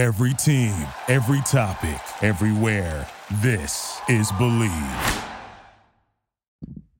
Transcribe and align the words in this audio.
Every 0.00 0.32
team, 0.32 0.72
every 1.08 1.42
topic, 1.42 2.00
everywhere. 2.22 3.06
This 3.42 4.00
is 4.08 4.32
Bleav. 4.32 5.24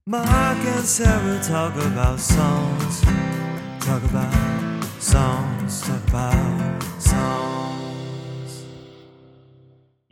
Mark 0.04 0.28
and 0.28 0.84
Sarah 0.84 1.42
talk 1.42 1.74
about 1.76 2.20
songs. 2.20 3.00
Talk 3.80 4.02
about 4.04 4.84
songs. 4.98 5.80
Talk 5.80 6.08
about 6.08 6.79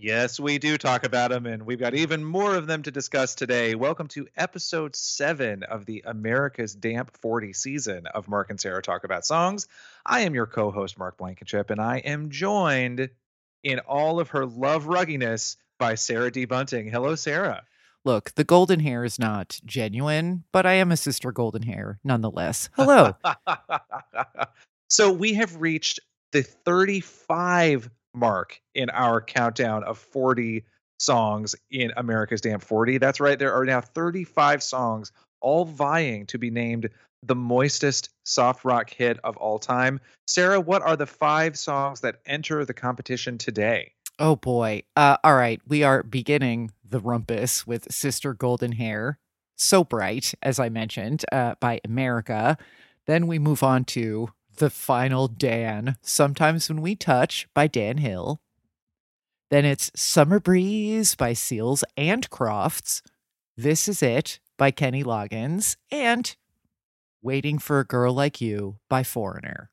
Yes, 0.01 0.39
we 0.39 0.59
do 0.59 0.79
talk 0.79 1.03
about 1.03 1.33
them, 1.33 1.45
and 1.45 1.65
we've 1.65 1.81
got 1.81 1.93
even 1.93 2.23
more 2.23 2.55
of 2.55 2.69
them 2.69 2.85
to 2.85 2.91
discuss 2.93 3.35
today. 3.35 3.75
Welcome 3.75 4.07
to 4.09 4.29
episode 4.37 4.95
seven 4.95 5.65
of 5.65 5.87
the 5.87 6.05
America's 6.07 6.73
Damp 6.73 7.11
40 7.17 7.53
season 7.53 8.07
of 8.07 8.29
Mark 8.29 8.49
and 8.49 8.61
Sarah 8.61 8.81
Talk 8.81 9.03
About 9.03 9.27
Songs. 9.27 9.67
I 10.07 10.21
am 10.21 10.37
your 10.37 10.47
co 10.47 10.71
host, 10.71 11.01
Mark 11.01 11.17
Blankenship, 11.17 11.71
and 11.71 11.81
I 11.81 11.97
am 11.97 12.31
joined 12.31 13.11
in 13.65 13.81
all 13.81 14.21
of 14.21 14.29
her 14.29 14.47
love 14.47 14.85
rugginess 14.85 15.57
by 15.81 15.97
Sarah 15.97 16.31
D. 16.31 16.45
Bunting. 16.45 16.89
Hello, 16.89 17.17
Sarah. 17.17 17.65
Look, 18.05 18.37
the 18.37 18.45
golden 18.45 18.79
hair 18.79 19.05
is 19.05 19.19
not 19.19 19.59
genuine, 19.65 20.45
but 20.53 20.65
I 20.65 20.75
am 20.75 20.93
a 20.93 20.97
sister 20.97 21.33
golden 21.33 21.63
hair 21.63 21.99
nonetheless. 22.05 22.71
Hello. 22.75 23.17
so 24.89 25.11
we 25.11 25.35
have 25.35 25.61
reached 25.61 25.99
the 26.31 26.45
35 26.45 27.91
mark 28.19 28.61
in 28.75 28.91
our 28.91 29.21
countdown 29.21 29.85
of 29.85 29.99
40 29.99 30.65
songs 30.99 31.55
in 31.71 31.93
America's 31.97 32.41
Damp 32.41 32.63
40. 32.63 32.99
That's 32.99 33.21
right. 33.21 33.39
There 33.39 33.55
are 33.55 33.65
now 33.65 33.81
35 33.81 34.63
songs, 34.63 35.13
all 35.41 35.65
vying 35.65 36.27
to 36.27 36.39
be 36.39 36.51
named 36.51 36.89
the 37.23 37.37
moistest 37.37 38.11
soft 38.25 38.65
rock 38.65 38.91
hit 38.91 39.19
of 39.25 39.37
all 39.37 39.59
time. 39.59 40.01
Sarah, 40.27 40.61
what 40.61 40.83
are 40.83 40.97
the 40.97 41.07
five 41.07 41.59
songs 41.59 42.01
that 42.01 42.17
enter 42.27 42.65
the 42.65 42.75
competition 42.75 43.39
today? 43.39 43.93
oh 44.19 44.37
boy. 44.37 44.83
Uh, 44.97 45.17
all 45.25 45.37
right. 45.37 45.61
We 45.67 45.83
are 45.83 46.03
beginning 46.03 46.73
the 46.89 47.01
rumpus 47.01 47.67
with 47.67 47.93
Sister 47.93 48.35
Golden 48.35 48.73
Hair. 48.73 49.19
So 49.57 49.85
bright, 49.85 50.35
as 50.43 50.59
I 50.59 50.69
mentioned, 50.69 51.25
uh, 51.33 51.55
by 51.61 51.81
America. 51.85 52.57
Then 53.07 53.27
we 53.27 53.39
move 53.39 53.63
on 53.63 53.85
to 53.87 54.29
The 54.59 54.71
Final 54.71 55.29
Dan, 55.29 55.97
Sometimes 56.03 56.69
When 56.69 56.81
We 56.81 56.97
Touch 56.97 57.47
by 57.55 57.69
Dan 57.69 57.99
Hill. 57.99 58.41
Then 59.51 59.65
it's 59.65 59.93
Summer 59.95 60.41
Breeze 60.41 61.15
by 61.15 61.33
Seals 61.33 61.85
and 61.97 62.29
Crofts. 62.29 63.01
This 63.57 63.87
Is 63.87 64.03
It 64.03 64.41
by 64.57 64.73
Kenny 64.73 65.05
Loggins. 65.05 65.77
And 65.93 66.35
Waiting 67.23 67.61
for 67.61 67.79
a 67.79 67.85
Girl 67.85 68.13
Like 68.13 68.41
You 68.41 68.79
by 68.91 69.05
Foreigner. 69.05 69.71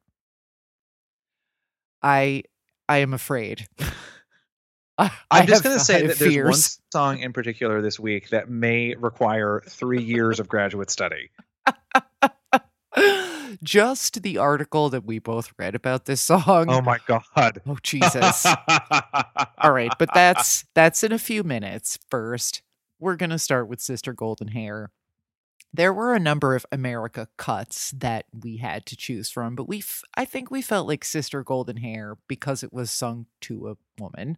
I 2.04 2.44
I 2.88 2.98
am 2.98 3.14
afraid. 3.16 3.68
I, 5.00 5.12
I'm 5.32 5.48
just 5.48 5.64
going 5.64 5.78
to 5.78 5.84
say 5.84 6.06
that 6.06 6.20
there's 6.20 6.46
one 6.46 6.92
song 6.94 7.20
in 7.20 7.34
particular 7.34 7.82
this 7.82 8.00
week 8.00 8.30
that 8.30 8.50
may 8.50 8.94
require 8.94 9.64
three 9.68 10.02
years 10.02 10.40
of 10.40 10.48
graduate 10.48 10.92
study. 10.92 11.32
Just 13.64 14.22
the 14.22 14.38
article 14.38 14.90
that 14.90 15.06
we 15.06 15.20
both 15.20 15.54
read 15.58 15.76
about 15.76 16.06
this 16.06 16.22
song. 16.22 16.68
Oh 16.70 16.82
my 16.82 17.00
god! 17.08 17.62
Oh, 17.68 17.78
Jesus. 17.82 18.46
All 19.58 19.72
right, 19.72 19.92
but 19.98 20.10
that's 20.14 20.66
that's 20.74 21.04
in 21.04 21.12
a 21.12 21.20
few 21.20 21.44
minutes. 21.44 22.00
First, 22.10 22.62
we're 23.00 23.16
going 23.16 23.30
to 23.32 23.40
start 23.40 23.68
with 23.68 23.82
Sister 23.82 24.14
Golden 24.14 24.50
Hair. 24.50 24.92
There 25.74 25.94
were 25.94 26.14
a 26.14 26.20
number 26.20 26.56
of 26.56 26.66
America 26.72 27.28
cuts 27.38 27.92
that 27.92 28.26
we 28.34 28.58
had 28.58 28.86
to 28.86 28.96
choose 28.96 29.30
from, 29.30 29.56
but 29.56 29.68
we 29.68 29.80
f- 29.80 30.04
I 30.16 30.24
think 30.24 30.50
we 30.50 30.62
felt 30.62 30.88
like 30.88 31.04
Sister 31.04 31.44
Golden 31.44 31.78
Hair 31.78 32.18
because 32.28 32.64
it 32.64 32.72
was 32.72 32.92
sung 32.92 33.26
to 33.42 33.68
a 33.70 34.02
woman 34.02 34.38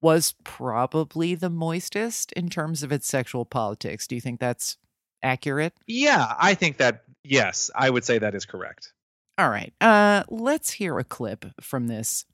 was 0.00 0.34
probably 0.44 1.34
the 1.34 1.50
moistest 1.50 2.32
in 2.32 2.48
terms 2.48 2.82
of 2.82 2.92
its 2.92 3.06
sexual 3.06 3.44
politics. 3.44 4.06
Do 4.06 4.14
you 4.14 4.20
think 4.20 4.40
that's 4.40 4.78
accurate? 5.22 5.74
yeah, 5.86 6.34
I 6.38 6.54
think 6.54 6.76
that 6.78 7.02
yes, 7.24 7.70
I 7.74 7.90
would 7.90 8.04
say 8.04 8.18
that 8.18 8.34
is 8.34 8.44
correct. 8.44 8.92
All 9.36 9.48
right. 9.48 9.72
Uh 9.80 10.24
let's 10.28 10.70
hear 10.70 10.98
a 10.98 11.04
clip 11.04 11.44
from 11.60 11.86
this 11.86 12.24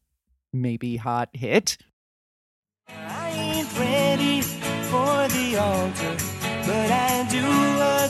maybe 0.52 0.96
hot 0.96 1.28
hit. 1.32 1.76
I 2.88 3.30
ain't 3.30 3.78
ready 3.78 4.40
for 4.40 5.28
the 5.28 5.56
altar, 5.58 6.16
but 6.66 6.90
I 6.90 7.26
do 7.30 7.44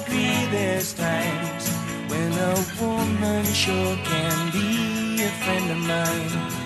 agree 0.03 0.47
there's 0.51 0.93
times 0.95 1.69
when 2.11 2.33
a 2.33 2.55
woman 2.81 3.45
sure 3.45 3.97
can 4.05 4.53
be 4.53 5.23
a 5.23 5.31
friend 5.31 5.71
of 5.71 5.79
mine. 5.79 6.64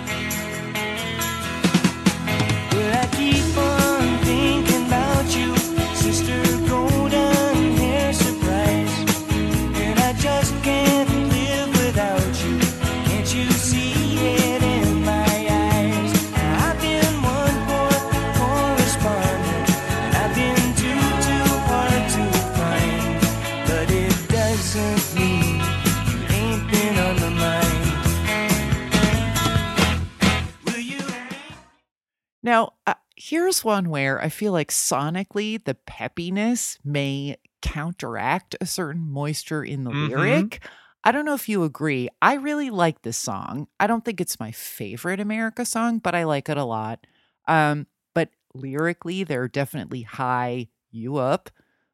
Now, 32.49 32.73
uh, 32.87 32.95
here's 33.15 33.63
one 33.63 33.91
where 33.91 34.23
I 34.23 34.31
feel 34.31 34.53
like 34.53 34.71
sonically 34.71 35.63
the 35.63 35.75
peppiness 35.75 36.79
may 36.83 37.37
counteract 37.61 38.57
a 38.59 38.65
certain 38.65 39.07
moisture 39.07 39.63
in 39.63 39.85
the 39.85 39.91
Mhm. 39.91 39.93
lyric. 39.93 40.67
I 41.05 41.13
don't 41.13 41.27
know 41.27 41.35
if 41.35 41.47
you 41.47 41.63
agree. 41.63 42.09
I 42.23 42.37
really 42.37 42.71
like 42.71 43.03
this 43.03 43.19
song. 43.19 43.69
I 43.79 43.87
don't 43.87 44.03
think 44.03 44.19
it's 44.19 44.41
my 44.41 44.51
favorite 44.51 45.21
America 45.21 45.67
song, 45.67 45.99
but 45.99 46.15
I 46.15 46.25
like 46.25 46.49
it 46.49 46.57
a 46.57 46.65
lot. 46.65 47.07
Um, 47.47 47.87
but 48.15 48.31
lyrically, 48.55 49.25
there 49.25 49.43
are 49.43 49.49
definitely 49.49 50.01
high 50.03 50.69
you 50.91 51.17
up 51.19 51.51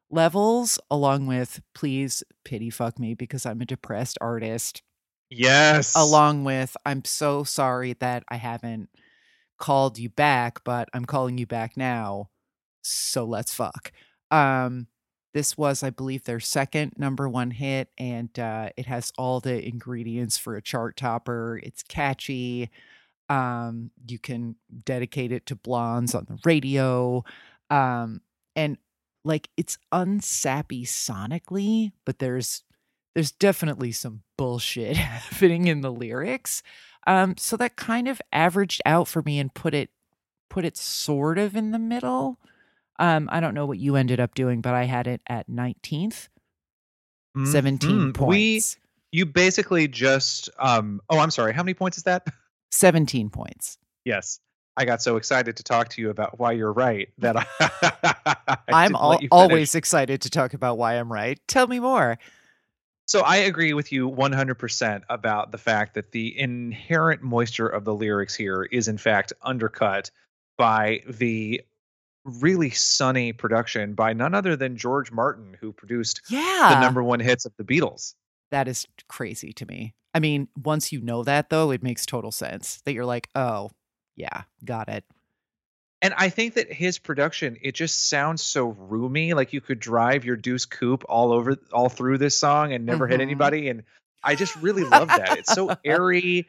levels, 0.09 0.79
along 0.89 1.27
with 1.27 1.61
please 1.73 2.23
pity 2.45 2.69
fuck 2.69 2.97
me 2.97 3.13
because 3.13 3.45
I'm 3.45 3.59
a 3.59 3.65
depressed 3.65 4.17
artist 4.21 4.83
Yes. 5.29 5.93
along 5.93 6.43
with 6.43 6.75
I'm 6.85 7.03
so 7.05 7.43
sorry 7.43 7.93
that 7.93 8.23
I 8.29 8.35
haven't 8.37 8.89
called 9.57 9.97
you 9.97 10.09
back, 10.09 10.63
but 10.63 10.89
I'm 10.93 11.05
calling 11.05 11.37
you 11.37 11.47
back 11.47 11.77
now. 11.77 12.29
So 12.81 13.25
let's 13.25 13.53
fuck. 13.53 13.91
Um 14.31 14.87
this 15.35 15.57
was, 15.57 15.83
I 15.83 15.89
believe, 15.89 16.23
their 16.23 16.39
second 16.39 16.93
number 16.95 17.27
one 17.27 17.51
hit, 17.51 17.89
and 17.97 18.39
uh, 18.39 18.69
it 18.77 18.85
has 18.85 19.11
all 19.17 19.41
the 19.41 19.67
ingredients 19.67 20.37
for 20.37 20.55
a 20.55 20.61
chart 20.61 20.95
topper. 20.95 21.59
It's 21.61 21.83
catchy. 21.83 22.69
Um, 23.27 23.91
you 24.07 24.17
can 24.17 24.55
dedicate 24.85 25.33
it 25.33 25.45
to 25.47 25.57
blondes 25.57 26.15
on 26.15 26.25
the 26.29 26.39
radio. 26.45 27.25
Um, 27.69 28.21
and 28.55 28.77
like 29.25 29.49
it's 29.57 29.77
unsappy 29.91 30.85
sonically, 30.85 31.91
but 32.05 32.19
there's 32.19 32.63
there's 33.13 33.33
definitely 33.33 33.91
some 33.91 34.21
bullshit 34.37 34.95
happening 34.97 35.67
in 35.67 35.81
the 35.81 35.91
lyrics. 35.91 36.63
Um, 37.07 37.37
so 37.37 37.55
that 37.57 37.75
kind 37.75 38.07
of 38.07 38.21
averaged 38.31 38.81
out 38.85 39.07
for 39.07 39.21
me 39.21 39.39
and 39.39 39.53
put 39.53 39.73
it 39.73 39.89
put 40.49 40.65
it 40.65 40.77
sort 40.77 41.37
of 41.37 41.55
in 41.55 41.71
the 41.71 41.79
middle. 41.79 42.39
Um, 42.97 43.27
I 43.31 43.39
don't 43.39 43.53
know 43.53 43.65
what 43.65 43.77
you 43.77 43.95
ended 43.95 44.19
up 44.19 44.35
doing, 44.35 44.61
but 44.61 44.73
I 44.73 44.85
had 44.85 45.05
it 45.05 45.21
at 45.27 45.49
19th, 45.49 46.29
17 47.45 47.89
Mhm. 48.11 48.13
points. 48.13 48.77
We 48.79 49.17
you 49.19 49.25
basically 49.25 49.87
just 49.87 50.49
um 50.59 51.01
oh 51.09 51.19
I'm 51.19 51.31
sorry, 51.31 51.53
how 51.53 51.63
many 51.63 51.73
points 51.73 51.97
is 51.97 52.03
that? 52.03 52.25
17 52.71 53.29
points. 53.29 53.77
yes. 54.03 54.39
I 54.77 54.83
got 54.83 55.01
so 55.01 55.15
excited 55.15 55.55
to 55.55 55.63
talk 55.63 55.87
to 55.91 56.01
you 56.01 56.09
about 56.09 56.37
why 56.37 56.51
you're 56.51 56.73
right 56.73 57.07
that 57.19 57.37
I, 58.67 58.87
didn't 58.87 58.97
al- 58.97 59.21
always 59.31 59.73
excited 59.73 60.19
to 60.23 60.29
talk 60.29 60.53
about 60.53 60.77
why 60.77 60.95
I'm 60.95 61.09
right. 61.09 61.39
Tell 61.47 61.65
me 61.65 61.79
more. 61.79 62.19
So 63.07 63.21
I 63.21 63.37
agree 63.37 63.73
with 63.73 63.91
you 63.91 64.09
100% 64.09 65.03
about 65.09 65.51
the 65.51 65.57
fact 65.59 65.93
that 65.93 66.11
the 66.11 66.37
inherent 66.39 67.21
moisture 67.21 67.67
of 67.67 67.85
the 67.85 67.93
lyrics 67.93 68.33
here 68.33 68.63
is 68.71 68.87
in 68.87 68.97
fact 68.97 69.31
undercut 69.43 70.09
by 70.57 71.01
the 71.07 71.61
really 72.25 72.71
sunny 72.71 73.33
production 73.33 73.95
by 73.95 74.13
none 74.13 74.33
other 74.35 74.55
than 74.55 74.77
George 74.77 75.11
Martin 75.11 75.57
who 75.59 75.73
produced 75.73 76.21
Yeah. 76.29 76.69
the 76.69 76.79
number 76.81 77.03
1 77.03 77.19
hits 77.21 77.45
of 77.45 77.53
the 77.57 77.63
Beatles. 77.63 78.15
That 78.51 78.67
is 78.67 78.85
crazy 79.07 79.53
to 79.53 79.65
me. 79.65 79.93
I 80.13 80.19
mean, 80.19 80.47
once 80.63 80.91
you 80.91 81.01
know 81.01 81.23
that 81.23 81.49
though, 81.49 81.71
it 81.71 81.83
makes 81.83 82.05
total 82.05 82.31
sense 82.31 82.81
that 82.85 82.93
you're 82.93 83.05
like, 83.05 83.29
oh, 83.35 83.71
yeah, 84.15 84.43
got 84.63 84.87
it. 84.89 85.03
And 86.01 86.13
I 86.15 86.29
think 86.29 86.55
that 86.55 86.71
his 86.71 86.99
production, 86.99 87.57
it 87.61 87.73
just 87.73 88.09
sounds 88.09 88.43
so 88.43 88.65
roomy. 88.67 89.33
Like 89.33 89.53
you 89.53 89.61
could 89.61 89.79
drive 89.79 90.25
your 90.25 90.35
Deuce 90.35 90.65
Coupe 90.65 91.03
all 91.09 91.31
over, 91.31 91.57
all 91.71 91.89
through 91.89 92.17
this 92.19 92.35
song 92.37 92.73
and 92.73 92.85
never 92.85 93.07
hit 93.07 93.19
Mhm. 93.19 93.23
anybody. 93.23 93.69
And 93.69 93.83
I 94.23 94.35
just 94.35 94.55
really 94.55 94.83
love 94.83 95.15
that. 95.15 95.37
It's 95.37 95.51
so 95.51 95.71
airy. 95.85 96.47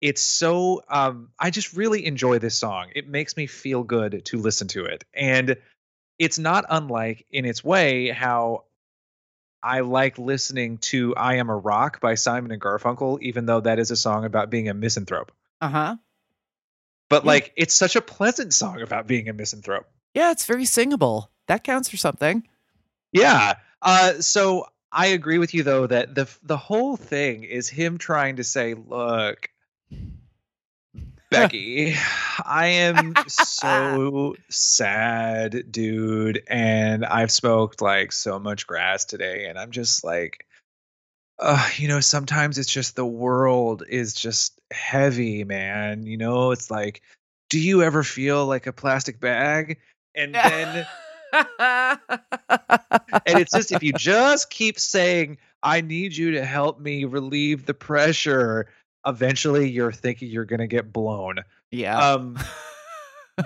it's 0.00 0.20
so 0.22 0.82
um 0.88 1.30
I 1.38 1.50
just 1.50 1.72
really 1.74 2.04
enjoy 2.06 2.38
this 2.38 2.58
song. 2.58 2.90
It 2.94 3.08
makes 3.08 3.36
me 3.36 3.46
feel 3.46 3.82
good 3.82 4.24
to 4.26 4.38
listen 4.38 4.68
to 4.68 4.84
it. 4.86 5.04
And 5.14 5.56
it's 6.18 6.38
not 6.38 6.64
unlike 6.68 7.26
in 7.30 7.44
its 7.44 7.64
way 7.64 8.08
how 8.10 8.64
I 9.62 9.80
like 9.80 10.18
listening 10.18 10.78
to 10.78 11.14
I 11.16 11.36
Am 11.36 11.48
a 11.48 11.56
Rock 11.56 12.00
by 12.00 12.16
Simon 12.16 12.50
and 12.52 12.60
Garfunkel, 12.60 13.20
even 13.22 13.46
though 13.46 13.60
that 13.60 13.78
is 13.78 13.90
a 13.90 13.96
song 13.96 14.24
about 14.24 14.50
being 14.50 14.68
a 14.68 14.74
misanthrope. 14.74 15.32
Uh 15.60 15.68
huh. 15.68 15.96
But 17.08 17.24
Yeah. 17.24 17.28
like 17.32 17.52
it's 17.56 17.74
such 17.74 17.96
a 17.96 18.00
pleasant 18.00 18.54
song 18.54 18.80
about 18.82 19.06
being 19.06 19.28
a 19.28 19.32
misanthrope. 19.32 19.86
Yeah, 20.14 20.30
it's 20.30 20.46
very 20.46 20.64
singable. 20.64 21.30
That 21.48 21.64
counts 21.64 21.88
for 21.88 21.96
something. 21.96 22.46
Yeah. 23.12 23.54
Uh 23.82 24.20
so 24.20 24.66
I 24.92 25.06
agree 25.06 25.38
with 25.38 25.54
you 25.54 25.62
though 25.62 25.86
that 25.86 26.14
the 26.14 26.28
the 26.42 26.56
whole 26.56 26.96
thing 26.96 27.44
is 27.44 27.68
him 27.68 27.98
trying 27.98 28.36
to 28.36 28.44
say, 28.44 28.74
look, 28.74 29.48
Becky, 31.30 31.94
I 32.44 32.66
am 32.66 33.14
so 33.28 34.36
sad, 34.48 35.64
dude, 35.70 36.42
and 36.46 37.04
I've 37.04 37.32
smoked 37.32 37.82
like 37.82 38.12
so 38.12 38.38
much 38.38 38.66
grass 38.66 39.04
today, 39.04 39.46
and 39.46 39.58
I'm 39.58 39.70
just 39.72 40.04
like, 40.04 40.46
uh, 41.38 41.68
you 41.76 41.88
know, 41.88 42.00
sometimes 42.00 42.58
it's 42.58 42.72
just 42.72 42.96
the 42.96 43.06
world 43.06 43.82
is 43.88 44.14
just 44.14 44.60
heavy, 44.72 45.44
man. 45.44 46.06
You 46.06 46.16
know, 46.16 46.50
it's 46.52 46.70
like, 46.70 47.02
do 47.50 47.58
you 47.58 47.82
ever 47.82 48.02
feel 48.02 48.46
like 48.46 48.66
a 48.66 48.72
plastic 48.72 49.20
bag? 49.20 49.78
And 50.14 50.34
then 50.34 50.86
and 53.26 53.38
it's 53.38 53.52
just 53.52 53.72
if 53.72 53.82
you 53.82 53.92
just 53.96 54.50
keep 54.50 54.78
saying 54.78 55.38
i 55.62 55.80
need 55.80 56.16
you 56.16 56.32
to 56.32 56.44
help 56.44 56.80
me 56.80 57.04
relieve 57.04 57.66
the 57.66 57.74
pressure 57.74 58.68
eventually 59.06 59.68
you're 59.68 59.92
thinking 59.92 60.28
you're 60.28 60.44
going 60.44 60.60
to 60.60 60.66
get 60.66 60.92
blown 60.92 61.40
yeah. 61.70 62.12
um 62.12 62.38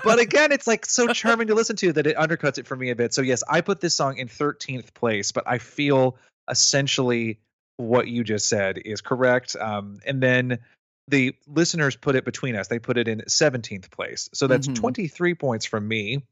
but 0.04 0.18
again 0.20 0.52
it's 0.52 0.66
like 0.66 0.84
so 0.84 1.08
charming 1.08 1.46
to 1.46 1.54
listen 1.54 1.76
to 1.76 1.92
that 1.92 2.06
it 2.06 2.16
undercuts 2.16 2.58
it 2.58 2.66
for 2.66 2.76
me 2.76 2.90
a 2.90 2.96
bit 2.96 3.14
so 3.14 3.22
yes 3.22 3.42
i 3.48 3.60
put 3.60 3.80
this 3.80 3.94
song 3.94 4.18
in 4.18 4.28
13th 4.28 4.92
place 4.94 5.32
but 5.32 5.44
i 5.46 5.58
feel 5.58 6.16
essentially 6.50 7.38
what 7.78 8.06
you 8.06 8.22
just 8.22 8.48
said 8.48 8.78
is 8.84 9.00
correct 9.00 9.56
um 9.56 9.98
and 10.04 10.22
then 10.22 10.58
the 11.08 11.34
listeners 11.46 11.96
put 11.96 12.14
it 12.16 12.24
between 12.24 12.54
us 12.54 12.68
they 12.68 12.78
put 12.78 12.98
it 12.98 13.08
in 13.08 13.22
17th 13.22 13.90
place 13.90 14.28
so 14.34 14.46
that's 14.46 14.68
Mhm. 14.68 14.74
23 14.74 15.34
points 15.34 15.64
from 15.64 15.88
me 15.88 16.22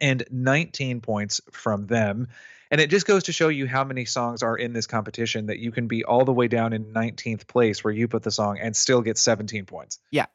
and 0.00 0.24
19 0.30 1.00
points 1.00 1.40
from 1.50 1.86
them. 1.86 2.28
And 2.70 2.80
it 2.80 2.90
just 2.90 3.06
goes 3.06 3.22
to 3.24 3.32
show 3.32 3.48
you 3.48 3.66
how 3.66 3.82
many 3.84 4.04
songs 4.04 4.42
are 4.42 4.56
in 4.56 4.74
this 4.74 4.86
competition 4.86 5.46
that 5.46 5.58
you 5.58 5.70
can 5.70 5.86
be 5.86 6.04
all 6.04 6.24
the 6.26 6.34
way 6.34 6.48
down 6.48 6.74
in 6.74 6.92
19th 6.92 7.46
place 7.46 7.82
where 7.82 7.94
you 7.94 8.08
put 8.08 8.22
the 8.22 8.30
song 8.30 8.58
and 8.60 8.76
still 8.76 9.00
get 9.00 9.16
17 9.16 9.64
points. 9.64 9.98
Yeah. 10.10 10.26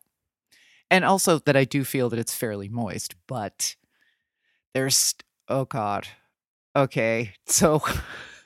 And 0.90 1.06
also 1.06 1.40
that 1.40 1.56
I 1.56 1.66
do 1.66 1.84
feel 1.84 2.10
that 2.10 2.18
it's 2.18 2.34
fairly 2.34 2.70
moist, 2.70 3.14
but 3.28 3.76
there's 4.74 5.14
oh 5.48 5.66
god. 5.66 6.08
Okay. 6.76 7.34
So, 7.46 7.84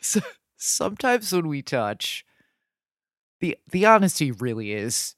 so 0.02 0.20
sometimes 0.58 1.32
when 1.34 1.48
we 1.48 1.62
touch 1.62 2.26
the 3.42 3.58
the 3.72 3.86
honesty 3.86 4.32
really 4.32 4.72
is 4.74 5.16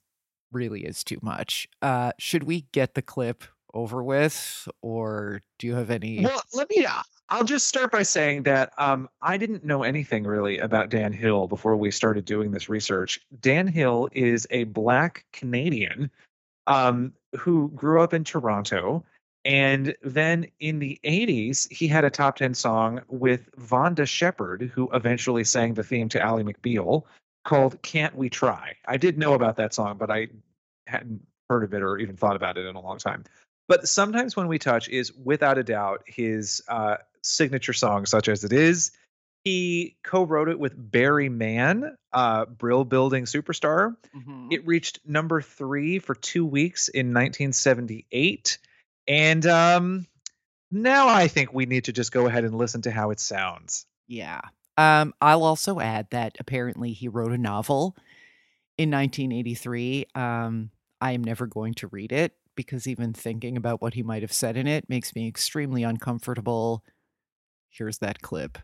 really 0.52 0.86
is 0.86 1.04
too 1.04 1.20
much. 1.22 1.68
Uh 1.82 2.12
should 2.20 2.44
we 2.44 2.68
get 2.72 2.94
the 2.94 3.02
clip 3.02 3.44
over 3.74 4.02
with 4.04 4.68
or 4.82 5.42
do 5.60 5.68
you 5.68 5.76
have 5.76 5.90
any 5.92 6.24
Well, 6.24 6.42
let 6.54 6.70
me. 6.70 6.86
uh, 6.86 7.02
I'll 7.30 7.44
just 7.44 7.68
start 7.68 7.92
by 7.92 8.04
saying 8.04 8.44
that 8.44 8.72
um, 8.78 9.10
I 9.22 9.36
didn't 9.36 9.66
know 9.66 9.84
anything 9.84 10.24
really 10.24 10.60
about 10.60 10.90
Dan 10.90 11.12
Hill 11.12 11.48
before 11.48 11.76
we 11.76 11.92
started 11.92 12.24
doing 12.24 12.52
this 12.52 12.70
research. 12.70 13.20
Dan 13.42 13.68
Hill 13.68 14.08
is 14.14 14.48
a 14.50 14.64
Black 14.64 15.26
Canadian 15.34 16.10
um, 16.68 17.12
who 17.38 17.70
grew 17.76 18.02
up 18.02 18.14
in 18.14 18.24
Toronto. 18.24 19.04
And 19.48 19.96
then 20.02 20.48
in 20.60 20.80
the 20.80 21.00
80s, 21.06 21.72
he 21.72 21.88
had 21.88 22.04
a 22.04 22.10
top 22.10 22.36
10 22.36 22.54
song 22.54 23.02
with 23.08 23.50
Vonda 23.56 24.06
Shepard, 24.06 24.62
who 24.74 24.90
eventually 24.92 25.46
sang 25.46 25.74
the 25.74 25.84
theme 25.84 26.10
to 26.10 26.22
Ally 26.22 26.44
McBeal, 26.44 27.04
called 27.46 27.82
Can't 27.82 28.14
We 28.14 28.30
Try? 28.30 28.76
I 28.86 28.98
did 28.98 29.18
know 29.18 29.34
about 29.34 29.56
that 29.56 29.74
song, 29.74 29.98
but 29.98 30.12
I 30.12 30.28
hadn't 30.86 31.26
heard 31.50 31.64
of 31.64 31.74
it 31.74 31.82
or 31.82 31.98
even 31.98 32.18
thought 32.18 32.36
about 32.36 32.58
it 32.58 32.66
in 32.66 32.76
a 32.76 32.82
long 32.82 32.98
time. 32.98 33.24
But 33.70 33.88
sometimes 33.88 34.36
when 34.36 34.50
we 34.50 34.60
touch 34.60 34.90
is 34.90 35.14
without 35.14 35.58
a 35.58 35.64
doubt 35.64 36.04
his 36.06 36.62
uh, 36.68 36.98
signature 37.22 37.74
song, 37.74 38.06
such 38.06 38.28
as 38.28 38.44
it 38.44 38.52
is. 38.52 38.92
He 39.44 39.96
co-wrote 40.04 40.50
it 40.50 40.60
with 40.60 40.74
Barry 40.76 41.30
Mann, 41.30 41.96
uh, 42.12 42.46
Brill 42.46 42.84
Building 42.84 43.24
superstar. 43.24 43.96
Mhm. 44.14 44.52
It 44.52 44.68
reached 44.68 45.00
number 45.06 45.42
three 45.42 46.00
for 46.00 46.16
two 46.16 46.46
weeks 46.46 46.90
in 46.90 47.14
1978, 47.14 48.58
and 49.08 49.46
um, 49.46 50.08
now 50.72 51.08
I 51.08 51.28
think 51.28 51.54
we 51.54 51.66
need 51.66 51.86
to 51.86 51.94
just 51.94 52.12
go 52.12 52.28
ahead 52.28 52.44
and 52.44 52.56
listen 52.56 52.82
to 52.84 52.92
how 52.92 53.12
it 53.12 53.20
sounds. 53.20 53.86
Yeah. 54.08 54.42
Um, 54.78 55.14
I'll 55.22 55.44
also 55.44 55.80
add 55.80 56.08
that 56.12 56.36
apparently 56.40 56.94
he 56.94 57.08
wrote 57.08 57.32
a 57.32 57.38
novel 57.38 57.96
in 58.78 58.92
1983. 58.92 60.06
Um, 60.14 60.72
I 61.02 61.14
am 61.14 61.24
never 61.24 61.48
going 61.48 61.74
to 61.76 61.88
read 61.88 62.12
it 62.12 62.34
because 62.56 62.88
even 62.88 63.14
thinking 63.14 63.58
about 63.58 63.82
what 63.82 63.94
he 63.94 64.04
might 64.04 64.22
have 64.22 64.34
said 64.34 64.58
in 64.58 64.68
it 64.68 64.90
makes 64.90 65.16
me 65.16 65.28
extremely 65.28 65.84
uncomfortable. 65.84 66.84
Here's 67.70 68.00
that 68.00 68.22
clip. 68.22 68.58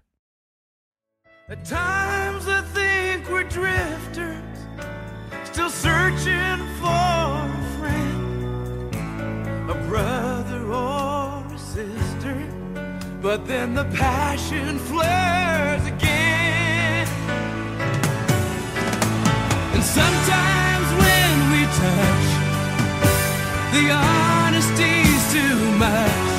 At 1.50 1.66
times 1.66 2.48
I 2.48 2.62
think 2.62 3.30
we're 3.30 3.44
drifters, 3.44 4.44
still 5.46 5.70
searching 5.70 6.68
for 6.80 7.23
But 13.36 13.48
then 13.48 13.74
the 13.74 13.86
passion 13.86 14.78
flares 14.78 15.84
again. 15.88 17.08
And 19.74 19.84
sometimes 19.84 20.88
when 21.02 21.34
we 21.52 21.62
touch, 21.82 22.28
the 23.74 23.86
honesty's 23.90 25.24
too 25.34 25.58
much. 25.82 26.30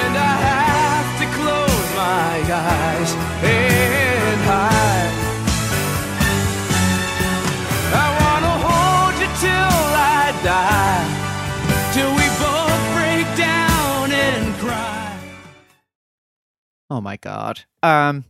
And 0.00 0.12
I 0.16 0.34
have 0.48 1.08
to 1.20 1.26
close 1.36 1.86
my 1.94 2.40
eyes 2.48 3.61
Oh 16.92 17.00
my 17.00 17.16
god. 17.16 17.64
Um 17.82 18.26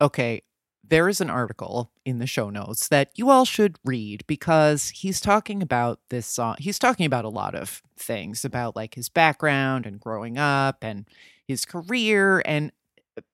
okay, 0.00 0.42
there 0.88 1.08
is 1.08 1.20
an 1.20 1.28
article 1.28 1.90
in 2.04 2.20
the 2.20 2.26
show 2.28 2.50
notes 2.50 2.86
that 2.86 3.10
you 3.16 3.30
all 3.30 3.44
should 3.44 3.80
read 3.84 4.22
because 4.28 4.90
he's 4.90 5.20
talking 5.20 5.60
about 5.60 5.98
this 6.08 6.24
song. 6.28 6.54
He's 6.60 6.78
talking 6.78 7.04
about 7.04 7.24
a 7.24 7.30
lot 7.30 7.56
of 7.56 7.82
things 7.98 8.44
about 8.44 8.76
like 8.76 8.94
his 8.94 9.08
background 9.08 9.86
and 9.86 9.98
growing 9.98 10.38
up 10.38 10.84
and 10.84 11.08
his 11.48 11.64
career 11.64 12.44
and 12.46 12.70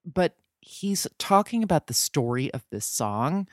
but 0.07 0.37
he's 0.63 1.07
talking 1.19 1.63
about 1.63 1.87
the 1.87 1.93
story 1.93 2.51
of 2.55 2.65
this 2.71 2.87
song 2.87 3.47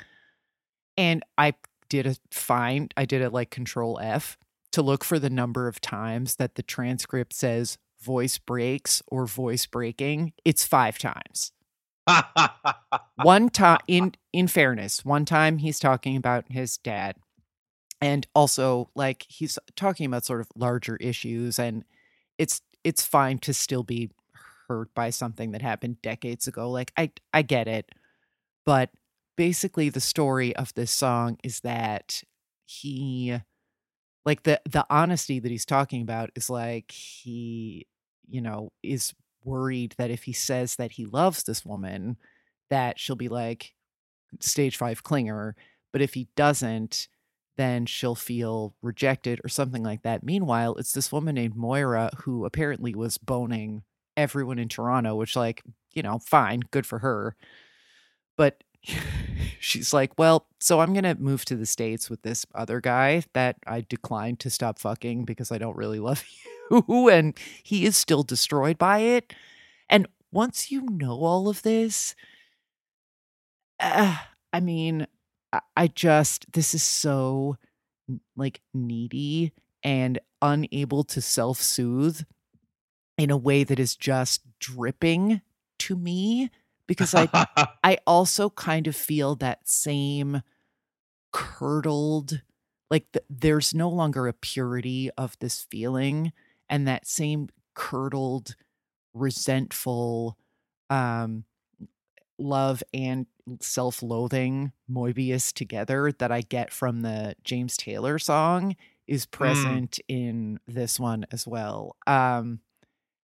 and 0.95 1.21
I 1.37 1.55
did 1.89 2.07
a 2.07 2.15
find 2.31 2.93
I 2.95 3.03
did 3.03 3.21
a 3.21 3.29
like 3.29 3.49
control 3.49 3.99
F 4.01 4.37
to 4.71 4.81
look 4.81 5.03
for 5.03 5.19
the 5.19 5.29
number 5.29 5.67
of 5.67 5.81
times 5.81 6.37
that 6.37 6.55
the 6.55 6.63
transcript 6.63 7.33
says 7.33 7.77
voice 8.01 8.37
breaks 8.37 9.01
or 9.07 9.25
voice 9.25 9.65
breaking. 9.65 10.33
It's 10.45 10.65
5 10.65 10.97
times 10.97 11.51
one 13.23 13.49
time 13.49 13.79
in 13.87 14.13
in 14.33 14.47
fairness 14.47 15.03
one 15.05 15.25
time 15.25 15.57
he's 15.57 15.79
talking 15.79 16.15
about 16.15 16.45
his 16.49 16.77
dad 16.77 17.15
and 18.01 18.27
also 18.33 18.89
like 18.95 19.25
he's 19.27 19.59
talking 19.75 20.05
about 20.05 20.25
sort 20.25 20.41
of 20.41 20.47
larger 20.55 20.95
issues 20.97 21.59
and 21.59 21.83
it's 22.37 22.61
it's 22.83 23.03
fine 23.03 23.37
to 23.37 23.53
still 23.53 23.83
be 23.83 24.09
hurt 24.67 24.93
by 24.93 25.09
something 25.09 25.51
that 25.51 25.61
happened 25.61 26.01
decades 26.01 26.47
ago 26.47 26.69
like 26.69 26.91
i 26.97 27.11
i 27.33 27.41
get 27.41 27.67
it 27.67 27.91
but 28.65 28.89
basically 29.35 29.89
the 29.89 30.01
story 30.01 30.55
of 30.55 30.73
this 30.73 30.91
song 30.91 31.37
is 31.43 31.61
that 31.61 32.23
he 32.65 33.37
like 34.25 34.43
the 34.43 34.61
the 34.69 34.85
honesty 34.89 35.39
that 35.39 35.51
he's 35.51 35.65
talking 35.65 36.01
about 36.01 36.29
is 36.35 36.49
like 36.49 36.91
he 36.91 37.87
you 38.29 38.41
know 38.41 38.71
is 38.83 39.13
worried 39.43 39.95
that 39.97 40.11
if 40.11 40.23
he 40.23 40.33
says 40.33 40.75
that 40.75 40.93
he 40.93 41.05
loves 41.05 41.43
this 41.43 41.65
woman 41.65 42.17
that 42.69 42.99
she'll 42.99 43.15
be 43.15 43.29
like 43.29 43.73
stage 44.39 44.77
5 44.77 45.03
clinger 45.03 45.53
but 45.91 46.01
if 46.01 46.13
he 46.13 46.27
doesn't 46.35 47.07
then 47.57 47.85
she'll 47.85 48.15
feel 48.15 48.73
rejected 48.81 49.41
or 49.43 49.49
something 49.49 49.83
like 49.83 50.03
that 50.03 50.23
meanwhile 50.23 50.75
it's 50.75 50.93
this 50.93 51.11
woman 51.11 51.35
named 51.35 51.55
Moira 51.55 52.11
who 52.23 52.45
apparently 52.45 52.93
was 52.93 53.17
boning 53.17 53.83
everyone 54.15 54.59
in 54.59 54.67
Toronto 54.67 55.15
which 55.15 55.35
like 55.35 55.63
you 55.93 56.03
know 56.03 56.19
fine 56.19 56.61
good 56.71 56.85
for 56.85 56.99
her 56.99 57.35
but 58.37 58.63
she's 59.59 59.93
like, 59.93 60.17
Well, 60.17 60.47
so 60.59 60.79
I'm 60.79 60.93
going 60.93 61.03
to 61.03 61.15
move 61.15 61.45
to 61.45 61.55
the 61.55 61.65
States 61.65 62.09
with 62.09 62.21
this 62.21 62.45
other 62.55 62.81
guy 62.81 63.23
that 63.33 63.57
I 63.67 63.81
declined 63.81 64.39
to 64.41 64.49
stop 64.49 64.79
fucking 64.79 65.25
because 65.25 65.51
I 65.51 65.57
don't 65.57 65.77
really 65.77 65.99
love 65.99 66.23
you. 66.45 66.58
and 66.89 67.37
he 67.63 67.85
is 67.85 67.97
still 67.97 68.23
destroyed 68.23 68.77
by 68.77 68.99
it. 68.99 69.33
And 69.89 70.07
once 70.31 70.71
you 70.71 70.81
know 70.81 71.23
all 71.23 71.49
of 71.49 71.61
this, 71.63 72.15
uh, 73.79 74.17
I 74.53 74.59
mean, 74.59 75.07
I, 75.51 75.61
I 75.75 75.87
just, 75.87 76.51
this 76.53 76.73
is 76.73 76.83
so 76.83 77.57
like 78.35 78.61
needy 78.73 79.53
and 79.83 80.19
unable 80.41 81.03
to 81.05 81.21
self 81.21 81.61
soothe 81.61 82.21
in 83.17 83.29
a 83.29 83.37
way 83.37 83.63
that 83.63 83.79
is 83.79 83.95
just 83.95 84.41
dripping 84.59 85.41
to 85.79 85.95
me 85.95 86.49
because 86.87 87.13
I 87.13 87.29
I 87.83 87.97
also 88.07 88.49
kind 88.49 88.87
of 88.87 88.95
feel 88.95 89.35
that 89.35 89.67
same 89.67 90.41
curdled 91.31 92.41
like 92.89 93.11
th- 93.11 93.25
there's 93.29 93.73
no 93.73 93.89
longer 93.89 94.27
a 94.27 94.33
purity 94.33 95.11
of 95.17 95.37
this 95.39 95.61
feeling 95.69 96.33
and 96.69 96.87
that 96.87 97.07
same 97.07 97.49
curdled 97.73 98.55
resentful 99.13 100.37
um 100.89 101.43
love 102.37 102.83
and 102.93 103.25
self-loathing 103.59 104.71
Moebius 104.89 105.51
together 105.51 106.11
that 106.19 106.31
I 106.31 106.41
get 106.41 106.71
from 106.71 107.01
the 107.01 107.35
James 107.43 107.75
Taylor 107.75 108.19
song 108.19 108.75
is 109.07 109.25
present 109.25 109.99
in 110.07 110.59
this 110.67 110.99
one 110.99 111.25
as 111.31 111.47
well. 111.47 111.95
Um 112.05 112.59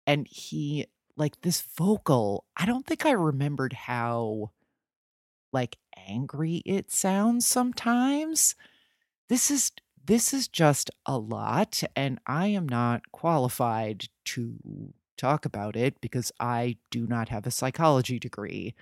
and 0.08 0.28
he 0.28 0.88
like 1.16 1.42
this 1.42 1.62
vocal, 1.62 2.46
I 2.56 2.66
don't 2.66 2.86
think 2.86 3.06
I 3.06 3.12
remembered 3.12 3.74
how 3.74 4.52
like 5.54 5.78
angry 6.08 6.62
it 6.66 6.92
sounds 6.92 7.46
sometimes. 7.46 8.56
This 9.30 9.52
is 9.52 9.72
this 10.08 10.34
is 10.34 10.48
just 10.48 10.90
a 11.06 11.18
lot 11.18 11.84
and 11.96 12.20
I 12.26 12.48
am 12.48 12.68
not 12.68 13.12
qualified 13.12 14.06
to 14.26 14.56
talk 15.18 15.46
about 15.46 15.76
it 15.76 16.00
because 16.02 16.32
I 16.40 16.78
do 16.92 17.06
not 17.06 17.30
have 17.30 17.46
a 17.46 17.52
psychology 17.52 18.18
degree. 18.18 18.74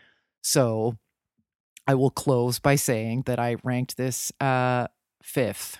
So 0.41 0.97
I 1.87 1.95
will 1.95 2.11
close 2.11 2.59
by 2.59 2.75
saying 2.75 3.23
that 3.25 3.39
I 3.39 3.57
ranked 3.63 3.97
this 3.97 4.31
uh 4.39 4.87
5th 5.23 5.79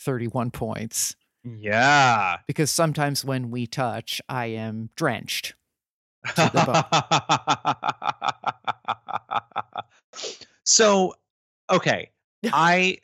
31 0.00 0.50
points 0.50 1.14
yeah. 1.44 2.38
because 2.46 2.70
sometimes 2.70 3.24
when 3.24 3.50
we 3.50 3.66
touch 3.66 4.22
I 4.28 4.46
am 4.46 4.88
drenched. 4.96 5.54
so, 10.64 11.14
okay. 11.70 12.10
I 12.52 12.98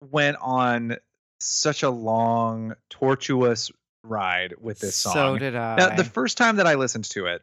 went 0.00 0.36
on 0.40 0.96
such 1.40 1.82
a 1.82 1.90
long, 1.90 2.74
tortuous 2.90 3.70
ride 4.02 4.54
with 4.60 4.78
this 4.78 4.96
song. 4.96 5.12
So 5.12 5.38
did 5.38 5.56
I. 5.56 5.76
Now, 5.76 5.96
the 5.96 6.04
first 6.04 6.38
time 6.38 6.56
that 6.56 6.66
I 6.66 6.74
listened 6.74 7.04
to 7.10 7.26
it, 7.26 7.42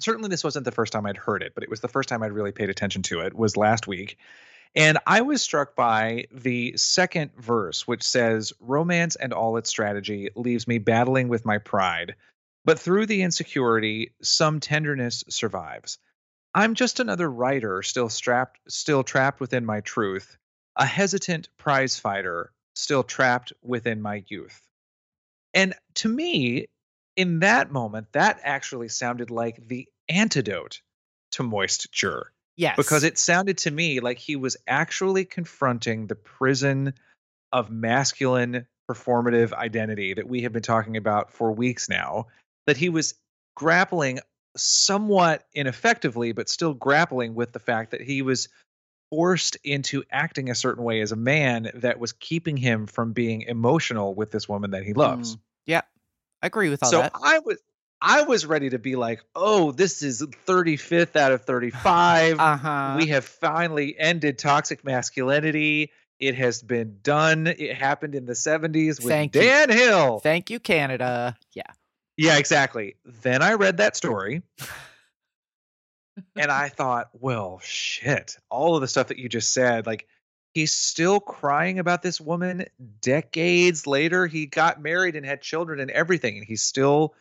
certainly 0.00 0.28
this 0.28 0.44
wasn't 0.44 0.64
the 0.64 0.72
first 0.72 0.92
time 0.92 1.06
I'd 1.06 1.16
heard 1.16 1.42
it, 1.42 1.54
but 1.54 1.64
it 1.64 1.70
was 1.70 1.80
the 1.80 1.88
first 1.88 2.08
time 2.08 2.22
I'd 2.22 2.32
really 2.32 2.52
paid 2.52 2.70
attention 2.70 3.02
to 3.02 3.20
it, 3.20 3.34
was 3.34 3.56
last 3.56 3.86
week. 3.86 4.18
And 4.74 4.98
I 5.06 5.22
was 5.22 5.40
struck 5.40 5.74
by 5.74 6.26
the 6.30 6.74
second 6.76 7.30
verse, 7.38 7.86
which 7.88 8.02
says, 8.02 8.52
Romance 8.60 9.16
and 9.16 9.32
all 9.32 9.56
its 9.56 9.70
strategy 9.70 10.28
leaves 10.36 10.68
me 10.68 10.78
battling 10.78 11.28
with 11.28 11.46
my 11.46 11.58
pride. 11.58 12.14
But 12.64 12.78
through 12.78 13.06
the 13.06 13.22
insecurity, 13.22 14.12
some 14.20 14.60
tenderness 14.60 15.24
survives. 15.28 15.98
I'm 16.54 16.74
just 16.74 17.00
another 17.00 17.30
writer 17.30 17.82
still 17.82 18.08
strapped 18.08 18.60
still 18.68 19.04
trapped 19.04 19.40
within 19.40 19.64
my 19.64 19.80
truth, 19.80 20.36
a 20.76 20.86
hesitant 20.86 21.48
prize 21.58 21.98
fighter 21.98 22.52
still 22.74 23.02
trapped 23.02 23.52
within 23.62 24.02
my 24.02 24.22
youth. 24.28 24.60
And 25.54 25.74
to 25.94 26.08
me, 26.08 26.66
in 27.16 27.40
that 27.40 27.72
moment, 27.72 28.08
that 28.12 28.40
actually 28.42 28.88
sounded 28.88 29.30
like 29.30 29.66
the 29.68 29.88
antidote 30.08 30.80
to 31.32 31.42
moisture 31.42 32.32
yes. 32.56 32.76
because 32.76 33.04
it 33.04 33.18
sounded 33.18 33.58
to 33.58 33.70
me 33.70 34.00
like 34.00 34.18
he 34.18 34.36
was 34.36 34.56
actually 34.66 35.24
confronting 35.24 36.06
the 36.06 36.14
prison 36.14 36.94
of 37.52 37.70
masculine 37.70 38.66
performative 38.90 39.52
identity 39.52 40.14
that 40.14 40.28
we 40.28 40.42
have 40.42 40.52
been 40.52 40.62
talking 40.62 40.96
about 40.96 41.32
for 41.32 41.50
weeks 41.50 41.88
now 41.88 42.26
that 42.66 42.76
he 42.76 42.88
was 42.88 43.14
grappling 43.56 44.20
somewhat 44.56 45.44
ineffectively 45.54 46.32
but 46.32 46.48
still 46.48 46.72
grappling 46.72 47.34
with 47.34 47.52
the 47.52 47.58
fact 47.58 47.90
that 47.90 48.00
he 48.00 48.22
was 48.22 48.48
forced 49.10 49.56
into 49.64 50.02
acting 50.10 50.50
a 50.50 50.54
certain 50.54 50.84
way 50.84 51.00
as 51.00 51.12
a 51.12 51.16
man 51.16 51.70
that 51.74 51.98
was 51.98 52.12
keeping 52.12 52.56
him 52.56 52.86
from 52.86 53.12
being 53.12 53.42
emotional 53.42 54.14
with 54.14 54.30
this 54.30 54.48
woman 54.48 54.72
that 54.72 54.82
he 54.82 54.92
loves 54.94 55.36
Mm, 55.36 55.40
yeah. 55.66 55.82
I 56.42 56.46
agree 56.46 56.68
with 56.68 56.82
all 56.82 56.90
so 56.90 57.00
that. 57.00 57.12
So 57.16 57.20
I 57.24 57.38
was 57.40 57.58
I 58.00 58.22
was 58.22 58.44
ready 58.44 58.70
to 58.70 58.78
be 58.78 58.94
like, 58.94 59.22
"Oh, 59.34 59.72
this 59.72 60.02
is 60.02 60.22
35th 60.46 61.16
out 61.16 61.32
of 61.32 61.44
35. 61.44 62.38
Uh-huh. 62.38 62.94
We 62.98 63.06
have 63.08 63.24
finally 63.24 63.98
ended 63.98 64.38
toxic 64.38 64.84
masculinity. 64.84 65.90
It 66.20 66.34
has 66.34 66.62
been 66.62 66.98
done. 67.02 67.46
It 67.46 67.74
happened 67.74 68.14
in 68.14 68.26
the 68.26 68.34
70s 68.34 69.02
with 69.02 69.08
Thank 69.08 69.34
you. 69.34 69.40
Dan 69.40 69.70
Hill." 69.70 70.20
Thank 70.20 70.50
you, 70.50 70.60
Canada. 70.60 71.36
Yeah. 71.54 71.62
yeah, 72.16 72.36
exactly. 72.36 72.96
Then 73.04 73.42
I 73.42 73.54
read 73.54 73.78
that 73.78 73.96
story 73.96 74.42
and 76.36 76.50
I 76.50 76.68
thought, 76.68 77.10
"Well, 77.12 77.60
shit. 77.62 78.36
All 78.50 78.74
of 78.74 78.80
the 78.80 78.88
stuff 78.88 79.08
that 79.08 79.18
you 79.18 79.28
just 79.28 79.52
said, 79.52 79.86
like 79.86 80.06
he's 80.54 80.72
still 80.72 81.20
crying 81.20 81.78
about 81.78 82.02
this 82.02 82.18
woman 82.18 82.64
decades 83.02 83.86
later. 83.86 84.26
He 84.26 84.46
got 84.46 84.80
married 84.80 85.14
and 85.14 85.26
had 85.26 85.42
children 85.42 85.80
and 85.80 85.90
everything, 85.90 86.38
and 86.38 86.46
he's 86.46 86.62
still 86.62 87.14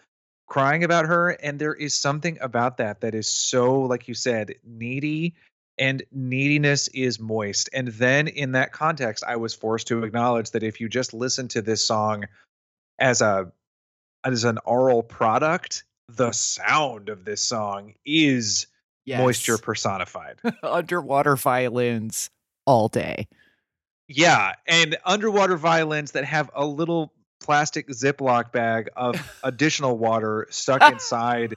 crying 0.48 0.86
about 0.86 1.06
her. 1.06 1.32
And 1.32 1.60
there 1.60 1.74
is 1.74 1.94
something 1.94 2.38
about 2.40 2.78
that 2.78 3.02
that 3.02 3.14
is 3.14 3.30
so, 3.30 3.82
like 3.82 4.08
you 4.08 4.14
said, 4.14 4.56
needy, 4.64 5.36
and 5.78 6.04
neediness 6.12 6.88
is 6.90 7.20
moist. 7.20 7.70
And 7.74 7.90
then 7.90 8.30
in 8.30 8.54
that 8.54 8.72
context, 8.72 9.24
I 9.28 9.36
was 9.36 9.54
forced 9.54 9.88
to 9.88 10.04
acknowledge 10.04 10.52
that 10.52 10.64
if 10.64 10.80
you 10.80 10.88
just 10.88 11.14
listen 11.14 11.50
to 11.50 11.62
this 11.62 11.86
song 11.86 12.26
as 13.00 13.22
a 13.22 13.52
as 14.24 14.44
an 14.46 14.60
oral 14.66 15.04
product, 15.04 15.84
the 16.08 16.32
sound 16.32 17.10
of 17.10 17.26
this 17.26 17.44
song 17.44 17.94
is 18.06 18.68
Yes. 19.06 19.20
moisture 19.20 19.58
personified. 19.58 20.40
Underwater 20.64 21.36
violins 21.36 22.30
all 22.66 22.88
day. 22.88 23.28
Yeah, 24.08 24.54
and 24.68 24.98
underwater 25.04 25.58
violins 25.58 26.12
that 26.12 26.26
have 26.26 26.52
a 26.54 26.66
little 26.66 27.12
plastic 27.40 27.88
Ziploc 27.90 28.52
bag 28.52 28.90
of 28.96 29.16
additional 29.44 29.98
water 29.98 30.48
stuck 30.52 30.92
inside 30.92 31.56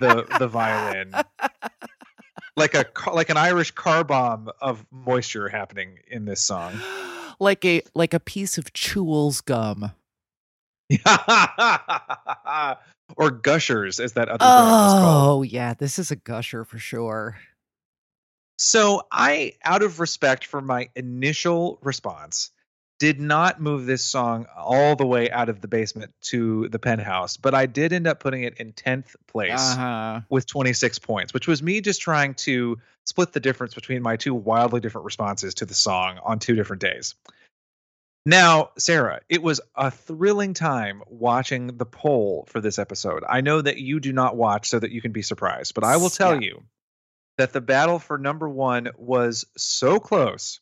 the 0.00 0.26
the 0.38 0.48
violin, 0.48 1.14
like 2.56 2.74
a 2.74 2.84
like 3.12 3.30
an 3.30 3.36
Irish 3.38 3.70
car 3.70 4.04
bomb 4.04 4.50
of 4.60 4.84
moisture 4.90 5.48
happening 5.48 5.98
in 6.08 6.26
this 6.26 6.40
song. 6.42 6.78
like 7.40 7.64
a 7.64 7.82
like 7.94 8.12
a 8.12 8.20
piece 8.20 8.58
of 8.58 8.72
Chewel's 8.72 9.40
gum. 9.40 9.92
or 13.16 13.30
gushers, 13.30 14.00
as 14.00 14.12
that 14.14 14.28
other 14.28 14.44
brand 14.44 14.68
was 14.84 14.92
called. 14.94 15.38
Oh, 15.38 15.42
yeah, 15.42 15.74
this 15.74 15.98
is 15.98 16.10
a 16.10 16.16
gusher 16.16 16.64
for 16.64 16.78
sure. 16.78 17.36
So 18.58 19.02
I, 19.10 19.54
out 19.64 19.82
of 19.82 19.98
respect 20.00 20.46
for 20.46 20.60
my 20.60 20.88
initial 20.94 21.78
response, 21.82 22.50
did 23.00 23.18
not 23.20 23.60
move 23.60 23.86
this 23.86 24.04
song 24.04 24.46
all 24.56 24.94
the 24.94 25.06
way 25.06 25.28
out 25.30 25.48
of 25.48 25.60
the 25.60 25.66
basement 25.66 26.12
to 26.20 26.68
the 26.68 26.78
penthouse, 26.78 27.36
but 27.36 27.52
I 27.54 27.66
did 27.66 27.92
end 27.92 28.06
up 28.06 28.20
putting 28.20 28.44
it 28.44 28.58
in 28.58 28.72
10th 28.72 29.16
place 29.26 29.58
Uh-huh. 29.58 30.20
with 30.28 30.46
26 30.46 31.00
points, 31.00 31.34
which 31.34 31.48
was 31.48 31.62
me 31.62 31.80
just 31.80 32.00
trying 32.00 32.34
to 32.34 32.78
split 33.04 33.32
the 33.32 33.40
difference 33.40 33.74
between 33.74 34.02
my 34.02 34.16
two 34.16 34.34
wildly 34.34 34.78
different 34.80 35.04
responses 35.04 35.54
to 35.54 35.66
the 35.66 35.74
song 35.74 36.20
on 36.22 36.38
two 36.38 36.54
different 36.54 36.80
days. 36.80 37.16
Now, 38.24 38.70
Sarah, 38.78 39.20
it 39.28 39.42
was 39.42 39.60
a 39.74 39.90
thrilling 39.90 40.54
time 40.54 41.02
watching 41.08 41.76
the 41.76 41.84
poll 41.86 42.46
for 42.48 42.60
this 42.60 42.78
episode. 42.78 43.24
I 43.28 43.40
know 43.40 43.60
that 43.60 43.78
you 43.78 43.98
do 43.98 44.12
not 44.12 44.36
watch 44.36 44.68
so 44.68 44.78
that 44.78 44.92
you 44.92 45.00
can 45.02 45.10
be 45.12 45.22
surprised, 45.22 45.74
but 45.74 45.82
I 45.82 45.96
will 45.96 46.10
tell 46.10 46.34
Yeah. 46.34 46.48
you 46.48 46.62
that 47.38 47.52
the 47.52 47.60
battle 47.60 47.98
for 47.98 48.18
number 48.18 48.48
one 48.48 48.90
was 48.96 49.44
so 49.56 49.98
close. 49.98 50.60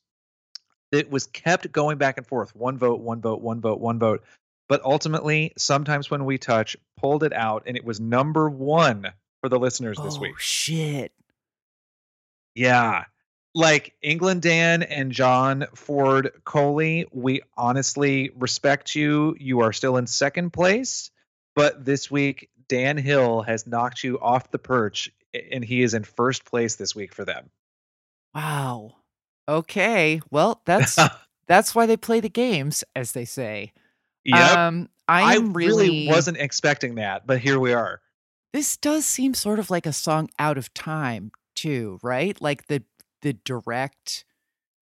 It 0.90 1.11
was 1.11 1.26
kept 1.26 1.71
going 1.71 1.99
back 1.99 2.17
and 2.17 2.26
forth 2.26 2.57
one 2.57 2.79
vote, 2.79 3.00
one 3.00 3.21
vote, 3.21 3.43
one 3.43 3.61
vote, 3.61 3.79
one 3.81 3.99
vote. 3.99 4.25
But 4.69 4.81
ultimately, 4.83 5.52
sometimes 5.59 6.11
when 6.11 6.25
we 6.25 6.38
touch, 6.38 6.76
pulled 6.97 7.25
it 7.25 7.33
out, 7.33 7.64
and 7.67 7.76
it 7.76 7.85
was 7.85 8.00
number 8.00 8.49
one 8.49 9.12
for 9.43 9.49
the 9.49 9.59
listeners 9.59 9.99
this 9.99 10.19
week. 10.19 10.31
oh, 10.31 10.33
week. 10.33 10.38
shit. 10.38 11.12
Yeah. 12.55 13.05
Like 13.54 13.95
England 14.00 14.42
Dan 14.42 14.83
and 14.83 15.11
John 15.11 15.66
Ford 15.75 16.30
Coley, 16.45 17.07
we 17.12 17.42
honestly 17.57 18.30
respect 18.37 18.95
you. 18.95 19.35
You 19.40 19.61
are 19.61 19.73
still 19.73 19.97
in 19.97 20.07
second 20.07 20.52
place, 20.52 21.11
but 21.57 21.85
this 21.85 22.11
week 22.11 22.50
Dan 22.69 22.97
Hill 22.97 23.42
has 23.42 23.66
knocked 23.66 24.04
you 24.04 24.21
off 24.21 24.52
the 24.52 24.59
perch 24.59 25.11
and 25.50 25.64
he 25.64 25.83
is 25.83 25.95
in 25.95 26.04
first 26.04 26.45
place 26.45 26.76
this 26.76 26.95
week 26.95 27.12
for 27.12 27.25
them. 27.25 27.50
Wow. 28.35 28.97
Okay. 29.49 30.21
Well, 30.30 30.62
that's 30.64 30.97
that's 31.49 31.75
why 31.75 31.87
they 31.87 31.97
play 31.97 32.21
the 32.21 32.28
games, 32.28 32.85
as 32.95 33.12
they 33.12 33.25
say. 33.25 33.73
yep. 34.25 34.57
Um, 34.57 34.88
I 35.09 35.38
really, 35.38 35.57
really, 35.57 36.09
wasn't 36.09 36.37
expecting 36.37 36.95
that, 36.95 37.26
but 37.26 37.40
here 37.40 37.59
we 37.59 37.73
are. 37.73 38.00
This 38.52 38.76
does 38.76 39.04
seem 39.04 39.35
sort 39.35 39.59
of 39.59 39.69
like 39.69 39.87
a 39.87 39.92
song 39.92 40.30
out 40.38 40.57
of 40.57 40.73
time, 40.73 41.33
too, 41.57 41.99
right? 42.02 42.40
Like 42.40 42.69
the 42.69 42.85
the 43.22 43.32
direct 43.32 44.24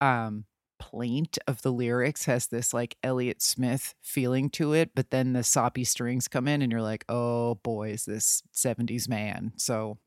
um 0.00 0.44
plaint 0.78 1.38
of 1.46 1.62
the 1.62 1.72
lyrics 1.72 2.26
has 2.26 2.48
this 2.48 2.74
like 2.74 2.96
Elliott 3.02 3.40
Smith 3.40 3.94
feeling 4.02 4.50
to 4.50 4.72
it, 4.72 4.90
but 4.94 5.10
then 5.10 5.32
the 5.32 5.42
soppy 5.42 5.84
strings 5.84 6.28
come 6.28 6.46
in 6.46 6.62
and 6.62 6.70
you're 6.70 6.82
like, 6.82 7.04
oh 7.08 7.56
boy, 7.56 7.90
is 7.90 8.04
this 8.04 8.42
70s 8.54 9.08
man. 9.08 9.52
So 9.56 9.98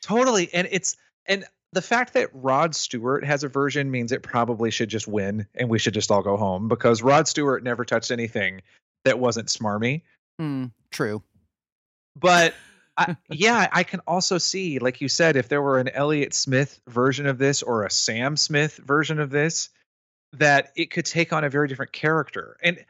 Totally. 0.00 0.52
And 0.52 0.68
it's 0.70 0.96
and 1.26 1.44
the 1.72 1.82
fact 1.82 2.14
that 2.14 2.30
Rod 2.32 2.74
Stewart 2.74 3.24
has 3.24 3.44
a 3.44 3.48
version 3.48 3.90
means 3.90 4.12
it 4.12 4.22
probably 4.22 4.70
should 4.70 4.88
just 4.88 5.06
win 5.06 5.46
and 5.54 5.68
we 5.68 5.78
should 5.78 5.94
just 5.94 6.10
all 6.10 6.22
go 6.22 6.36
home 6.36 6.68
because 6.68 7.02
Rod 7.02 7.28
Stewart 7.28 7.62
never 7.62 7.84
touched 7.84 8.10
anything 8.10 8.62
that 9.04 9.18
wasn't 9.18 9.48
smarmy. 9.48 10.02
hmm, 10.38 10.66
true. 10.90 11.22
But 12.18 12.54
I, 13.00 13.16
yeah, 13.30 13.68
I 13.72 13.82
can 13.82 14.00
also 14.06 14.38
see, 14.38 14.78
like 14.78 15.00
you 15.00 15.08
said, 15.08 15.36
if 15.36 15.48
there 15.48 15.62
were 15.62 15.78
an 15.78 15.88
Elliott 15.88 16.34
Smith 16.34 16.80
version 16.86 17.26
of 17.26 17.38
this 17.38 17.62
or 17.62 17.84
a 17.84 17.90
Sam 17.90 18.36
Smith 18.36 18.76
version 18.76 19.18
of 19.18 19.30
this, 19.30 19.70
that 20.34 20.70
it 20.76 20.90
could 20.90 21.06
take 21.06 21.32
on 21.32 21.42
a 21.42 21.50
very 21.50 21.66
different 21.66 21.92
character. 21.92 22.56
And 22.62 22.84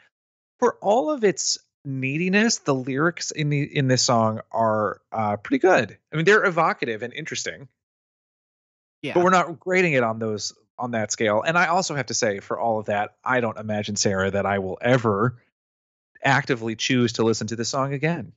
for 0.59 0.77
all 0.83 1.11
of 1.11 1.25
its 1.25 1.59
neediness, 1.85 2.59
the 2.59 2.75
lyrics 2.75 3.31
in 3.31 3.49
the 3.51 3.63
in 3.63 3.89
this 3.89 4.03
song 4.03 4.41
are 4.51 5.01
uh, 5.13 5.37
pretty 5.37 5.61
good. 5.61 5.97
I 6.13 6.17
mean, 6.17 6.25
they're 6.25 6.45
evocative 6.45 7.03
and 7.03 7.13
interesting. 7.13 7.69
Yeah. 9.03 9.15
but 9.15 9.25
we're 9.25 9.31
not 9.31 9.59
grading 9.59 9.95
it 9.95 10.03
on 10.03 10.19
those 10.19 10.53
on 10.79 10.91
that 10.91 11.13
scale. 11.13 11.43
And 11.43 11.57
I 11.57 11.67
also 11.67 11.95
have 11.95 12.07
to 12.07 12.15
say, 12.15 12.41
for 12.41 12.59
all 12.59 12.79
of 12.79 12.87
that, 12.87 13.15
I 13.25 13.41
don't 13.41 13.59
imagine 13.59 13.97
Sarah 13.97 14.31
that 14.31 14.47
I 14.47 14.59
will 14.59 14.79
ever 14.81 15.41
actively 16.23 16.77
choose 16.77 17.15
to 17.15 17.23
listen 17.23 17.47
to 17.49 17.57
the 17.57 17.65
song 17.65 17.93
again. 17.93 18.33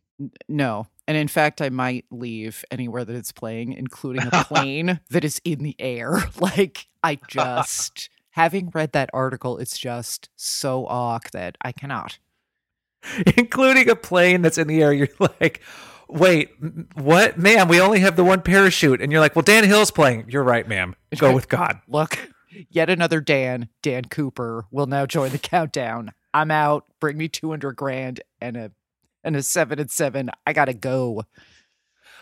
No. 0.47 0.87
And 1.07 1.17
in 1.17 1.27
fact, 1.27 1.61
I 1.61 1.69
might 1.69 2.05
leave 2.11 2.63
anywhere 2.71 3.03
that 3.03 3.15
it's 3.15 3.31
playing, 3.31 3.73
including 3.73 4.27
a 4.31 4.43
plane 4.47 4.99
that 5.09 5.23
is 5.23 5.41
in 5.43 5.59
the 5.63 5.75
air. 5.79 6.23
Like, 6.39 6.87
I 7.03 7.19
just, 7.27 8.09
having 8.31 8.71
read 8.73 8.93
that 8.93 9.09
article, 9.13 9.57
it's 9.57 9.77
just 9.77 10.29
so 10.35 10.85
awk 10.87 11.31
that 11.31 11.57
I 11.61 11.71
cannot. 11.71 12.19
including 13.37 13.89
a 13.89 13.95
plane 13.95 14.41
that's 14.41 14.57
in 14.57 14.67
the 14.67 14.81
air. 14.81 14.93
You're 14.93 15.09
like, 15.19 15.61
wait, 16.07 16.51
what, 16.95 17.37
ma'am? 17.37 17.67
We 17.67 17.81
only 17.81 17.99
have 17.99 18.15
the 18.15 18.23
one 18.23 18.41
parachute, 18.41 19.01
and 19.01 19.11
you're 19.11 19.21
like, 19.21 19.35
well, 19.35 19.43
Dan 19.43 19.65
Hill's 19.65 19.91
playing. 19.91 20.25
You're 20.29 20.43
right, 20.43 20.67
ma'am. 20.67 20.95
Go 21.17 21.33
with 21.33 21.49
God. 21.49 21.79
Look, 21.87 22.17
yet 22.69 22.89
another 22.89 23.19
Dan, 23.19 23.67
Dan 23.81 24.05
Cooper, 24.05 24.65
will 24.71 24.85
now 24.87 25.05
join 25.05 25.31
the 25.31 25.37
countdown. 25.37 26.11
I'm 26.33 26.49
out. 26.51 26.85
Bring 26.99 27.17
me 27.17 27.27
200 27.27 27.75
grand 27.75 28.21
and 28.41 28.57
a 28.57 28.71
and 29.23 29.35
a 29.35 29.43
seven 29.43 29.79
and 29.79 29.89
seven. 29.91 30.29
I 30.45 30.53
gotta 30.53 30.73
go. 30.73 31.23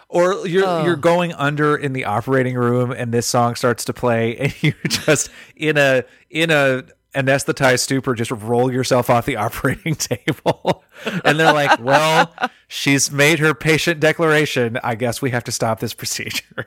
Or 0.09 0.45
you're 0.45 0.65
Oh. 0.67 0.83
you're 0.85 0.95
going 0.97 1.33
under 1.33 1.75
in 1.75 1.93
the 1.93 2.05
operating 2.05 2.55
room, 2.55 2.91
and 2.91 3.13
this 3.13 3.25
song 3.27 3.55
starts 3.55 3.85
to 3.85 3.93
play, 3.93 4.35
and 4.39 4.63
you 4.63 4.73
just 4.87 5.29
in 5.55 5.77
a 5.77 6.03
in 6.29 6.51
a 6.51 6.83
anesthetized 7.15 7.79
stupor, 7.79 8.13
just 8.15 8.31
roll 8.31 8.71
yourself 8.71 9.09
off 9.09 9.25
the 9.25 9.35
operating 9.37 9.95
table, 9.95 10.83
and 11.25 11.39
they're 11.39 11.53
like, 11.53 11.79
"Well, 11.79 12.33
she's 12.67 13.09
made 13.11 13.39
her 13.39 13.53
patient 13.53 13.99
declaration. 14.01 14.77
I 14.83 14.95
guess 14.95 15.21
we 15.21 15.29
have 15.31 15.43
to 15.45 15.51
stop 15.51 15.79
this 15.79 15.93
procedure." 15.93 16.65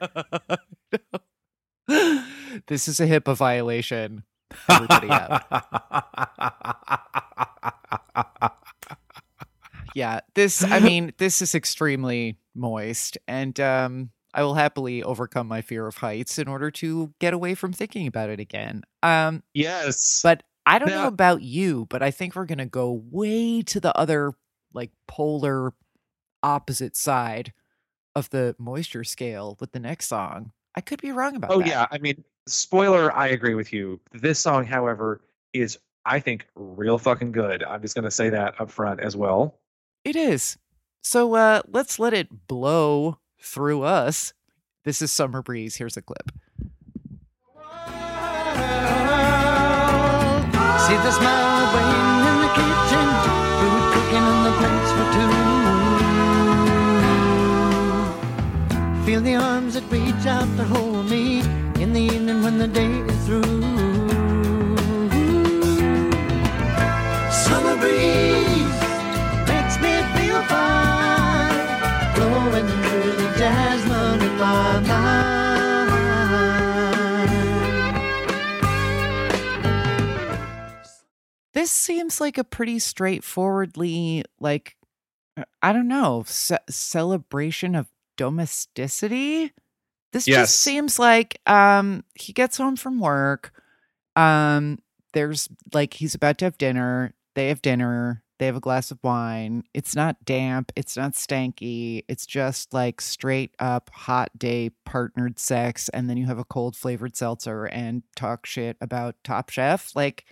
this 1.87 2.89
is 2.89 2.99
a 3.01 3.07
HIPAA 3.07 3.37
violation. 3.37 4.25
Everybody 4.71 5.09
out. 5.11 5.43
Yeah 9.95 10.21
this 10.35 10.63
i 10.65 10.79
mean 10.81 11.13
this 11.19 11.41
is 11.41 11.55
extremely 11.55 12.37
moist 12.55 13.17
and 13.27 13.59
um 13.61 14.11
i 14.35 14.43
will 14.43 14.55
happily 14.55 15.03
overcome 15.03 15.47
my 15.47 15.63
fear 15.63 15.87
of 15.87 15.97
heights 15.97 16.39
in 16.39 16.49
order 16.49 16.71
to 16.71 17.13
get 17.21 17.33
away 17.33 17.55
from 17.55 17.73
thinking 17.73 18.07
about 18.07 18.29
it 18.31 18.41
again 18.41 18.83
um 19.03 19.43
Yes. 19.55 20.21
but 20.23 20.43
i 20.67 20.79
don't 20.79 20.91
know 20.91 21.07
about 21.07 21.43
you 21.43 21.87
but 21.89 22.03
i 22.03 22.11
think 22.11 22.35
we're 22.35 22.45
gonna 22.47 22.67
go 22.67 23.03
way 23.11 23.63
to 23.63 23.81
the 23.81 23.97
other 23.97 24.33
like 24.73 24.91
polar 25.09 25.73
opposite 26.43 26.97
side 26.97 27.53
of 28.15 28.29
the 28.31 28.55
moisture 28.59 29.05
scale 29.05 29.57
with 29.61 29.73
the 29.73 29.81
next 29.81 30.07
song 30.07 30.53
i 30.77 30.81
could 30.81 31.01
be 31.01 31.13
wrong 31.13 31.37
about 31.37 31.51
oh 31.51 31.59
that 31.61 31.69
yeah, 31.69 31.87
I 31.91 31.99
mean, 31.99 32.25
spoiler, 32.47 33.11
I 33.13 33.29
agree 33.29 33.55
with 33.55 33.73
you. 33.73 34.01
This 34.13 34.39
song, 34.39 34.67
however, 34.67 35.21
is 35.53 35.79
I 36.05 36.21
think 36.21 36.47
real 36.55 36.99
fucking 36.99 37.33
good. 37.33 37.63
I'm 37.65 37.81
just 37.81 37.95
gonna 37.95 38.11
say 38.11 38.29
that 38.31 38.61
up 38.61 38.71
front 38.71 39.01
as 39.01 39.17
well. 39.17 39.59
It 40.05 40.17
is. 40.17 40.59
So 41.01 41.35
uh 41.35 41.63
let's 41.67 41.99
let 41.99 42.13
it 42.13 42.47
blow 42.47 43.19
through 43.41 43.83
us. 43.85 44.35
This 44.85 45.01
is 45.01 45.11
Summer 45.11 45.41
Breeze. 45.41 45.77
Here's 45.77 45.97
a 45.97 46.03
clip. 46.03 46.31
See 50.85 50.99
the 51.01 51.13
smile 51.13 51.75
waiting 51.75 52.27
in 52.29 52.37
the 52.45 52.51
kitchen, 52.53 53.07
food 53.59 53.85
cooking 53.95 54.25
on 54.33 54.45
the 54.45 54.53
plates 54.61 54.91
for 54.93 55.07
two. 55.17 55.33
Feel 59.07 59.23
the 59.23 59.37
arms 59.37 59.73
that 59.75 59.85
reach 59.91 60.27
out 60.27 60.49
to 60.59 60.65
hold 60.65 61.09
me 61.09 61.41
in 61.83 61.95
the 61.95 62.01
evening 62.01 62.43
when 62.43 62.59
the 62.59 62.69
day 62.69 62.93
is 62.93 63.27
through. 63.27 63.63
Summer 67.31 67.77
breeze 67.81 68.54
This 81.65 81.73
seems 81.73 82.21
like 82.21 82.37
a 82.37 82.45
pretty 82.45 82.79
straightforwardly 82.79 84.23
like 84.39 84.77
uh, 85.39 85.45
I 85.63 85.73
don't 85.73 85.89
know, 85.89 86.23
ce- 86.27 86.53
celebration 86.69 87.75
of 87.75 87.87
domesticity. 88.19 89.51
This 90.13 90.29
Yes. 90.29 90.51
just 90.51 90.61
seems 90.61 90.99
like 90.99 91.41
um 91.47 92.05
he 92.15 92.35
gets 92.35 92.59
home 92.59 92.77
from 92.77 93.01
work. 93.01 93.51
Um 94.15 94.79
there's 95.15 95.49
like 95.73 95.95
he's 95.95 96.15
about 96.15 96.37
to 96.39 96.45
have 96.45 96.59
dinner. 96.59 97.15
They 97.35 97.49
have 97.49 97.63
dinner. 97.63 98.23
They 98.39 98.45
have 98.45 98.57
a 98.57 98.61
glass 98.61 98.91
of 98.91 98.99
wine. 99.03 99.65
It's 99.73 99.97
not 99.97 100.23
damp. 100.23 100.71
It's 100.77 100.99
not 100.99 101.13
stanky. 101.13 102.05
It's 102.09 102.27
just 102.27 102.75
like 102.75 103.01
straight 103.01 103.55
up 103.59 103.89
hot 103.89 104.39
day 104.39 104.73
partnered 104.85 105.39
sex. 105.39 105.89
And 105.95 106.11
then 106.11 106.19
you 106.19 106.27
have 106.27 106.39
a 106.39 106.45
cold 106.45 106.77
flavored 106.77 107.17
seltzer 107.17 107.65
and 107.65 108.03
talk 108.17 108.45
shit 108.45 108.77
about 108.83 109.15
Top 109.25 109.49
Chef. 109.49 109.97
Like, 109.97 110.27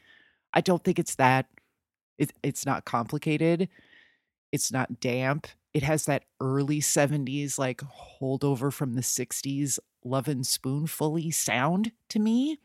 I 0.55 0.61
don't 0.61 0.83
think 0.83 0.99
it's 0.99 1.17
that. 1.17 1.47
It, 2.19 2.33
it's 2.43 2.67
not 2.67 2.85
complicated. 2.85 3.69
It's 4.53 4.73
not 4.73 5.01
damp. 5.01 5.47
It 5.75 5.83
has 5.83 6.05
that 6.07 6.25
early 6.41 6.81
70s, 6.81 7.59
like 7.59 7.81
holdover 8.21 8.73
from 8.73 8.95
the 8.95 9.03
60s, 9.03 9.79
Lovin' 10.05 10.45
Spoonfully 10.45 11.31
sound 11.31 11.93
to 12.11 12.19
me. 12.19 12.59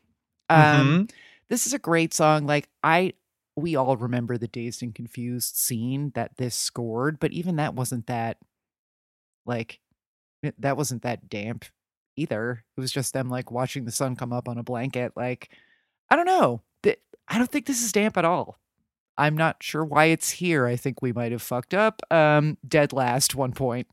Um, 0.50 0.98
Mhm. 0.98 1.10
this 1.48 1.66
is 1.66 1.74
a 1.74 1.78
great 1.78 2.14
song. 2.14 2.46
Like 2.46 2.68
I 2.82 3.14
we 3.56 3.76
all 3.76 3.96
remember 3.96 4.38
the 4.38 4.48
dazed 4.48 4.82
and 4.82 4.94
confused 4.94 5.56
scene 5.56 6.12
that 6.14 6.36
this 6.38 6.54
scored, 6.56 7.20
but 7.20 7.32
even 7.32 7.56
that 7.56 7.74
wasn't 7.74 8.06
that 8.08 8.38
like 9.46 9.80
that 10.58 10.76
wasn't 10.76 11.02
that 11.02 11.28
damp 11.28 11.64
either. 12.16 12.64
It 12.76 12.80
was 12.80 12.92
just 12.92 13.12
them 13.12 13.28
like 13.28 13.50
watching 13.50 13.84
the 13.84 13.92
sun 13.92 14.16
come 14.16 14.32
up 14.32 14.48
on 14.48 14.58
a 14.58 14.62
blanket. 14.62 15.12
Like, 15.16 15.50
I 16.10 16.16
don't 16.16 16.26
know. 16.26 16.62
I 17.28 17.38
don't 17.38 17.50
think 17.50 17.66
this 17.66 17.82
is 17.82 17.92
damp 17.92 18.16
at 18.16 18.24
all. 18.24 18.58
I'm 19.16 19.36
not 19.36 19.62
sure 19.62 19.84
why 19.84 20.06
it's 20.06 20.30
here. 20.30 20.66
I 20.66 20.76
think 20.76 21.02
we 21.02 21.12
might 21.12 21.32
have 21.32 21.42
fucked 21.42 21.74
up. 21.74 22.00
Um, 22.10 22.56
dead 22.66 22.92
last 22.92 23.34
one 23.34 23.52
point. 23.52 23.88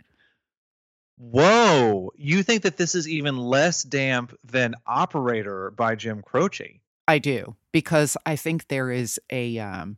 Whoa, 1.18 2.12
you 2.16 2.44
think 2.44 2.64
that 2.64 2.78
this 2.78 2.94
is 2.94 3.08
even 3.08 3.38
less 3.38 3.84
damp 3.84 4.38
than 4.44 4.76
Operator 4.86 5.72
by 5.72 5.96
Jim 5.96 6.22
Croce? 6.22 6.82
I 7.08 7.20
do 7.20 7.56
because 7.72 8.18
I 8.26 8.36
think 8.36 8.68
there 8.68 8.92
is 8.92 9.20
a 9.30 9.58
um 9.60 9.98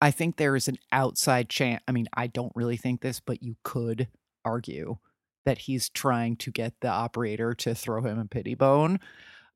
I 0.00 0.10
think 0.10 0.36
there 0.36 0.56
is 0.56 0.68
an 0.68 0.78
outside 0.90 1.48
chance. 1.48 1.82
I 1.86 1.92
mean, 1.92 2.08
I 2.12 2.26
don't 2.26 2.52
really 2.56 2.76
think 2.76 3.00
this, 3.00 3.20
but 3.20 3.42
you 3.42 3.56
could 3.62 4.08
argue 4.44 4.98
that 5.44 5.58
he's 5.58 5.88
trying 5.88 6.36
to 6.36 6.50
get 6.50 6.74
the 6.80 6.88
operator 6.88 7.54
to 7.54 7.74
throw 7.74 8.02
him 8.02 8.18
a 8.18 8.26
pity 8.26 8.54
bone. 8.54 9.00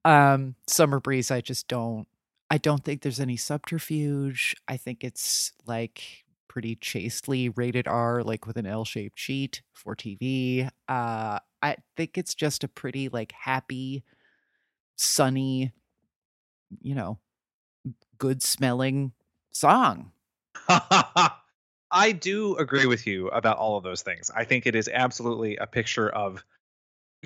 Um 0.05 0.55
Summer 0.66 1.00
Breeze 1.00 1.31
I 1.31 1.40
just 1.42 1.68
don't 1.68 2.09
I 2.50 2.59
don't 2.59 2.85
think 2.85 3.02
there's 3.02 3.20
any 3.20 3.37
subterfuge. 3.37 4.54
I 4.68 4.76
think 4.76 5.02
it's 5.02 5.52
like 5.66 6.24
pretty 6.48 6.76
chastely 6.76 7.48
rated 7.50 7.88
R 7.88 8.22
like 8.22 8.46
with 8.46 8.56
an 8.56 8.66
L-shaped 8.66 9.18
sheet 9.18 9.62
for 9.72 9.94
TV. 9.94 10.68
Uh 10.88 11.38
I 11.62 11.76
think 11.96 12.16
it's 12.18 12.35
just 12.35 12.62
a 12.64 12.68
pretty 12.68 13.09
like 13.09 13.32
happy 13.32 14.04
sunny, 14.96 15.72
you 16.80 16.94
know, 16.94 17.18
good 18.18 18.42
smelling 18.42 19.12
song. 19.52 20.12
I 20.68 22.12
do 22.12 22.56
agree 22.56 22.87
with 22.87 23.06
you 23.06 23.28
about 23.28 23.59
all 23.59 23.76
of 23.76 23.85
those 23.85 24.02
things. 24.02 24.30
I 24.35 24.44
think 24.44 24.66
it 24.66 24.74
is 24.74 24.88
absolutely 24.92 25.56
a 25.56 25.66
picture 25.66 26.09
of 26.11 26.44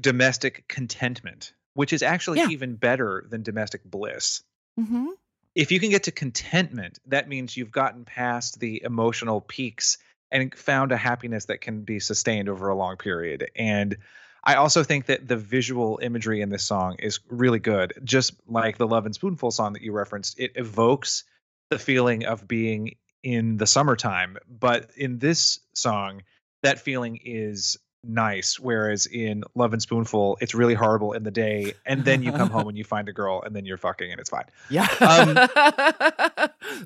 domestic 0.00 0.68
contentment, 0.68 1.54
which 1.74 1.92
is 1.92 2.02
actually 2.02 2.40
Yeah. 2.40 2.46
even 2.46 2.76
better 2.76 3.26
than 3.30 3.42
domestic 3.42 3.84
bliss. 3.84 4.42
Mm-hmm. 4.80 5.06
If 5.54 5.72
you 5.72 5.80
can 5.80 5.90
get 5.90 6.04
to 6.04 6.12
contentment, 6.12 6.98
that 7.06 7.28
means 7.28 7.56
you've 7.56 7.72
gotten 7.72 8.04
past 8.04 8.60
the 8.60 8.82
emotional 8.84 9.40
peaks 9.40 9.98
and 10.30 10.54
found 10.54 10.92
a 10.92 10.96
happiness 10.96 11.46
that 11.46 11.60
can 11.60 11.82
be 11.82 12.00
sustained 12.00 12.48
over 12.48 12.68
a 12.68 12.76
long 12.76 12.96
period. 12.96 13.50
And 13.56 13.96
I 14.42 14.54
also 14.54 14.84
think 14.84 15.06
that 15.06 15.26
the 15.26 15.36
visual 15.36 15.98
imagery 16.00 16.40
in 16.40 16.48
this 16.48 16.62
song 16.62 16.96
is 16.98 17.20
really 17.28 17.58
good. 17.58 17.94
Just 18.04 18.34
like 18.46 18.78
the 18.78 18.86
Lovin' 18.86 19.12
Spoonful 19.12 19.50
song 19.50 19.74
that 19.74 19.82
you 19.82 19.92
referenced, 19.92 20.38
it 20.38 20.52
evokes 20.54 21.24
the 21.68 21.78
feeling 21.78 22.24
of 22.24 22.46
being 22.48 22.96
in 23.22 23.56
the 23.56 23.66
summertime. 23.66 24.38
But 24.48 24.92
in 24.96 25.18
this 25.18 25.60
song, 25.74 26.22
that 26.62 26.80
feeling 26.80 27.20
is 27.24 27.76
nice. 28.04 28.58
Whereas 28.58 29.06
in 29.06 29.44
Lovin' 29.54 29.80
Spoonful, 29.80 30.38
it's 30.40 30.54
really 30.54 30.74
horrible 30.74 31.12
in 31.12 31.22
the 31.22 31.30
day. 31.30 31.74
And 31.86 32.04
then 32.04 32.22
you 32.22 32.32
come 32.32 32.50
home 32.50 32.68
and 32.68 32.76
you 32.78 32.84
find 32.84 33.08
a 33.08 33.12
girl 33.12 33.42
and 33.42 33.54
then 33.54 33.64
you're 33.66 33.76
fucking 33.76 34.10
and 34.10 34.20
it's 34.20 34.30
fine. 34.30 34.44
Yeah. 34.70 34.88
Um, 35.00 35.34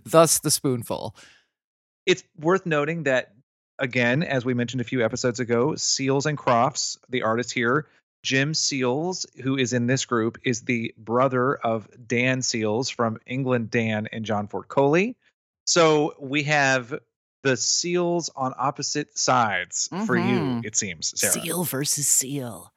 Thus 0.05 0.39
the 0.41 0.51
spoonful. 0.51 1.15
it's 2.07 2.23
worth 2.39 2.67
noting 2.67 3.05
that 3.05 3.33
again 3.79 4.23
as 4.23 4.45
we 4.45 4.55
mentioned 4.55 4.81
a 4.81 4.85
few 4.85 5.05
episodes 5.05 5.41
ago 5.41 5.75
seals 5.75 6.27
and 6.27 6.39
crofts 6.39 6.97
the 7.09 7.23
artist 7.23 7.53
here 7.53 7.89
jim 8.23 8.55
seals 8.55 9.27
who 9.43 9.57
is 9.57 9.73
in 9.73 9.87
this 9.89 10.05
group 10.05 10.39
is 10.45 10.63
the 10.63 10.95
brother 10.97 11.57
of 11.57 11.89
dan 12.07 12.41
seals 12.41 12.89
from 12.89 13.19
england 13.27 13.71
dan 13.73 14.07
and 14.13 14.25
john 14.25 14.47
ford 14.47 14.69
coley 14.69 15.17
so 15.67 16.15
we 16.21 16.45
have 16.45 16.95
the 17.45 17.57
seals 17.57 18.31
on 18.35 18.53
opposite 18.59 19.17
sides 19.17 19.89
for 20.07 20.17
you 20.17 20.41
Mhm. 20.41 20.65
it 20.65 20.75
seems 20.75 21.13
sarah 21.21 21.33
Seal 21.35 21.63
versus 21.65 22.09
seal. 22.09 22.73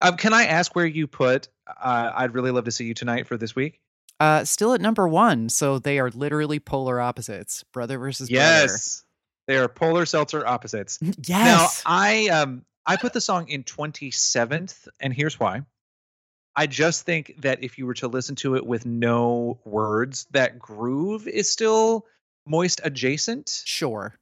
um, 0.00 0.16
can 0.16 0.32
i 0.32 0.44
ask 0.46 0.74
where 0.74 0.86
you 0.86 1.06
put 1.06 1.48
uh, 1.66 2.12
i'd 2.16 2.32
really 2.34 2.50
love 2.52 2.64
to 2.64 2.70
see 2.70 2.84
you 2.86 2.94
tonight 2.94 3.26
for 3.26 3.36
this 3.36 3.54
week 3.54 3.80
Uh, 4.18 4.44
still 4.46 4.72
at 4.72 4.80
number 4.80 5.06
one, 5.06 5.50
so 5.50 5.78
they 5.78 5.98
are 5.98 6.08
literally 6.10 6.58
polar 6.58 6.98
opposites. 6.98 7.64
Brother 7.74 7.98
versus 7.98 8.30
brother. 8.30 8.44
yes 8.62 9.04
they 9.46 9.56
are 9.58 9.68
polar 9.68 10.06
seltzer 10.06 10.46
opposites 10.46 10.96
brother. 10.98 11.16
Now 11.28 11.68
I 11.84 12.28
um 12.28 12.64
I 12.86 12.96
put 12.96 13.12
the 13.12 13.20
song 13.20 13.48
in 13.48 13.62
27th, 13.64 14.88
and 15.00 15.12
here's 15.12 15.38
why. 15.40 15.62
I 16.54 16.66
just 16.66 17.02
think 17.04 17.34
that 17.42 17.62
if 17.62 17.76
you 17.78 17.84
were 17.84 17.94
to 17.94 18.08
listen 18.08 18.36
to 18.36 18.54
it 18.56 18.64
with 18.64 18.86
no 18.86 19.58
words, 19.66 20.26
that 20.30 20.58
groove 20.58 21.26
is 21.28 21.50
still 21.50 22.06
moist 22.46 22.80
adjacent. 22.84 23.62
sure. 23.64 24.14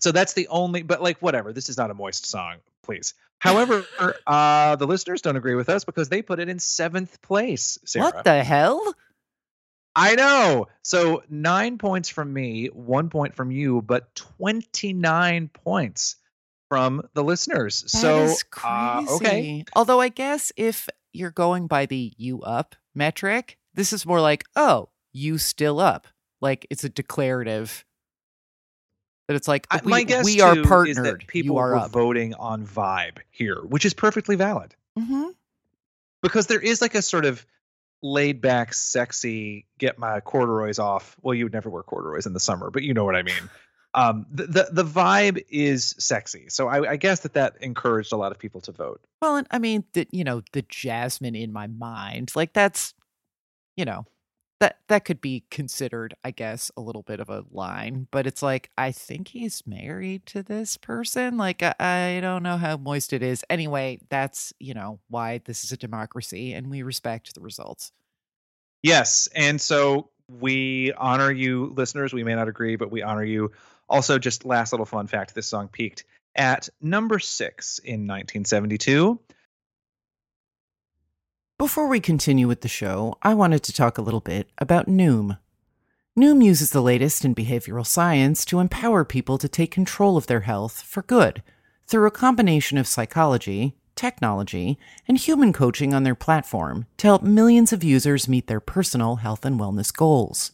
So 0.00 0.12
that's 0.12 0.32
the 0.32 0.48
only 0.48 0.82
but 0.82 1.02
like 1.02 1.20
whatever. 1.20 1.52
This 1.52 1.68
is 1.68 1.76
not 1.76 1.90
a 1.90 1.94
moist 1.94 2.26
song, 2.26 2.56
please. 2.82 3.14
However, 3.38 3.84
uh 4.26 4.76
the 4.76 4.86
listeners 4.86 5.22
don't 5.22 5.36
agree 5.36 5.54
with 5.54 5.68
us 5.68 5.84
because 5.84 6.08
they 6.08 6.22
put 6.22 6.40
it 6.40 6.48
in 6.48 6.58
seventh 6.58 7.20
place, 7.22 7.78
Sarah. 7.84 8.06
What 8.06 8.24
the 8.24 8.42
hell? 8.42 8.94
I 9.96 10.16
know. 10.16 10.66
So 10.82 11.22
nine 11.28 11.78
points 11.78 12.08
from 12.08 12.32
me, 12.32 12.66
one 12.66 13.10
point 13.10 13.36
from 13.36 13.50
you, 13.50 13.80
but 13.80 14.12
29 14.16 15.48
points 15.48 16.16
from 16.68 17.02
the 17.14 17.22
listeners. 17.22 17.82
That 17.82 17.88
so 17.90 18.34
uh, 18.64 19.04
okay. 19.08 19.24
crazy. 19.24 19.64
Although 19.76 20.00
I 20.00 20.08
guess 20.08 20.50
if 20.56 20.88
you're 21.12 21.30
going 21.30 21.68
by 21.68 21.86
the 21.86 22.12
you 22.16 22.42
up 22.42 22.74
metric, 22.94 23.58
this 23.74 23.92
is 23.92 24.04
more 24.04 24.20
like, 24.20 24.44
oh, 24.56 24.88
you 25.12 25.38
still 25.38 25.78
up. 25.78 26.08
Like 26.44 26.66
it's 26.68 26.84
a 26.84 26.90
declarative. 26.90 27.84
That 29.28 29.34
it's 29.36 29.48
like 29.48 29.66
I- 29.70 29.80
we, 29.82 29.90
my 29.90 30.02
guess 30.02 30.24
we 30.24 30.42
are 30.42 30.54
partnered. 30.62 30.88
is 30.88 30.96
that 30.98 31.26
people 31.26 31.56
are 31.56 31.70
were 31.70 31.76
up. 31.76 31.90
voting 31.90 32.34
on 32.34 32.66
vibe 32.66 33.18
here, 33.30 33.62
which 33.62 33.86
is 33.86 33.94
perfectly 33.94 34.36
valid 34.36 34.76
hmm 34.96 35.30
because 36.22 36.46
there 36.46 36.60
is 36.60 36.80
like 36.80 36.94
a 36.94 37.02
sort 37.02 37.24
of 37.24 37.44
laid 38.02 38.40
back, 38.40 38.72
sexy, 38.72 39.66
get 39.78 39.98
my 39.98 40.20
corduroys 40.20 40.78
off. 40.78 41.16
Well, 41.22 41.34
you 41.34 41.44
would 41.44 41.52
never 41.52 41.68
wear 41.68 41.82
corduroys 41.82 42.26
in 42.26 42.32
the 42.32 42.40
summer, 42.40 42.70
but 42.70 42.82
you 42.82 42.94
know 42.94 43.04
what 43.04 43.16
I 43.16 43.22
mean. 43.22 43.50
Um, 43.94 44.26
the, 44.30 44.46
the 44.46 44.68
the 44.72 44.84
vibe 44.84 45.44
is 45.50 45.94
sexy, 45.98 46.48
so 46.48 46.68
I, 46.68 46.92
I 46.92 46.96
guess 46.96 47.20
that 47.20 47.34
that 47.34 47.56
encouraged 47.60 48.12
a 48.12 48.16
lot 48.16 48.32
of 48.32 48.38
people 48.38 48.60
to 48.62 48.72
vote. 48.72 49.00
Well, 49.22 49.36
and 49.36 49.46
I 49.50 49.58
mean, 49.58 49.84
the 49.94 50.06
you 50.10 50.24
know, 50.24 50.42
the 50.52 50.62
jasmine 50.62 51.34
in 51.34 51.52
my 51.52 51.68
mind, 51.68 52.32
like 52.34 52.52
that's, 52.52 52.92
you 53.76 53.84
know, 53.84 54.04
that 54.64 54.78
that 54.88 55.04
could 55.04 55.20
be 55.20 55.44
considered, 55.50 56.14
I 56.24 56.30
guess, 56.30 56.70
a 56.74 56.80
little 56.80 57.02
bit 57.02 57.20
of 57.20 57.28
a 57.28 57.44
line. 57.50 58.08
But 58.10 58.26
it's 58.26 58.42
like, 58.42 58.70
I 58.78 58.92
think 58.92 59.28
he's 59.28 59.62
married 59.66 60.24
to 60.26 60.42
this 60.42 60.78
person. 60.78 61.36
Like, 61.36 61.62
I, 61.62 61.74
I 61.78 62.20
don't 62.20 62.42
know 62.42 62.56
how 62.56 62.78
moist 62.78 63.12
it 63.12 63.22
is. 63.22 63.44
Anyway, 63.50 63.98
that's 64.08 64.54
you 64.58 64.72
know 64.72 65.00
why 65.08 65.42
this 65.44 65.64
is 65.64 65.72
a 65.72 65.76
democracy, 65.76 66.54
and 66.54 66.70
we 66.70 66.82
respect 66.82 67.34
the 67.34 67.42
results. 67.42 67.92
Yes, 68.82 69.28
and 69.34 69.60
so 69.60 70.08
we 70.40 70.94
honor 70.94 71.30
you, 71.30 71.74
listeners. 71.76 72.14
We 72.14 72.24
may 72.24 72.34
not 72.34 72.48
agree, 72.48 72.76
but 72.76 72.90
we 72.90 73.02
honor 73.02 73.24
you. 73.24 73.52
Also, 73.90 74.18
just 74.18 74.46
last 74.46 74.72
little 74.72 74.86
fun 74.86 75.08
fact: 75.08 75.34
this 75.34 75.46
song 75.46 75.68
peaked 75.68 76.04
at 76.34 76.70
number 76.80 77.18
six 77.18 77.80
in 77.80 78.06
1972. 78.06 79.20
Before 81.56 81.86
we 81.86 82.00
continue 82.00 82.48
with 82.48 82.62
the 82.62 82.68
show, 82.68 83.16
I 83.22 83.32
wanted 83.32 83.62
to 83.62 83.72
talk 83.72 83.96
a 83.96 84.02
little 84.02 84.18
bit 84.18 84.50
about 84.58 84.88
Noom. 84.88 85.38
Noom 86.18 86.44
uses 86.44 86.70
the 86.70 86.82
latest 86.82 87.24
in 87.24 87.32
behavioral 87.32 87.86
science 87.86 88.44
to 88.46 88.58
empower 88.58 89.04
people 89.04 89.38
to 89.38 89.48
take 89.48 89.70
control 89.70 90.16
of 90.16 90.26
their 90.26 90.40
health 90.40 90.82
for 90.82 91.02
good 91.02 91.44
through 91.86 92.08
a 92.08 92.10
combination 92.10 92.76
of 92.76 92.88
psychology, 92.88 93.76
technology, 93.94 94.80
and 95.06 95.16
human 95.16 95.52
coaching 95.52 95.94
on 95.94 96.02
their 96.02 96.16
platform 96.16 96.86
to 96.96 97.06
help 97.06 97.22
millions 97.22 97.72
of 97.72 97.84
users 97.84 98.28
meet 98.28 98.48
their 98.48 98.58
personal 98.58 99.16
health 99.16 99.44
and 99.44 99.60
wellness 99.60 99.96
goals. 99.96 100.50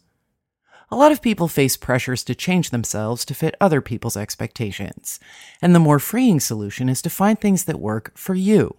A 0.90 0.96
lot 0.96 1.12
of 1.12 1.22
people 1.22 1.48
face 1.48 1.78
pressures 1.78 2.22
to 2.24 2.34
change 2.34 2.68
themselves 2.68 3.24
to 3.24 3.34
fit 3.34 3.54
other 3.58 3.80
people's 3.80 4.18
expectations, 4.18 5.18
and 5.62 5.74
the 5.74 5.78
more 5.78 5.98
freeing 5.98 6.40
solution 6.40 6.90
is 6.90 7.00
to 7.00 7.08
find 7.08 7.40
things 7.40 7.64
that 7.64 7.80
work 7.80 8.12
for 8.18 8.34
you. 8.34 8.76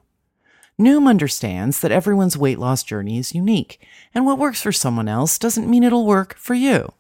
Noom 0.80 1.08
understands 1.08 1.80
that 1.80 1.92
everyone's 1.92 2.38
weight 2.38 2.60
loss 2.60 2.84
journey 2.84 3.18
is 3.18 3.36
unique, 3.36 3.80
and 4.14 4.26
what 4.26 4.40
works 4.40 4.62
for 4.62 4.72
someone 4.72 5.08
else 5.08 5.38
doesn't 5.38 5.70
mean 5.70 5.84
it'll 5.84 6.06
work 6.06 6.36
for 6.38 6.54
you. 6.54 6.94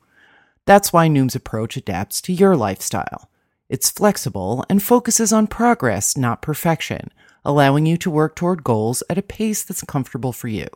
That's 0.65 0.93
why 0.93 1.07
Noom's 1.07 1.35
approach 1.35 1.77
adapts 1.77 2.21
to 2.21 2.33
your 2.33 2.55
lifestyle. 2.55 3.29
It's 3.69 3.89
flexible 3.89 4.65
and 4.69 4.83
focuses 4.83 5.33
on 5.33 5.47
progress, 5.47 6.15
not 6.15 6.41
perfection, 6.41 7.09
allowing 7.43 7.85
you 7.85 7.97
to 7.97 8.11
work 8.11 8.35
toward 8.35 8.63
goals 8.63 9.01
at 9.09 9.17
a 9.17 9.23
pace 9.23 9.63
that's 9.63 9.83
comfortable 9.83 10.33
for 10.33 10.47
you. 10.47 10.67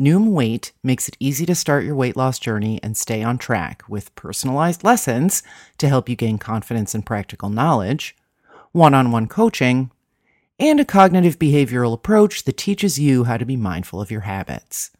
Noom 0.00 0.28
Weight 0.28 0.72
makes 0.82 1.08
it 1.08 1.16
easy 1.20 1.44
to 1.44 1.54
start 1.54 1.84
your 1.84 1.94
weight 1.94 2.16
loss 2.16 2.38
journey 2.38 2.80
and 2.82 2.96
stay 2.96 3.22
on 3.22 3.36
track 3.36 3.82
with 3.86 4.14
personalized 4.14 4.82
lessons 4.82 5.42
to 5.76 5.88
help 5.88 6.08
you 6.08 6.16
gain 6.16 6.38
confidence 6.38 6.94
and 6.94 7.04
practical 7.04 7.50
knowledge, 7.50 8.16
one 8.72 8.94
on 8.94 9.10
one 9.10 9.26
coaching, 9.26 9.90
and 10.60 10.78
a 10.78 10.84
cognitive 10.84 11.38
behavioral 11.38 11.94
approach 11.94 12.44
that 12.44 12.56
teaches 12.56 12.98
you 12.98 13.24
how 13.24 13.36
to 13.36 13.44
be 13.44 13.56
mindful 13.56 14.00
of 14.00 14.10
your 14.10 14.20
habits. 14.20 14.90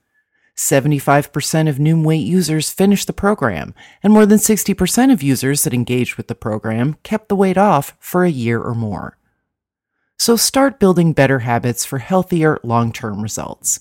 75% 0.57 1.69
of 1.69 1.77
Noom 1.77 2.05
Weight 2.05 2.27
users 2.27 2.71
finished 2.71 3.07
the 3.07 3.13
program, 3.13 3.75
and 4.03 4.13
more 4.13 4.27
than 4.27 4.39
60% 4.39 5.13
of 5.13 5.23
users 5.23 5.63
that 5.63 5.73
engaged 5.73 6.17
with 6.17 6.27
the 6.27 6.35
program 6.35 6.97
kept 7.03 7.29
the 7.29 7.37
weight 7.37 7.57
off 7.57 7.97
for 7.99 8.25
a 8.25 8.31
year 8.31 8.61
or 8.61 8.75
more. 8.75 9.17
So 10.19 10.37
start 10.37 10.79
building 10.79 11.15
better 11.15 11.39
habits 11.39 11.85
for 11.85 11.99
healthier 11.99 12.59
long-term 12.63 13.23
results. 13.23 13.81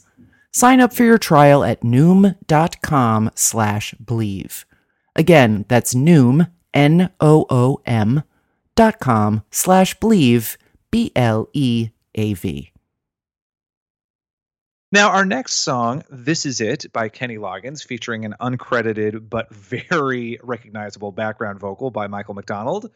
Sign 0.52 0.80
up 0.80 0.94
for 0.94 1.04
your 1.04 1.18
trial 1.18 1.64
at 1.64 1.82
noom.com 1.82 3.32
slash 3.36 3.94
bleav. 4.02 4.64
Again, 5.16 5.66
that's 5.68 5.94
noom, 5.94 6.50
N-O-O-M, 6.74 8.24
dot 8.76 9.00
com 9.00 9.44
slash 9.52 9.98
bleav, 9.98 10.56
B-L-E-A-V. 10.92 12.72
Now, 14.92 15.12
our 15.12 15.24
next 15.26 15.54
song, 15.58 16.04
This 16.10 16.48
Is 16.48 16.62
It 16.62 16.92
by 16.92 17.10
Kenny 17.10 17.38
Loggins, 17.38 17.86
featuring 17.86 18.26
an 18.26 18.34
uncredited 18.42 19.30
but 19.30 19.54
very 19.54 20.40
recognizable 20.42 21.12
background 21.12 21.60
vocal 21.60 21.92
by 21.92 22.08
Michael 22.08 22.34
McDonald, 22.34 22.90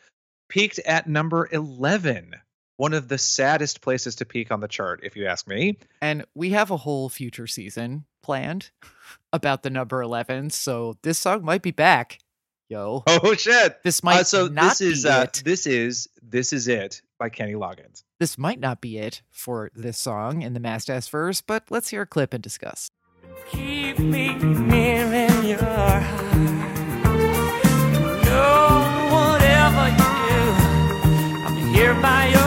peaked 0.50 0.80
at 0.80 1.08
number 1.08 1.48
11. 1.52 2.36
One 2.78 2.94
of 2.94 3.08
the 3.08 3.20
saddest 3.20 3.82
places 3.82 4.16
to 4.16 4.26
peak 4.26 4.52
on 4.52 4.60
the 4.60 4.68
chart, 4.68 5.02
if 5.04 5.16
you 5.16 5.28
ask 5.28 5.48
me. 5.48 5.78
And 6.02 6.26
we 6.34 6.50
have 6.50 6.72
a 6.72 6.78
whole 6.78 7.10
future 7.10 7.46
season 7.46 8.06
planned 8.24 8.72
about 9.32 9.62
the 9.62 9.70
number 9.70 10.02
11, 10.02 10.50
so 10.50 10.98
this 11.04 11.20
song 11.20 11.46
might 11.46 11.62
be 11.62 11.72
back. 11.72 12.18
Yo. 12.70 13.04
Oh 13.06 13.36
shit! 13.36 13.84
This 13.84 14.02
might 14.02 14.22
Uh, 14.22 14.24
so 14.24 14.48
not 14.48 14.70
this 14.70 14.82
is 14.82 15.04
be 15.04 15.10
uh, 15.10 15.24
it. 15.24 15.44
this 15.46 15.68
is 15.68 16.08
this 16.24 16.54
is 16.54 16.68
it 16.68 17.04
by 17.24 17.30
Kenny 17.30 17.54
Loggins. 17.54 18.04
This 18.20 18.38
might 18.38 18.60
not 18.60 18.82
be 18.82 18.98
it 18.98 19.22
for 19.32 19.72
this 19.74 19.98
song 19.98 20.42
in 20.42 20.54
the 20.54 20.60
Mast 20.60 20.90
verse, 21.10 21.40
but 21.40 21.64
let's 21.70 21.88
hear 21.88 22.02
a 22.02 22.06
clip 22.06 22.34
and 22.34 22.44
discuss. 22.44 22.90
Keep 23.50 24.00
me 24.00 24.36
near 24.36 25.06
in 25.06 25.46
your 25.46 25.64
heart. 25.64 26.04
No, 28.26 28.50
whatever 29.16 29.88
you 29.88 30.10
do, 30.28 30.42
I'm 31.48 31.74
here 31.74 31.96
by 32.02 32.28
your 32.28 32.43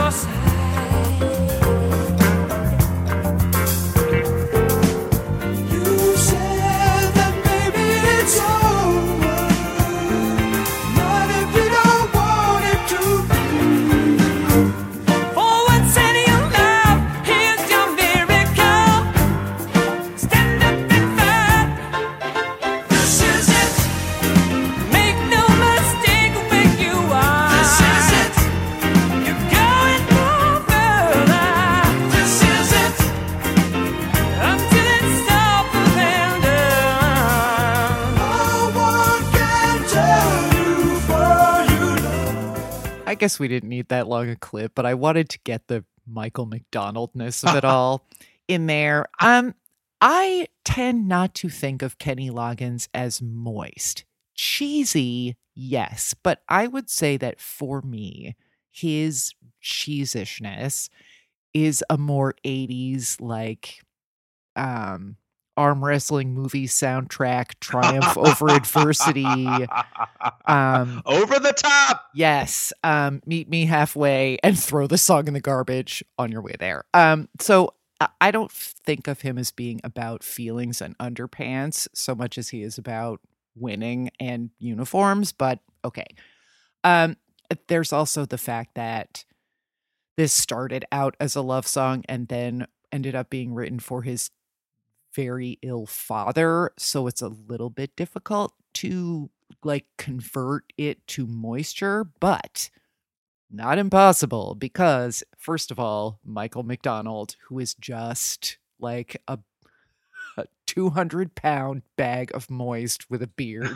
guess 43.16 43.38
we 43.38 43.48
didn't 43.48 43.68
need 43.68 43.88
that 43.88 44.06
long 44.06 44.28
a 44.28 44.36
clip, 44.36 44.72
but 44.74 44.86
I 44.86 44.94
wanted 44.94 45.28
to 45.30 45.38
get 45.44 45.68
the 45.68 45.84
Michael 46.06 46.46
McDonaldness 46.46 47.44
of 47.44 47.56
it 47.56 47.64
all 47.64 48.06
in 48.48 48.66
there. 48.66 49.06
Um, 49.20 49.54
I 50.00 50.48
tend 50.64 51.08
not 51.08 51.34
to 51.36 51.48
think 51.48 51.82
of 51.82 51.98
Kenny 51.98 52.30
Loggins 52.30 52.88
as 52.94 53.20
moist. 53.22 54.04
Cheesy, 54.34 55.36
yes, 55.54 56.14
but 56.22 56.42
I 56.48 56.66
would 56.66 56.90
say 56.90 57.16
that 57.16 57.40
for 57.40 57.80
me, 57.82 58.36
his 58.70 59.32
cheesishness 59.62 60.90
is 61.54 61.82
a 61.88 61.96
more 61.96 62.34
80s 62.44 63.20
like 63.20 63.80
um 64.54 65.16
arm 65.56 65.84
wrestling 65.84 66.34
movie 66.34 66.66
soundtrack 66.66 67.58
triumph 67.60 68.16
over 68.18 68.50
adversity 68.50 69.34
um 70.46 71.02
Over 71.06 71.38
the 71.38 71.52
top. 71.52 72.06
Yes. 72.14 72.72
Um, 72.84 73.22
meet 73.26 73.48
me 73.48 73.66
halfway 73.66 74.38
and 74.42 74.58
throw 74.58 74.86
the 74.86 74.98
song 74.98 75.28
in 75.28 75.34
the 75.34 75.40
garbage 75.40 76.04
on 76.18 76.30
your 76.32 76.42
way 76.42 76.54
there. 76.58 76.84
Um, 76.94 77.28
so 77.40 77.74
I- 78.20 78.30
don't 78.30 78.52
think 78.52 79.08
of 79.08 79.22
him 79.22 79.38
as 79.38 79.50
being 79.50 79.80
about 79.82 80.22
feelings 80.22 80.80
and 80.82 80.96
underpants 80.98 81.88
so 81.94 82.14
much 82.14 82.36
as 82.36 82.50
he 82.50 82.62
is 82.62 82.76
about 82.76 83.20
winning 83.54 84.10
and 84.20 84.50
uniforms, 84.58 85.32
but 85.32 85.60
okay. 85.84 86.06
Um, 86.84 87.16
there's 87.68 87.92
also 87.92 88.26
the 88.26 88.36
fact 88.38 88.74
that 88.74 89.24
this 90.16 90.32
started 90.32 90.84
out 90.92 91.16
as 91.20 91.36
a 91.36 91.40
love 91.42 91.66
song 91.66 92.04
and 92.08 92.28
then 92.28 92.66
ended 92.92 93.14
up 93.14 93.30
being 93.30 93.54
written 93.54 93.78
for 93.78 94.02
his 94.02 94.30
very 95.16 95.58
ill 95.62 95.86
father, 95.86 96.70
so 96.78 97.06
it's 97.06 97.22
a 97.22 97.28
little 97.28 97.70
bit 97.70 97.96
difficult 97.96 98.52
to 98.74 99.30
like 99.64 99.86
convert 99.96 100.72
it 100.76 101.04
to 101.08 101.26
moisture, 101.26 102.04
but 102.20 102.70
not 103.50 103.78
impossible 103.78 104.54
because 104.54 105.24
first 105.38 105.70
of 105.70 105.80
all, 105.80 106.20
Michael 106.24 106.62
McDonald, 106.62 107.36
who 107.48 107.58
is 107.58 107.74
just 107.74 108.58
like 108.78 109.20
a, 109.26 109.38
a 110.36 110.46
200 110.66 111.34
pound 111.34 111.82
bag 111.96 112.30
of 112.34 112.50
moist 112.50 113.08
with 113.08 113.22
a 113.22 113.28
beard, 113.28 113.74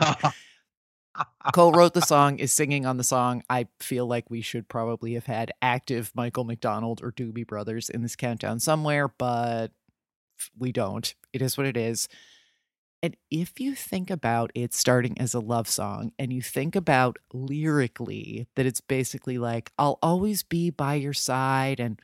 co-wrote 1.53 1.95
the 1.95 2.01
song, 2.05 2.37
is 2.37 2.53
singing 2.53 2.85
on 2.85 2.97
the 2.97 3.03
song. 3.03 3.43
I 3.49 3.67
feel 3.79 4.05
like 4.05 4.29
we 4.29 4.41
should 4.41 4.67
probably 4.67 5.15
have 5.15 5.25
had 5.25 5.51
active 5.61 6.11
Michael 6.13 6.43
McDonald 6.43 7.01
or 7.01 7.11
Doobie 7.11 7.47
Brothers 7.47 7.89
in 7.89 8.03
this 8.03 8.15
countdown 8.15 8.59
somewhere, 8.59 9.07
but 9.07 9.71
we 10.57 10.71
don't. 10.71 11.13
It 11.33 11.41
is 11.41 11.57
what 11.57 11.67
it 11.67 11.77
is. 11.77 12.07
And 13.03 13.17
if 13.31 13.59
you 13.59 13.73
think 13.73 14.11
about 14.11 14.51
it 14.53 14.73
starting 14.73 15.19
as 15.19 15.33
a 15.33 15.39
love 15.39 15.67
song 15.67 16.11
and 16.19 16.31
you 16.31 16.41
think 16.41 16.75
about 16.75 17.17
lyrically 17.33 18.47
that 18.55 18.67
it's 18.67 18.81
basically 18.81 19.39
like 19.39 19.71
I'll 19.79 19.97
always 20.03 20.43
be 20.43 20.69
by 20.69 20.95
your 20.95 21.13
side 21.13 21.79
and 21.79 21.99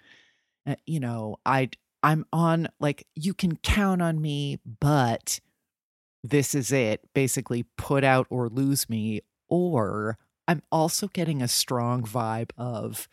uh, 0.66 0.76
you 0.86 1.00
know, 1.00 1.38
I 1.46 1.70
I'm 2.02 2.26
on 2.34 2.68
like 2.80 3.06
you 3.16 3.34
can 3.34 3.58
count 3.58 4.02
on 4.02 4.22
me, 4.22 4.60
but 4.80 5.40
this 6.24 6.56
is 6.56 6.72
it. 6.72 7.02
Basically 7.14 7.64
put 7.78 8.04
out 8.04 8.28
or 8.30 8.50
lose 8.50 8.90
me 8.90 9.22
or 9.50 10.18
I'm 10.48 10.64
also 10.72 11.08
getting 11.08 11.42
a 11.42 11.48
strong 11.48 12.04
vibe 12.04 12.52
of 12.58 13.08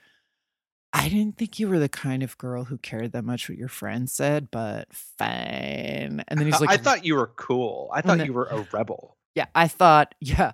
I 0.97 1.09
didn't 1.09 1.37
think 1.37 1.59
you 1.59 1.69
were 1.69 1.81
the 1.81 1.89
kind 1.89 2.23
of 2.23 2.39
girl 2.39 2.65
who 2.65 2.79
cared 2.79 3.13
that 3.13 3.25
much 3.25 3.49
what 3.49 3.59
your 3.59 3.69
friends 3.69 4.13
said, 4.13 4.49
but 4.53 4.87
fine. 4.93 6.23
And 6.29 6.39
then 6.39 6.47
he's 6.47 6.61
like, 6.61 6.71
I 6.71 6.77
thought 6.77 7.05
you 7.05 7.17
were 7.17 7.33
cool. 7.37 7.91
I 7.93 8.01
thought 8.01 8.19
then- 8.19 8.27
you 8.29 8.33
were 8.33 8.47
a 8.47 8.67
rebel. 8.73 9.17
yeah, 9.35 9.47
I 9.55 9.67
thought, 9.69 10.15
yeah, 10.21 10.53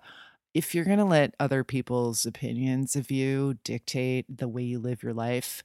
if 0.55 0.75
you're 0.75 0.87
going 0.87 0.99
to 0.99 1.05
let 1.05 1.35
other 1.39 1.63
people's 1.63 2.25
opinions 2.25 2.97
of 2.97 3.11
you 3.11 3.59
dictate 3.65 4.25
the 4.35 4.49
way 4.49 4.63
you 4.63 4.79
live 4.79 5.03
your 5.03 5.13
life, 5.13 5.63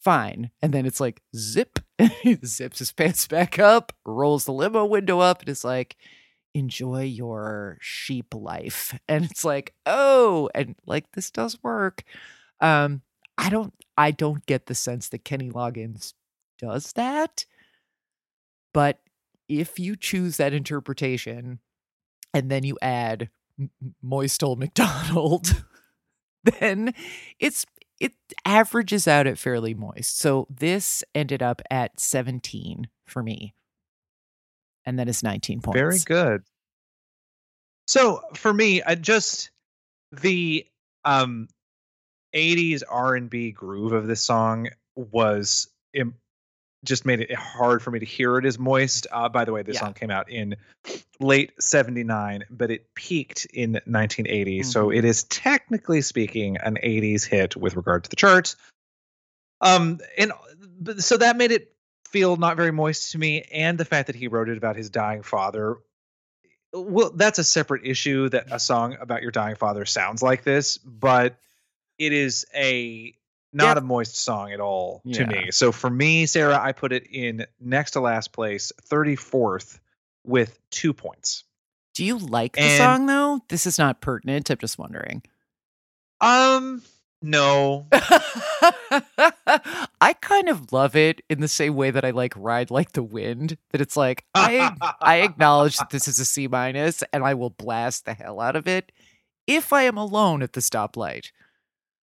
fine. 0.00 0.50
And 0.62 0.72
then 0.72 0.86
it's 0.86 0.98
like, 1.00 1.20
zip, 1.36 1.78
he 2.22 2.38
zips 2.44 2.78
his 2.78 2.92
pants 2.92 3.26
back 3.26 3.58
up, 3.58 3.92
rolls 4.06 4.46
the 4.46 4.52
limo 4.52 4.86
window 4.86 5.20
up, 5.20 5.40
and 5.40 5.48
is 5.50 5.62
like, 5.64 5.94
enjoy 6.54 7.02
your 7.02 7.76
sheep 7.82 8.34
life. 8.34 8.98
And 9.08 9.26
it's 9.26 9.44
like, 9.44 9.74
oh, 9.84 10.48
and 10.54 10.74
like 10.86 11.12
this 11.12 11.30
does 11.30 11.62
work. 11.62 12.02
Um, 12.60 13.02
I 13.38 13.50
don't, 13.50 13.72
I 13.96 14.10
don't 14.10 14.44
get 14.46 14.66
the 14.66 14.74
sense 14.74 15.08
that 15.10 15.24
Kenny 15.24 15.50
Loggins 15.50 16.14
does 16.58 16.92
that. 16.94 17.44
But 18.72 19.00
if 19.48 19.78
you 19.78 19.96
choose 19.96 20.36
that 20.36 20.52
interpretation, 20.52 21.60
and 22.36 22.50
then 22.50 22.64
you 22.64 22.76
add 22.82 23.30
Moistel 24.04 24.58
McDonald, 24.58 25.64
then 26.60 26.92
it's 27.38 27.64
it 27.98 28.12
averages 28.44 29.08
out 29.08 29.26
at 29.26 29.38
fairly 29.38 29.72
moist. 29.72 30.18
So 30.18 30.46
this 30.50 31.02
ended 31.14 31.42
up 31.42 31.62
at 31.70 31.98
17 31.98 32.88
for 33.06 33.22
me. 33.22 33.54
And 34.84 34.98
that 34.98 35.08
is 35.08 35.22
19 35.22 35.62
points. 35.62 35.78
Very 35.78 35.98
good. 36.04 36.42
So 37.86 38.20
for 38.34 38.52
me, 38.52 38.82
I 38.82 38.96
just 38.96 39.50
the 40.12 40.66
um 41.06 41.48
80s 42.36 42.82
R&B 42.88 43.52
groove 43.52 43.92
of 43.92 44.06
this 44.06 44.22
song 44.22 44.68
was 44.94 45.68
just 46.84 47.06
made 47.06 47.20
it 47.20 47.34
hard 47.34 47.82
for 47.82 47.90
me 47.90 47.98
to 47.98 48.04
hear 48.04 48.36
it 48.38 48.44
as 48.44 48.58
moist. 48.58 49.06
Uh, 49.10 49.28
by 49.28 49.44
the 49.44 49.52
way, 49.52 49.62
this 49.62 49.74
Yeah. 49.74 49.80
song 49.80 49.94
came 49.94 50.10
out 50.10 50.30
in 50.30 50.56
late 51.18 51.52
79, 51.58 52.44
but 52.50 52.70
it 52.70 52.94
peaked 52.94 53.46
in 53.46 53.80
1980. 53.86 54.62
So 54.62 54.88
Mhm. 54.88 54.98
it 54.98 55.04
is 55.04 55.24
technically 55.24 56.02
speaking 56.02 56.58
an 56.58 56.78
80s 56.82 57.24
hit 57.24 57.56
with 57.56 57.74
regard 57.74 58.04
to 58.04 58.10
the 58.10 58.16
charts. 58.16 58.56
Um 59.62 60.00
and 60.18 60.32
so 60.98 61.16
that 61.16 61.36
made 61.38 61.50
it 61.50 61.74
feel 62.10 62.36
not 62.36 62.56
very 62.56 62.70
moist 62.70 63.12
to 63.12 63.18
me 63.18 63.42
and 63.50 63.78
the 63.78 63.84
fact 63.86 64.06
that 64.08 64.16
he 64.16 64.28
wrote 64.28 64.50
it 64.50 64.58
about 64.58 64.76
his 64.76 64.90
dying 64.90 65.22
father 65.22 65.78
well 66.72 67.10
that's 67.10 67.38
a 67.38 67.44
separate 67.44 67.84
issue 67.84 68.28
that 68.28 68.46
a 68.52 68.60
song 68.60 68.96
about 69.00 69.22
your 69.22 69.30
dying 69.30 69.56
father 69.56 69.84
sounds 69.86 70.22
like 70.22 70.44
this 70.44 70.76
but 70.78 71.36
it 71.98 72.12
is 72.12 72.46
a 72.54 73.14
not 73.52 73.76
Yeah. 73.76 73.78
a 73.78 73.80
moist 73.80 74.16
song 74.18 74.52
at 74.52 74.60
all 74.60 75.02
to 75.12 75.26
me 75.26 75.50
so 75.50 75.72
for 75.72 75.88
me 75.90 76.26
sarah 76.26 76.58
i 76.60 76.72
put 76.72 76.92
it 76.92 77.06
in 77.10 77.46
next 77.60 77.92
to 77.92 78.00
last 78.00 78.32
place 78.32 78.72
34th 78.90 79.78
with 80.24 80.58
two 80.70 80.92
points 80.92 81.44
Do 81.94 82.04
you 82.04 82.18
like 82.18 82.54
the 82.56 82.62
And- 82.62 82.78
song 82.78 83.06
though? 83.06 83.40
This 83.48 83.66
is 83.66 83.78
not 83.78 84.00
pertinent. 84.00 84.50
I'm 84.50 84.58
just 84.58 84.78
wondering. 84.78 85.22
um 86.20 86.82
no 87.22 87.86
I 90.00 90.12
kind 90.20 90.48
of 90.48 90.72
love 90.72 90.94
it 90.96 91.22
in 91.30 91.40
the 91.40 91.48
same 91.48 91.74
way 91.74 91.90
that 91.90 92.04
I 92.04 92.10
like 92.10 92.34
Ride 92.36 92.70
Like 92.70 92.92
the 92.92 93.02
Wind. 93.02 93.56
That 93.70 93.80
it's 93.80 93.96
like 93.96 94.24
I 94.34 94.70
I 95.00 95.16
acknowledge 95.22 95.78
that 95.78 95.90
this 95.90 96.06
is 96.08 96.18
a 96.20 96.24
C 96.24 96.46
minus 96.46 97.02
and 97.12 97.24
I 97.24 97.34
will 97.34 97.50
blast 97.50 98.04
the 98.04 98.14
hell 98.14 98.40
out 98.40 98.56
of 98.56 98.68
it 98.68 98.92
if 99.46 99.72
I 99.72 99.82
am 99.82 99.96
alone 99.96 100.42
at 100.42 100.52
the 100.52 100.60
stoplight. 100.60 101.30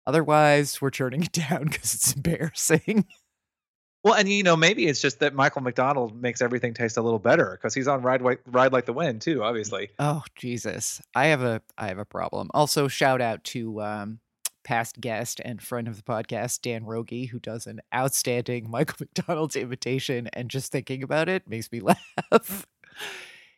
Otherwise, 0.06 0.80
we're 0.80 0.90
turning 0.90 1.22
it 1.22 1.32
down 1.48 1.64
because 1.64 1.94
it's 1.94 2.14
embarrassing. 2.14 3.06
well 4.04 4.14
and 4.14 4.28
you 4.28 4.42
know 4.42 4.54
maybe 4.54 4.86
it's 4.86 5.00
just 5.00 5.20
that 5.20 5.34
michael 5.34 5.62
mcdonald 5.62 6.14
makes 6.20 6.42
everything 6.42 6.74
taste 6.74 6.98
a 6.98 7.00
little 7.00 7.18
better 7.18 7.52
because 7.58 7.72
he's 7.72 7.88
on 7.88 8.02
ride, 8.02 8.20
ride 8.44 8.70
like 8.70 8.84
the 8.84 8.92
wind 8.92 9.22
too 9.22 9.42
obviously 9.42 9.88
Oh 9.98 10.22
Jesus, 10.36 11.00
I 11.14 11.28
have 11.28 11.42
a 11.42 11.62
I 11.78 11.88
have 11.88 11.98
a 11.98 12.04
problem. 12.04 12.50
Also, 12.52 12.86
shout 12.86 13.22
out 13.22 13.42
to 13.44 13.80
um, 13.80 14.20
past 14.64 15.00
guest 15.00 15.40
and 15.44 15.62
friend 15.62 15.86
of 15.86 15.96
the 15.96 16.02
podcast, 16.02 16.62
Dan 16.62 16.84
Rogie, 16.84 17.26
who 17.26 17.38
does 17.38 17.66
an 17.66 17.80
outstanding 17.94 18.68
Michael 18.70 18.96
McDonald's 19.00 19.56
imitation. 19.56 20.28
And 20.32 20.50
just 20.50 20.72
thinking 20.72 21.02
about 21.02 21.28
it 21.28 21.48
makes 21.48 21.70
me 21.70 21.80
laugh. 21.80 22.66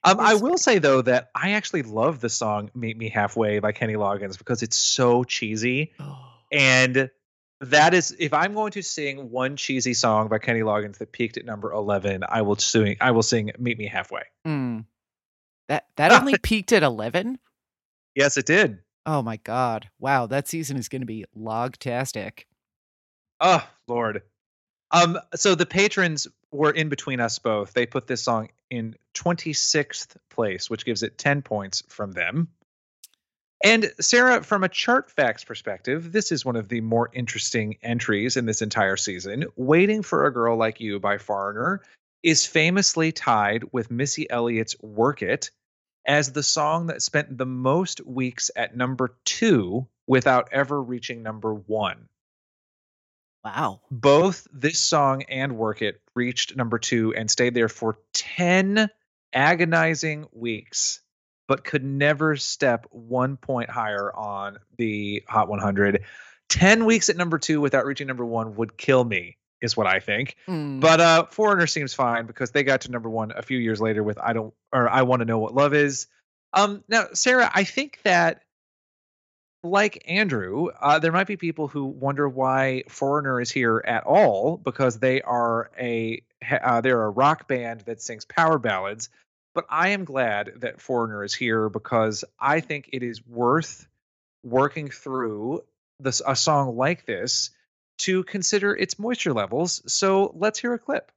Um, 0.05 0.21
I 0.21 0.35
will 0.35 0.59
say 0.59 0.79
though 0.79 1.03
that 1.03 1.31
I 1.35 1.53
actually 1.53 1.83
love 1.83 2.21
the 2.21 2.29
song 2.29 2.71
"Meet 2.75 2.97
Me 2.97 3.09
Halfway" 3.09 3.59
by 3.59 3.73
Kenny 3.73 3.95
Loggins 3.95 4.39
because 4.39 4.63
it's 4.63 4.77
so 4.77 5.25
cheesy, 5.25 5.95
and 6.51 7.11
that 7.61 7.95
is 7.95 8.15
if 8.19 8.35
I'm 8.35 8.55
going 8.55 8.73
to 8.73 8.83
sing 8.83 9.31
one 9.31 9.57
cheesy 9.57 9.95
song 9.95 10.29
by 10.29 10.39
Kenny 10.39 10.61
Loggins 10.61 10.99
that 10.99 11.13
peaked 11.13 11.37
at 11.37 11.45
number 11.45 11.73
eleven, 11.73 12.23
I 12.29 12.43
will 12.43 12.57
sing. 12.57 12.97
I 13.01 13.11
will 13.13 13.23
sing 13.23 13.51
"Meet 13.59 13.79
Me 13.79 13.87
Halfway." 13.87 14.23
Mm. 14.47 14.85
That 15.69 15.87
that 15.97 16.13
only 16.13 16.39
peaked 16.43 16.73
at 16.73 16.83
11? 16.83 17.39
Yes, 18.15 18.37
it 18.37 18.47
did. 18.47 18.79
Oh 19.05 19.23
my 19.23 19.37
god. 19.37 19.89
Wow, 19.99 20.27
that 20.27 20.49
season 20.49 20.77
is 20.77 20.89
going 20.89 21.03
to 21.03 21.07
be 21.07 21.25
logtastic. 21.37 22.45
Oh 23.41 23.67
Lord. 23.87 24.23
Um. 24.91 25.19
So 25.35 25.55
the 25.55 25.67
patrons 25.67 26.29
were 26.53 26.71
in 26.71 26.89
between 26.89 27.21
us 27.21 27.39
both. 27.39 27.73
They 27.73 27.87
put 27.87 28.07
this 28.07 28.23
song 28.23 28.49
in 28.71 28.95
26th 29.15 30.17
place, 30.31 30.71
which 30.71 30.85
gives 30.85 31.03
it 31.03 31.19
10 31.19 31.43
points 31.43 31.83
from 31.89 32.13
them. 32.13 32.49
And 33.65 33.91
Sarah, 34.01 34.43
from 34.43 34.65
a 34.65 34.69
chart 34.69 35.11
facts 35.11 35.45
perspective, 35.45 36.13
this 36.13 36.31
is 36.31 36.45
one 36.45 36.57
of 36.57 36.69
the 36.69 36.83
more 36.83 37.11
interesting 37.13 37.79
entries 37.83 38.37
in 38.37 38.45
this 38.45 38.63
entire 38.63 38.97
season. 38.97 39.47
Waiting 39.57 40.03
for 40.03 40.27
a 40.27 40.33
Girl 40.33 40.57
Like 40.57 40.81
You 40.81 41.01
by 41.01 41.19
Foreigner 41.19 41.83
is 42.23 42.45
famously 42.45 43.13
tied 43.13 43.65
with 43.73 43.91
Missy 43.91 44.29
Elliott's 44.31 44.77
Work 44.83 45.23
It 45.23 45.51
as 46.07 46.33
the 46.33 46.43
song 46.43 46.87
that 46.89 47.03
spent 47.03 47.37
the 47.37 47.47
most 47.47 48.05
weeks 48.07 48.51
at 48.55 48.77
number 48.77 49.17
two 49.25 49.89
without 50.07 50.49
ever 50.53 50.81
reaching 50.81 51.23
number 51.23 51.53
one 51.55 52.09
Wow. 53.45 53.81
both 53.91 54.47
this 54.53 54.81
song 54.81 55.23
and 55.23 55.57
Work 55.57 55.83
It 55.83 56.01
reached 56.15 56.57
number 56.57 56.79
two 56.79 57.15
and 57.15 57.31
stayed 57.31 57.55
there 57.55 57.69
for 57.69 57.99
10 58.13 58.91
agonizing 59.33 60.27
weeks, 60.33 61.01
but 61.49 61.65
could 61.65 61.85
never 61.85 62.37
step 62.37 62.87
one 62.91 63.37
point 63.37 63.71
higher 63.71 64.15
on 64.15 64.59
the 64.77 65.23
Hot 65.29 65.49
100. 65.49 66.05
10 66.49 66.85
weeks 66.85 67.09
at 67.09 67.17
number 67.17 67.39
two 67.39 67.61
without 67.61 67.85
reaching 67.85 68.07
number 68.07 68.25
one 68.25 68.55
would 68.57 68.77
kill 68.77 69.03
me, 69.05 69.37
is 69.61 69.77
what 69.77 69.87
I 69.87 70.01
think. 70.01 70.37
Mm. 70.49 70.81
But 70.81 71.01
uh 71.01 71.27
Foreigner 71.27 71.67
seems 71.67 71.95
fine 71.95 72.27
because 72.27 72.51
they 72.51 72.63
got 72.63 72.83
to 72.83 72.91
number 72.91 73.11
one 73.11 73.33
a 73.35 73.43
few 73.43 73.59
years 73.59 73.81
later 73.81 74.03
with 74.03 74.19
I 74.19 74.33
don't 74.33 74.55
or 74.73 74.89
I 74.89 75.03
want 75.03 75.21
to 75.21 75.27
know 75.27 75.39
what 75.39 75.55
love 75.55 75.75
is. 75.75 76.07
Um 76.53 76.85
now, 76.89 77.07
Sarah, 77.15 77.51
I 77.53 77.65
think 77.65 78.01
that 78.05 78.43
like 79.63 80.05
Andrew, 80.07 80.69
uh, 80.81 80.99
there 80.99 81.13
might 81.13 81.27
be 81.27 81.37
people 81.37 81.69
who 81.69 81.87
wonder 81.87 82.29
why 82.29 82.85
Foreigner 82.89 83.41
is 83.41 83.51
here 83.51 83.83
at 83.85 84.05
all 84.05 84.57
because 84.57 84.99
they 84.99 85.23
are 85.23 85.71
a 85.79 86.23
uh, 86.49 86.81
they're 86.81 87.03
a 87.03 87.11
rock 87.11 87.49
band 87.49 87.81
that 87.83 88.01
sings 88.01 88.25
power 88.25 88.59
ballads. 88.59 89.09
But 89.57 89.65
I 89.71 89.89
am 89.89 90.05
glad 90.05 90.53
that 90.57 90.83
Foreigner 90.83 91.25
is 91.25 91.33
here 91.33 91.71
because 91.71 92.27
I 92.39 92.61
think 92.61 92.91
it 92.93 93.03
is 93.03 93.27
worth 93.27 93.89
working 94.45 94.91
through 94.91 95.65
this 95.99 96.21
a 96.27 96.37
song 96.37 96.77
like 96.77 97.07
this 97.07 97.49
to 98.01 98.23
consider 98.25 98.77
its 98.77 98.99
moisture 98.99 99.33
levels. 99.33 99.83
So 99.91 100.35
let's 100.37 100.59
hear 100.59 100.75
a 100.75 100.79
clip. 100.79 101.11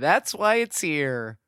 That's 0.00 0.34
why 0.34 0.56
it's 0.56 0.80
here. 0.80 1.38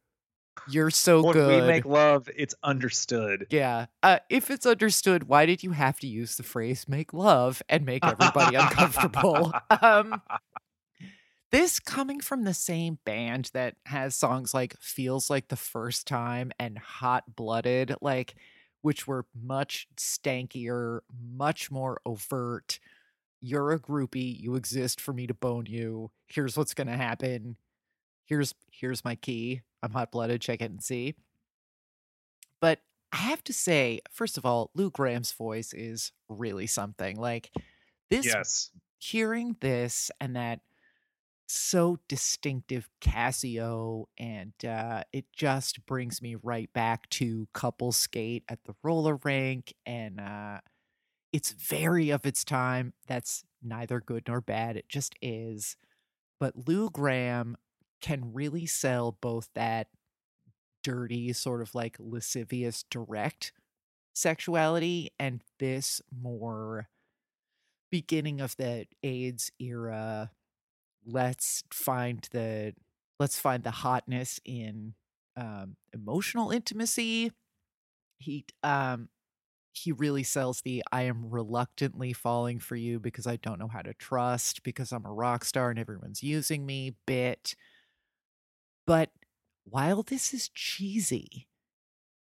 You're 0.69 0.91
so 0.91 1.23
when 1.23 1.33
good. 1.33 1.63
we 1.63 1.67
make 1.67 1.85
love, 1.87 2.29
it's 2.37 2.55
understood. 2.63 3.47
yeah. 3.51 3.87
Uh, 4.03 4.19
if 4.29 4.51
it's 4.51 4.67
understood, 4.67 5.29
why 5.29 5.47
did 5.47 5.63
you 5.63 5.71
have 5.71 5.99
to 6.01 6.07
use 6.07 6.37
the 6.37 6.43
phrase 6.43 6.87
make 6.89 7.13
love 7.15 7.63
and 7.69 7.87
make 7.87 8.05
everybody 8.05 8.57
uncomfortable? 8.57 9.53
Um, 9.83 10.21
this 11.51 11.81
coming 11.81 12.21
from 12.21 12.45
the 12.45 12.53
same 12.53 12.99
band 13.05 13.51
that 13.55 13.77
has 13.87 14.15
songs 14.15 14.53
like 14.53 14.77
Feels 14.81 15.31
Like 15.31 15.49
the 15.49 15.57
First 15.57 16.07
Time 16.07 16.53
and 16.59 16.79
Hot 16.79 17.37
Blooded, 17.37 17.95
like, 18.03 18.35
which 18.83 19.07
were 19.07 19.25
much 19.41 19.89
stankier, 19.97 21.01
much 21.35 21.71
more 21.71 22.01
overt. 22.05 22.81
You're 23.41 23.73
a 23.73 23.79
groupie. 23.79 24.39
You 24.39 24.57
exist 24.57 25.01
for 25.01 25.13
me 25.13 25.27
to 25.27 25.35
bone 25.35 25.67
you. 25.67 26.11
Here's 26.27 26.57
what's 26.57 26.75
going 26.75 26.89
to 26.89 26.97
happen. 26.97 27.57
Here's 28.29 28.55
here's 28.71 29.05
my 29.05 29.15
key. 29.15 29.63
I'm 29.83 29.93
hot 29.93 30.13
blooded. 30.13 30.41
Check 30.41 30.61
it 30.61 30.71
and 30.71 30.83
see. 30.83 31.15
But 32.61 32.81
I 33.13 33.17
have 33.17 33.43
to 33.45 33.53
say, 33.53 34.01
first 34.13 34.37
of 34.37 34.45
all, 34.45 34.71
Lou 34.75 34.91
Gramm's 34.91 35.33
voice 35.33 35.73
is 35.73 36.13
really 36.29 36.67
something. 36.67 37.17
Like 37.17 37.51
this 38.11 38.27
Yes. 38.27 38.71
hearing 38.99 39.57
this 39.61 40.11
and 40.21 40.37
that 40.37 40.61
so 41.47 41.99
distinctive 42.09 42.91
Casio, 43.01 44.05
and 44.19 44.53
uh, 44.63 45.05
it 45.13 45.25
just 45.33 45.87
brings 45.87 46.21
me 46.21 46.35
right 46.43 46.71
back 46.75 47.09
to 47.11 47.49
couple 47.55 47.91
skate 47.93 48.45
at 48.51 48.65
the 48.65 48.75
roller 48.83 49.19
rink, 49.25 49.73
and 49.87 50.21
uh, 50.21 50.61
it's 51.33 51.53
very 51.53 52.11
of 52.11 52.27
its 52.27 52.45
time. 52.45 52.93
That's 53.07 53.45
neither 53.63 54.01
good 54.01 54.25
nor 54.29 54.43
bad. 54.43 54.77
It 54.77 54.91
just 54.91 55.15
is. 55.23 55.77
But 56.39 56.69
Lou 56.69 56.91
Graham 56.91 57.57
can 58.01 58.33
really 58.33 58.67
sell 58.67 59.17
both 59.21 59.49
that 59.55 59.89
dirty, 60.83 61.33
sort 61.33 61.61
of 61.63 61.75
like 61.75 61.97
lascivious, 61.99 62.85
direct 62.91 63.53
sexuality 64.15 65.11
and 65.19 65.43
this 65.59 66.03
more 66.11 66.89
beginning 67.91 68.41
of 68.41 68.57
the 68.57 68.87
AIDS 69.03 69.51
era. 69.59 70.31
Let's 71.07 71.65
find 71.71 72.27
the 72.33 72.75
let's 73.19 73.39
find 73.39 73.65
the 73.65 73.71
hotness 73.71 74.41
in 74.45 74.95
um, 75.37 75.77
emotional 75.93 76.51
intimacy. 76.51 77.33
He 78.19 78.45
um 78.63 79.09
he 79.73 79.93
really 79.93 80.25
sells 80.25 80.61
the 80.63 80.83
I 80.91 81.03
am 81.03 81.31
reluctantly 81.31 82.13
falling 82.13 82.59
for 82.59 82.75
you 82.77 82.99
because 82.99 83.27
I 83.27 83.37
don't 83.37 83.61
know 83.61 83.69
how 83.69 83.83
to 83.83 83.95
trust 83.95 84.63
because 84.63 84.93
I'm 84.93 85.07
a 85.07 85.13
rock 85.13 85.45
star 85.45 85.71
and 85.71 85.79
everyone's 85.79 86.23
using 86.23 86.67
me 86.67 86.97
bit. 87.07 87.55
But 88.89 89.11
while 89.65 90.03
this 90.03 90.33
is 90.35 90.49
cheesy, 90.49 91.47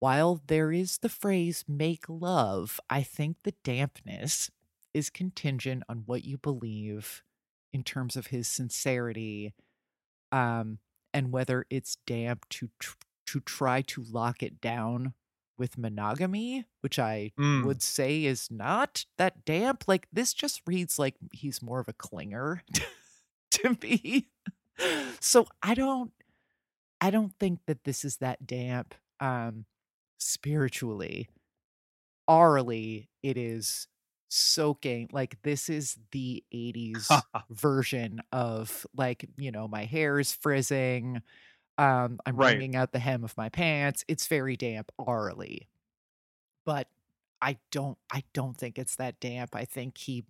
while 0.01 0.43
there 0.47 0.73
is 0.73 0.99
the 0.99 1.09
phrase 1.09 1.65
make 1.69 2.05
love, 2.09 2.79
I 2.91 3.03
think 3.03 3.37
the 3.45 3.55
dampness 3.65 4.51
is 4.93 5.09
contingent 5.11 5.85
on 5.89 6.03
what 6.07 6.25
you 6.25 6.37
believe 6.37 7.23
in 7.73 7.83
terms 7.85 8.17
of 8.17 8.29
his 8.29 8.49
sincerity 8.49 9.55
um 10.33 10.79
and 11.15 11.31
whether 11.33 11.65
it's 11.71 11.97
damp 12.07 12.49
to 12.51 12.69
tr- 12.79 12.97
to 13.27 13.41
try 13.41 13.83
to 13.83 14.03
lock 14.11 14.43
it 14.43 14.61
down 14.61 15.13
with 15.59 15.77
monogamy 15.79 16.65
which 16.81 16.99
i 16.99 17.31
Mm. 17.39 17.65
would 17.65 17.83
say 17.83 18.25
is 18.25 18.51
not 18.51 19.05
that 19.19 19.45
damp 19.45 19.85
like 19.87 20.09
this 20.13 20.33
just 20.35 20.63
reads 20.67 20.99
like 20.99 21.15
he's 21.33 21.63
more 21.63 21.81
of 21.81 21.89
a 21.89 21.93
clinger 21.93 22.61
to 23.51 23.77
me 23.83 24.29
so 25.21 25.47
i 25.63 25.75
don't 25.75 26.13
i 27.01 27.11
don't 27.11 27.35
think 27.39 27.61
that 27.67 27.85
this 27.85 28.05
is 28.05 28.19
that 28.19 28.47
damp 28.47 28.95
um 29.21 29.65
spiritually 30.19 31.29
orally 32.27 33.11
it 33.23 33.37
is 33.37 33.89
soaking 34.29 35.09
like 35.13 35.41
this 35.43 35.69
is 35.71 35.99
the 36.13 36.45
80s 36.53 37.27
version 37.51 38.21
of 38.33 38.87
like 38.95 39.27
you 39.39 39.51
know 39.51 39.67
my 39.69 39.85
hair 39.85 40.19
is 40.19 40.33
frizzing 40.33 41.23
Um, 41.79 42.21
I'm 42.27 42.37
Right. 42.37 42.65
wringing 42.65 42.77
out 42.77 42.93
the 42.93 43.01
hem 43.01 43.25
of 43.25 43.37
my 43.39 43.49
pants. 43.51 44.05
It's 44.09 44.29
very 44.29 44.57
damp 44.57 44.93
orally, 44.99 45.69
but 46.67 46.89
I 47.43 47.59
don't. 47.73 47.99
I 48.13 48.25
don't 48.35 48.57
think 48.57 48.79
it's 48.79 48.97
that 48.97 49.21
damp. 49.21 49.57
I 49.57 49.65
think 49.67 49.99
he 49.99 50.27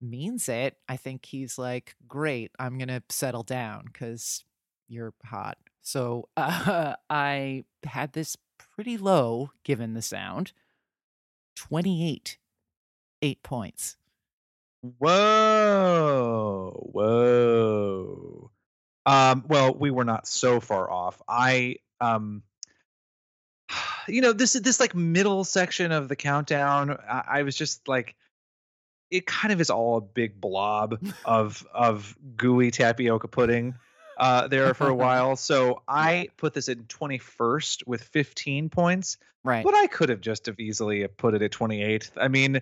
means 0.00 0.48
it. 0.48 0.78
I 0.88 0.96
think 0.96 1.26
he's 1.26 1.58
like, 1.58 1.96
great. 2.08 2.52
I'm 2.58 2.78
gonna 2.78 3.02
settle 3.10 3.42
down 3.44 3.86
because 3.86 4.44
you're 4.88 5.14
hot. 5.24 5.58
So 5.86 6.28
uh, 6.36 6.96
I 7.08 7.64
had 7.84 8.12
this 8.12 8.36
pretty 8.74 8.98
low 8.98 9.52
given 9.62 9.94
the 9.94 10.02
sound. 10.02 10.52
Twenty 11.54 12.10
eight, 12.10 12.38
eight 13.22 13.42
points. 13.44 13.96
Whoa, 14.98 16.72
whoa. 16.92 18.50
Um, 19.06 19.44
well, 19.46 19.74
we 19.74 19.92
were 19.92 20.04
not 20.04 20.26
so 20.26 20.58
far 20.58 20.90
off. 20.90 21.22
I 21.28 21.76
um 22.00 22.42
you 24.08 24.22
know, 24.22 24.32
this 24.32 24.54
this 24.54 24.80
like 24.80 24.94
middle 24.94 25.44
section 25.44 25.92
of 25.92 26.08
the 26.08 26.16
countdown, 26.16 26.98
I, 27.08 27.22
I 27.28 27.42
was 27.44 27.56
just 27.56 27.86
like 27.86 28.16
it 29.12 29.24
kind 29.24 29.52
of 29.52 29.60
is 29.60 29.70
all 29.70 29.98
a 29.98 30.00
big 30.00 30.40
blob 30.40 30.98
of 31.24 31.64
of 31.72 32.16
gooey 32.36 32.72
tapioca 32.72 33.28
pudding 33.28 33.76
uh 34.16 34.48
there 34.48 34.74
for 34.74 34.88
a 34.88 34.94
while. 35.06 35.36
So 35.36 35.82
I 35.86 36.28
put 36.36 36.54
this 36.54 36.68
in 36.68 36.84
21st 36.84 37.86
with 37.86 38.02
15 38.02 38.68
points. 38.70 39.18
Right. 39.44 39.64
But 39.64 39.74
I 39.74 39.86
could 39.86 40.08
have 40.08 40.20
just 40.20 40.46
have 40.46 40.58
easily 40.58 41.06
put 41.06 41.34
it 41.34 41.42
at 41.42 41.52
28th. 41.52 42.10
I 42.16 42.26
mean, 42.26 42.60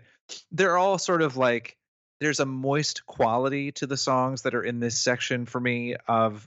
they're 0.52 0.76
all 0.76 0.98
sort 0.98 1.22
of 1.22 1.36
like 1.36 1.78
there's 2.20 2.40
a 2.40 2.46
moist 2.46 3.06
quality 3.06 3.72
to 3.72 3.86
the 3.86 3.96
songs 3.96 4.42
that 4.42 4.54
are 4.54 4.62
in 4.62 4.80
this 4.80 4.98
section 4.98 5.46
for 5.46 5.60
me 5.60 5.96
of 6.06 6.46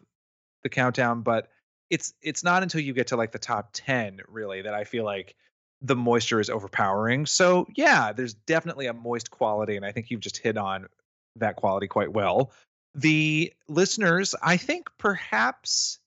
the 0.64 0.70
countdown, 0.70 1.22
but 1.22 1.50
it's 1.90 2.14
it's 2.22 2.44
not 2.44 2.64
until 2.64 2.82
you 2.82 2.94
get 2.94 3.08
to 3.08 3.16
like 3.16 3.32
the 3.32 3.40
top 3.40 3.70
10 3.74 4.22
really 4.28 4.62
that 4.62 4.74
I 4.74 4.84
feel 4.84 5.06
like 5.06 5.36
the 5.82 5.96
moisture 5.96 6.40
is 6.40 6.50
overpowering. 6.50 7.26
So, 7.26 7.68
yeah, 7.76 8.12
there's 8.12 8.34
definitely 8.34 8.88
a 8.88 8.94
moist 8.94 9.30
quality 9.30 9.76
and 9.76 9.86
I 9.86 9.92
think 9.92 10.10
you've 10.10 10.22
just 10.22 10.38
hit 10.38 10.58
on 10.58 10.88
that 11.36 11.56
quality 11.56 11.88
quite 11.88 12.12
well. 12.12 12.52
The 12.98 13.54
listeners, 13.68 14.36
I 14.42 14.58
think 14.58 14.90
perhaps 14.98 16.00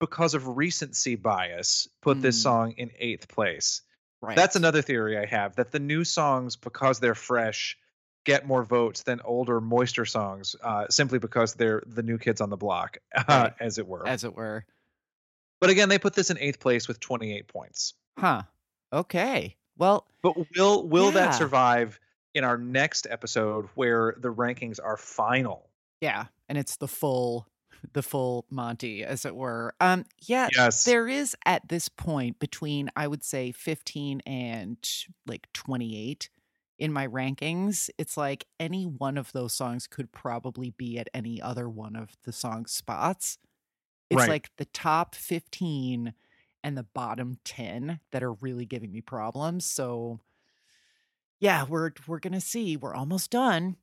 because 0.00 0.34
of 0.34 0.56
recency 0.56 1.16
bias, 1.16 1.88
put 2.00 2.22
this 2.22 2.38
Mm. 2.38 2.42
song 2.42 2.72
in 2.72 2.90
8th 2.98 3.28
place. 3.28 3.82
right. 4.20 4.34
That's 4.36 4.56
another 4.56 4.82
theory 4.82 5.16
I 5.18 5.26
have 5.26 5.56
that 5.56 5.70
the 5.72 5.78
new 5.80 6.02
songs, 6.04 6.56
because 6.56 6.98
they're 7.00 7.14
fresh, 7.14 7.78
get 8.24 8.46
more 8.46 8.64
votes 8.64 9.02
than 9.04 9.20
older, 9.22 9.60
moister 9.60 10.04
songs, 10.04 10.54
uh, 10.62 10.86
simply 10.88 11.18
because 11.18 11.54
they're 11.54 11.82
the 11.86 12.02
new 12.02 12.18
kids 12.18 12.40
on 12.40 12.50
the 12.50 12.56
block, 12.56 12.98
uh, 13.28 13.50
as 13.60 13.78
it 13.78 13.86
were. 13.86 14.06
as 14.06 14.24
it 14.24 14.34
were. 14.34 14.64
but 15.60 15.70
again, 15.70 15.88
they 15.88 15.98
put 15.98 16.14
this 16.14 16.30
in 16.30 16.38
eighth 16.38 16.60
place 16.60 16.86
with 16.88 17.00
28 17.00 17.48
points. 17.48 17.94
Huh. 18.18 18.42
Okay. 18.92 19.56
Well, 19.76 20.06
But 20.22 20.34
will 20.56 20.86
will 20.86 21.06
Yeah. 21.06 21.10
that 21.26 21.30
survive 21.34 21.98
in 22.34 22.42
our 22.44 22.58
next 22.58 23.06
episode 23.10 23.68
where 23.74 24.14
the 24.18 24.32
rankings 24.32 24.78
are 24.82 24.96
final? 24.96 25.67
Yeah, 26.00 26.26
and 26.48 26.58
it's 26.58 26.76
the 26.76 26.88
full 26.88 27.48
the 27.92 28.02
full 28.02 28.44
Monty 28.50 29.04
as 29.04 29.24
it 29.24 29.36
were. 29.36 29.74
Um 29.80 30.04
yeah, 30.26 30.50
Yes. 30.54 30.84
there 30.84 31.08
is 31.08 31.36
at 31.46 31.68
this 31.68 31.88
point 31.88 32.38
between 32.38 32.90
I 32.96 33.06
would 33.08 33.24
say 33.24 33.52
15 33.52 34.20
and 34.26 34.78
like 35.26 35.52
28 35.52 36.30
in 36.78 36.92
my 36.92 37.06
rankings. 37.06 37.90
It's 37.98 38.16
like 38.16 38.46
any 38.60 38.84
one 38.86 39.18
of 39.18 39.32
those 39.32 39.52
songs 39.54 39.86
could 39.86 40.12
probably 40.12 40.70
be 40.70 40.98
at 40.98 41.08
any 41.14 41.40
other 41.42 41.68
one 41.68 41.96
of 41.96 42.16
the 42.24 42.32
song 42.32 42.66
spots. 42.66 43.38
It's 44.10 44.26
Right. 44.26 44.28
like 44.28 44.50
the 44.58 44.66
top 44.66 45.14
15 45.14 46.14
and 46.64 46.76
the 46.78 46.84
bottom 46.84 47.38
10 47.44 48.00
that 48.12 48.22
are 48.22 48.34
really 48.34 48.66
giving 48.66 48.92
me 48.92 49.00
problems. 49.02 49.64
So 49.66 50.20
yeah, 51.40 51.64
we're 51.64 51.92
we're 52.06 52.18
going 52.18 52.32
to 52.32 52.40
see. 52.40 52.76
We're 52.76 52.94
almost 52.94 53.30
done. 53.30 53.76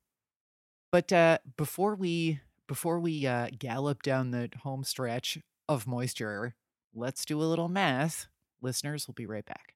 But 0.95 1.11
uh 1.11 1.39
before 1.57 1.93
we 1.93 2.39
before 2.67 3.01
we 3.01 3.27
uh 3.27 3.49
gallop 3.59 4.01
down 4.01 4.31
the 4.31 4.49
home 4.63 4.85
stretch 4.85 5.37
of 5.67 5.85
moisture, 5.85 6.55
let's 6.93 7.25
do 7.25 7.41
a 7.41 7.43
little 7.43 7.67
math. 7.67 8.27
Listeners, 8.61 9.05
we'll 9.05 9.13
be 9.13 9.25
right 9.25 9.45
back. 9.45 9.73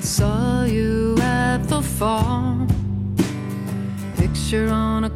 Saw 0.00 0.64
you 0.64 1.16
at 1.20 1.58
the 1.68 1.80
farm. 1.80 2.66
Picture 4.16 4.68
on 4.68 5.04
a 5.04 5.10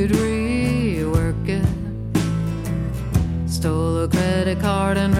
could 0.00 0.16
rework 0.16 1.46
it. 1.46 1.66
Stole 3.46 4.04
a 4.04 4.08
credit 4.08 4.58
card 4.58 4.96
and 4.96 5.14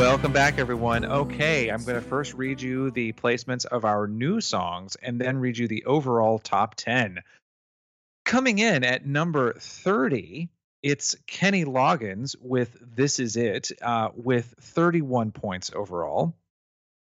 Welcome 0.00 0.32
back, 0.32 0.58
everyone. 0.58 1.04
Okay, 1.04 1.68
I'm 1.68 1.84
going 1.84 2.02
to 2.02 2.08
first 2.08 2.32
read 2.32 2.62
you 2.62 2.90
the 2.90 3.12
placements 3.12 3.66
of 3.66 3.84
our 3.84 4.06
new 4.06 4.40
songs 4.40 4.96
and 4.96 5.20
then 5.20 5.36
read 5.36 5.58
you 5.58 5.68
the 5.68 5.84
overall 5.84 6.38
top 6.38 6.74
10. 6.74 7.18
Coming 8.24 8.58
in 8.58 8.82
at 8.82 9.04
number 9.04 9.52
30, 9.52 10.48
it's 10.82 11.16
Kenny 11.26 11.66
Loggins 11.66 12.34
with 12.40 12.78
This 12.80 13.18
Is 13.18 13.36
It 13.36 13.72
uh, 13.82 14.08
with 14.14 14.54
31 14.60 15.32
points 15.32 15.70
overall. 15.76 16.34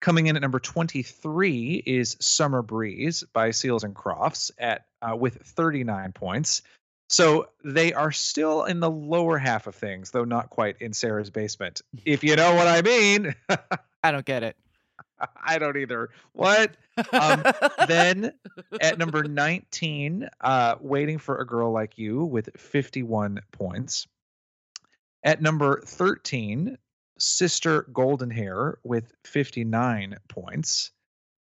Coming 0.00 0.28
in 0.28 0.36
at 0.36 0.42
number 0.42 0.58
23 0.58 1.82
is 1.84 2.16
Summer 2.20 2.62
Breeze 2.62 3.24
by 3.30 3.50
Seals 3.50 3.84
and 3.84 3.94
Crofts 3.94 4.52
at 4.58 4.86
uh, 5.02 5.14
with 5.14 5.34
39 5.42 6.12
points. 6.12 6.62
So 7.08 7.48
they 7.64 7.92
are 7.92 8.12
still 8.12 8.64
in 8.64 8.80
the 8.80 8.90
lower 8.90 9.38
half 9.38 9.66
of 9.66 9.74
things, 9.74 10.10
though 10.10 10.24
not 10.24 10.50
quite 10.50 10.80
in 10.80 10.92
Sarah's 10.92 11.30
basement. 11.30 11.82
If 12.04 12.24
you 12.24 12.36
know 12.36 12.54
what 12.54 12.66
I 12.66 12.82
mean. 12.82 13.34
I 14.02 14.12
don't 14.12 14.24
get 14.24 14.42
it. 14.42 14.56
I 15.44 15.58
don't 15.58 15.76
either. 15.76 16.10
What? 16.32 16.76
Um, 17.12 17.42
then 17.86 18.32
at 18.80 18.98
number 18.98 19.24
19, 19.24 20.28
uh, 20.40 20.76
Waiting 20.80 21.18
for 21.18 21.38
a 21.38 21.46
Girl 21.46 21.72
Like 21.72 21.98
You 21.98 22.24
with 22.24 22.50
51 22.56 23.40
points. 23.52 24.06
At 25.22 25.42
number 25.42 25.80
13, 25.84 26.76
Sister 27.18 27.82
Golden 27.92 28.30
Hair 28.30 28.78
with 28.84 29.12
59 29.24 30.16
points. 30.28 30.90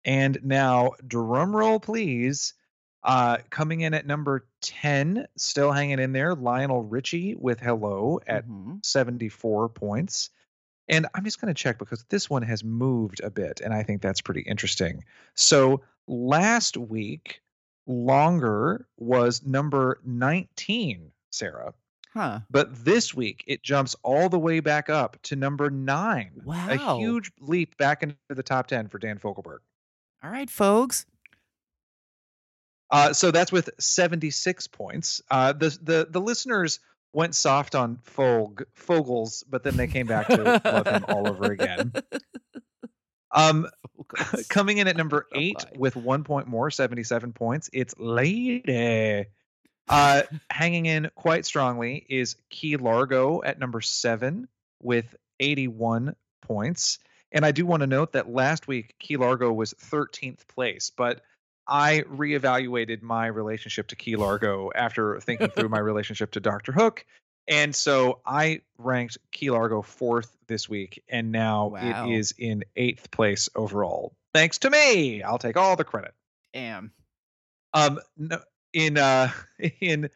And 0.05 0.39
now, 0.43 0.93
drum 1.07 1.55
roll, 1.55 1.81
please. 1.81 2.55
Uh, 3.03 3.39
coming 3.51 3.81
in 3.81 3.95
at 3.95 4.07
number 4.07 4.47
10, 4.63 5.27
still 5.37 5.73
hanging 5.73 5.99
in 5.99 6.13
there, 6.13 6.35
Lionel 6.35 6.83
Richie 6.83 7.35
with 7.35 7.61
Hello 7.61 8.21
at 8.27 8.47
Mhm. 8.47 8.85
74 8.85 9.69
points. 9.69 10.31
And 10.89 11.07
I'm 11.15 11.25
just 11.25 11.41
going 11.41 11.53
to 11.55 11.61
check 11.61 11.79
because 11.79 12.05
this 12.09 12.29
one 12.29 12.43
has 12.43 12.65
moved 12.65 13.21
a 13.23 13.31
bit, 13.31 13.61
and 13.61 13.73
I 13.73 13.83
think 13.83 14.03
that's 14.03 14.21
pretty 14.21 14.43
interesting. 14.43 15.05
So 15.35 15.83
last 16.07 16.77
week, 16.77 17.41
Longer 17.87 18.87
was 18.97 19.45
number 19.45 20.01
19, 20.05 21.11
Sarah. 21.31 21.75
Huh. 22.13 22.41
But 22.51 22.85
this 22.85 23.15
week, 23.15 23.43
it 23.47 23.63
jumps 23.63 23.97
all 24.03 24.29
the 24.29 24.39
way 24.39 24.61
back 24.61 24.89
up 24.91 25.21
to 25.23 25.35
number 25.35 25.71
nine. 25.71 26.43
Wow. 26.45 26.69
A 26.71 26.99
huge 27.01 27.33
leap 27.41 27.77
back 27.79 28.03
into 28.03 28.17
the 28.29 28.43
top 28.43 28.67
10 28.67 28.89
for 28.89 28.99
Dan 28.99 29.19
Fogelberg. 29.19 29.59
All 30.23 30.31
right, 30.31 30.49
folks. 30.49 31.07
Uh, 32.93 33.13
so 33.13 33.31
that's 33.31 33.51
with 33.51 33.71
76 33.81 34.67
points. 34.69 35.23
Uh, 35.31 35.53
the, 35.55 35.77
the, 35.83 36.07
the 36.09 36.21
listeners 36.21 36.79
went 37.15 37.35
soft 37.35 37.75
on 37.75 37.97
Fog, 38.03 38.65
Fogels, 38.77 39.43
but 39.49 39.65
then 39.65 39.77
they 39.77 39.87
came 39.87 40.07
back 40.07 40.29
to 40.29 40.61
love 40.65 40.87
him 40.87 41.05
all 41.09 41.27
over 41.29 41.51
again. 41.51 41.93
Um, 43.35 43.67
coming 44.49 44.79
in 44.79 44.89
at 44.89 44.97
number 44.97 45.27
Oh 45.35 45.39
eight 45.39 45.65
my. 45.73 45.79
with 45.79 45.97
one 45.97 46.25
point 46.25 46.47
more, 46.47 46.71
77 46.71 47.33
points, 47.33 47.71
it's 47.73 47.95
Lady. 47.99 49.27
Uh, 49.89 50.23
hanging 50.51 50.87
in 50.87 51.11
quite 51.15 51.47
strongly 51.47 52.05
is 52.09 52.37
Key 52.51 52.77
Largo 52.77 53.43
at 53.43 53.59
number 53.59 53.81
seven 53.81 54.49
with 54.81 55.17
81 55.41 56.15
points. 56.43 56.99
And 57.33 57.47
I 57.47 57.53
do 57.53 57.65
want 57.65 57.81
to 57.81 57.87
note 57.87 58.13
that 58.13 58.31
last 58.31 58.69
week 58.69 58.95
Key 58.99 59.17
Largo 59.17 59.51
was 59.51 59.73
13th 59.75 60.47
place, 60.49 60.91
but 60.95 61.23
I 61.67 62.01
reevaluated 62.11 63.03
my 63.03 63.27
relationship 63.27 63.89
to 63.89 63.97
Key 63.97 64.17
Largo 64.17 64.71
after 64.75 65.21
thinking 65.21 65.49
through 65.49 65.69
my 65.69 65.79
relationship 65.81 66.33
to 66.33 66.41
Doctor 66.41 66.73
Hook. 66.73 67.05
And 67.49 67.75
so 67.75 68.21
I 68.25 68.61
ranked 68.79 69.19
Key 69.33 69.51
Largo 69.51 69.83
fourth 69.83 70.37
this 70.47 70.69
week, 70.69 71.03
and 71.09 71.33
now 71.33 71.69
Wow. 71.69 72.09
it 72.09 72.13
is 72.15 72.35
in 72.39 72.65
eighth 72.77 73.11
place 73.11 73.49
overall. 73.57 74.15
Thanks 74.33 74.59
to 74.59 74.71
me. 74.71 75.23
I'll 75.23 75.39
take 75.39 75.57
all 75.57 75.75
the 75.77 75.85
credit. 75.85 76.15
Damn. 76.55 76.93
Um, 77.75 78.01
no, 78.17 78.41
in 78.73 78.97
uh, 78.99 79.31
in 79.81 80.09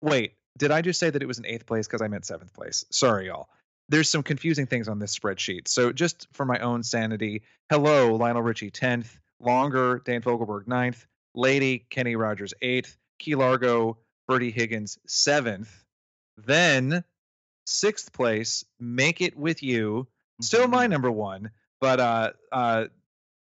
wait, 0.00 0.34
did 0.56 0.70
I 0.70 0.82
just 0.82 0.98
say 1.00 1.10
that 1.10 1.22
it 1.22 1.26
was 1.26 1.38
in 1.38 1.46
eighth 1.46 1.66
place 1.66 1.86
because 1.86 2.02
I 2.02 2.08
meant 2.08 2.24
seventh 2.26 2.52
place? 2.54 2.84
Sorry, 2.90 3.26
y'all. 3.26 3.48
There's 3.88 4.08
some 4.10 4.22
confusing 4.22 4.66
things 4.66 4.88
on 4.88 4.98
this 4.98 5.18
spreadsheet. 5.18 5.66
So 5.68 5.92
just 5.92 6.26
for 6.32 6.44
my 6.44 6.58
own 6.58 6.82
sanity, 6.82 7.42
hello, 7.70 8.14
Lionel 8.16 8.42
Richie 8.42 8.70
tenth, 8.70 9.18
longer 9.40 10.02
Dan 10.04 10.22
Fogelberg 10.22 10.66
ninth, 10.66 11.06
Lady 11.34 11.78
Kenny 11.90 12.16
Rogers 12.16 12.54
eighth, 12.62 12.96
Key 13.18 13.34
Largo 13.34 13.98
Bertie 14.26 14.50
Higgins 14.50 14.98
seventh, 15.06 15.84
then 16.36 17.04
sixth 17.66 18.12
place, 18.12 18.64
make 18.80 19.20
it 19.20 19.36
with 19.36 19.62
you, 19.62 20.06
still 20.40 20.68
my 20.68 20.86
number 20.86 21.10
one, 21.10 21.50
but 21.80 22.00
uh 22.00 22.32
uh 22.52 22.84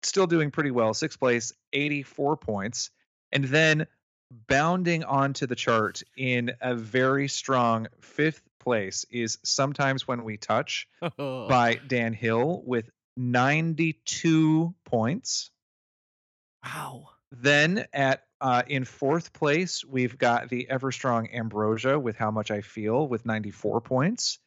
still 0.03 0.27
doing 0.27 0.51
pretty 0.51 0.71
well. 0.71 0.95
Sixth 0.95 1.19
place, 1.19 1.53
84 1.73 2.37
points. 2.37 2.91
And 3.33 3.45
then 3.45 3.87
bounding 4.47 5.03
onto 5.05 5.47
the 5.47 5.57
chart 5.57 6.03
in 6.17 6.53
a 6.61 6.75
very 6.75 7.29
strong 7.29 7.89
fifth 8.01 8.43
place 8.61 9.05
is 9.11 9.39
Sometimes 9.43 10.07
When 10.07 10.23
We 10.25 10.37
Touch 10.37 10.87
Mhm. 11.03 11.49
by 11.49 11.81
Dan 11.87 12.13
Hill 12.13 12.63
with 12.65 12.91
92 13.17 14.75
points. 14.85 15.51
Wow. 16.65 17.11
Then 17.31 17.87
at 17.93 18.23
uh, 18.41 18.63
in 18.67 18.85
fourth 18.85 19.33
place, 19.33 19.85
we've 19.85 20.17
got 20.17 20.49
the 20.49 20.69
ever 20.71 20.93
strong 20.93 21.29
Ambrosia 21.31 21.99
with 21.99 22.17
How 22.17 22.31
Much 22.31 22.51
I 22.51 22.61
Feel 22.61 23.07
with 23.07 23.27
94 23.27 23.81
points. 23.81 24.39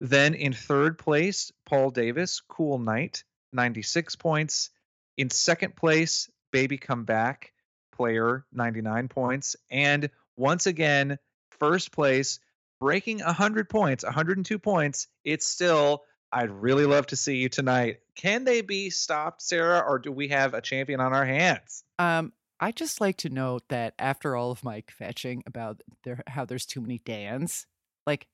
Then 0.00 0.34
in 0.34 0.52
third 0.52 0.98
place, 0.98 1.52
Paul 1.64 1.90
Davis, 1.90 2.42
Cool 2.48 2.78
Night, 2.78 3.24
96 3.52 4.16
points. 4.16 4.70
In 5.16 5.30
second 5.30 5.76
place, 5.76 6.30
Baby 6.52 6.78
Come 6.78 7.04
Back, 7.04 7.52
player, 7.92 8.44
99 8.52 9.08
points. 9.08 9.56
And 9.70 10.10
once 10.36 10.66
again, 10.66 11.18
first 11.58 11.92
place, 11.92 12.40
breaking 12.80 13.20
100 13.20 13.68
points, 13.68 14.04
102 14.04 14.58
points. 14.58 15.06
It's 15.24 15.46
still, 15.46 16.02
I'd 16.32 16.50
really 16.50 16.86
love 16.86 17.06
to 17.08 17.16
see 17.16 17.36
you 17.36 17.48
tonight. 17.48 18.00
Can 18.14 18.44
they 18.44 18.62
be 18.62 18.90
stopped, 18.90 19.42
Sarah, 19.42 19.80
or 19.86 19.98
do 19.98 20.10
we 20.10 20.28
have 20.28 20.54
a 20.54 20.60
champion 20.60 21.00
on 21.00 21.12
our 21.12 21.26
hands? 21.26 21.84
Um, 21.98 22.32
I 22.58 22.72
just 22.72 23.00
like 23.00 23.16
to 23.18 23.28
note 23.28 23.64
that 23.68 23.94
after 23.98 24.36
all 24.36 24.50
of 24.50 24.64
my 24.64 24.82
fetching 24.88 25.42
about 25.46 25.82
there 26.04 26.22
how 26.26 26.44
there's 26.44 26.64
too 26.66 26.80
many 26.80 26.98
Dans, 26.98 27.66
like 28.06 28.28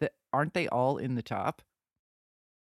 that 0.00 0.12
aren't 0.32 0.54
they 0.54 0.68
all 0.68 0.98
in 0.98 1.14
the 1.14 1.22
top? 1.22 1.62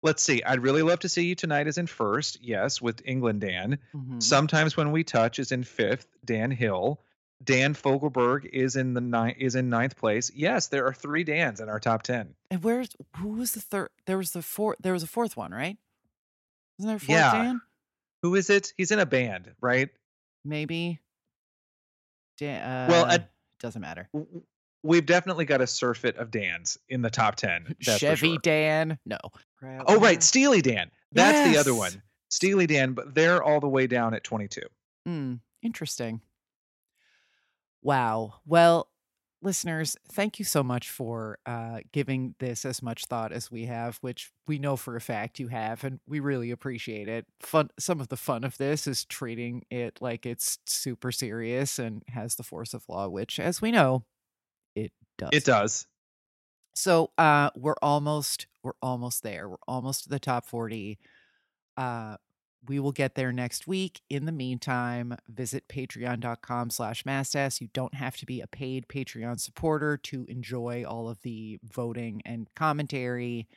Let's 0.04 0.22
see. 0.22 0.42
I'd 0.42 0.62
really 0.62 0.82
love 0.82 0.98
to 1.00 1.08
see 1.08 1.24
you 1.26 1.34
tonight 1.36 1.68
is 1.68 1.78
in 1.78 1.86
first, 1.86 2.42
yes, 2.42 2.82
with 2.82 3.00
England 3.04 3.40
Dan. 3.40 3.78
Mhm. 3.94 4.22
Sometimes 4.22 4.76
when 4.76 4.90
we 4.90 5.04
touch 5.04 5.38
is 5.38 5.52
in 5.52 5.62
fifth, 5.64 6.08
Dan 6.24 6.50
Hill. 6.50 7.00
Dan 7.42 7.74
Fogelberg 7.74 8.44
is 8.46 8.76
in 8.76 8.94
the 8.94 9.00
nine 9.00 9.34
is 9.38 9.54
in 9.54 9.68
ninth 9.70 9.96
place. 9.96 10.30
Yes, 10.34 10.68
there 10.68 10.86
are 10.86 10.92
three 10.92 11.24
Dans 11.24 11.60
in 11.60 11.68
our 11.68 11.80
top 11.80 12.02
ten. 12.02 12.34
And 12.50 12.62
where's 12.62 12.90
who 13.16 13.28
was 13.28 13.52
the 13.52 13.60
third? 13.60 13.88
There 14.06 14.18
was 14.18 14.32
the 14.32 14.42
fourth. 14.42 14.78
There 14.80 14.92
was 14.92 15.02
a 15.02 15.06
fourth 15.08 15.36
one, 15.36 15.52
right? 15.52 15.76
Isn't 16.78 16.86
there 16.88 16.96
a 16.96 17.00
fourth 17.00 17.10
Yeah. 17.10 17.32
Dan? 17.32 17.60
Who 18.22 18.34
is 18.36 18.50
it? 18.50 18.72
He's 18.76 18.90
in 18.90 18.98
a 18.98 19.06
band, 19.06 19.50
right? 19.60 19.88
Maybe. 20.44 21.00
Dan. 22.38 22.62
Uh, 22.62 22.86
Well, 22.90 23.06
at- 23.06 23.30
doesn't 23.60 23.80
matter. 23.82 24.08
We've 24.84 25.06
definitely 25.06 25.44
got 25.44 25.60
a 25.60 25.66
surfeit 25.66 26.16
of 26.16 26.30
Dans 26.32 26.76
in 26.88 27.02
the 27.02 27.10
top 27.10 27.36
ten. 27.36 27.76
Chevy 27.80 28.30
sure. 28.30 28.38
Dan. 28.38 28.98
No. 29.06 29.18
Oh 29.86 30.00
right, 30.00 30.20
Steely 30.22 30.60
Dan. 30.62 30.90
That's 31.12 31.52
the 31.52 31.58
other 31.58 31.74
one. 31.74 32.02
Steely 32.30 32.66
Dan, 32.66 32.94
but 32.94 33.14
they're 33.14 33.42
all 33.42 33.60
the 33.60 33.68
way 33.68 33.86
down 33.86 34.14
at 34.14 34.24
twenty-two. 34.24 34.66
Hmm. 35.06 35.34
Interesting. 35.62 36.20
Wow. 37.82 38.34
Well, 38.46 38.88
listeners, 39.42 39.96
thank 40.12 40.38
you 40.38 40.44
so 40.44 40.62
much 40.62 40.88
for 40.88 41.38
uh, 41.46 41.80
giving 41.92 42.34
this 42.38 42.64
as 42.64 42.82
much 42.82 43.06
thought 43.06 43.32
as 43.32 43.50
we 43.50 43.66
have, 43.66 43.98
which 44.00 44.30
we 44.46 44.58
know 44.58 44.76
for 44.76 44.96
a 44.96 45.00
fact 45.00 45.40
you 45.40 45.48
have, 45.48 45.84
and 45.84 46.00
we 46.06 46.20
really 46.20 46.50
appreciate 46.50 47.08
it. 47.08 47.26
Fun. 47.40 47.70
Some 47.78 48.00
of 48.00 48.08
the 48.08 48.16
fun 48.16 48.44
of 48.44 48.56
this 48.58 48.86
is 48.86 49.04
treating 49.04 49.64
it 49.70 49.98
like 50.00 50.26
it's 50.26 50.58
super 50.66 51.10
serious 51.12 51.78
and 51.78 52.02
has 52.08 52.36
the 52.36 52.44
force 52.44 52.72
of 52.72 52.84
law, 52.88 53.08
which, 53.08 53.40
as 53.40 53.60
we 53.60 53.72
know, 53.72 54.04
it 54.74 54.92
does. 55.18 55.30
It 55.32 55.44
does. 55.44 55.86
So 56.74 57.10
uh 57.18 57.50
we're 57.54 57.74
almost 57.82 58.46
we're 58.62 58.72
almost 58.80 59.22
there. 59.22 59.48
We're 59.48 59.56
almost 59.68 60.04
to 60.04 60.08
the 60.08 60.18
top 60.18 60.46
40. 60.46 60.98
Uh 61.76 62.16
we 62.66 62.78
will 62.78 62.92
get 62.92 63.14
there 63.14 63.32
next 63.32 63.66
week. 63.66 64.02
In 64.08 64.24
the 64.24 64.32
meantime, 64.32 65.16
visit 65.28 65.68
patreon.com 65.68 66.70
slash 66.70 67.02
mastass. 67.02 67.60
You 67.60 67.68
don't 67.72 67.94
have 67.94 68.16
to 68.18 68.26
be 68.26 68.40
a 68.40 68.46
paid 68.46 68.86
Patreon 68.88 69.40
supporter 69.40 69.96
to 69.98 70.24
enjoy 70.28 70.84
all 70.86 71.08
of 71.08 71.22
the 71.22 71.58
voting 71.64 72.22
and 72.24 72.48
commentary. 72.54 73.48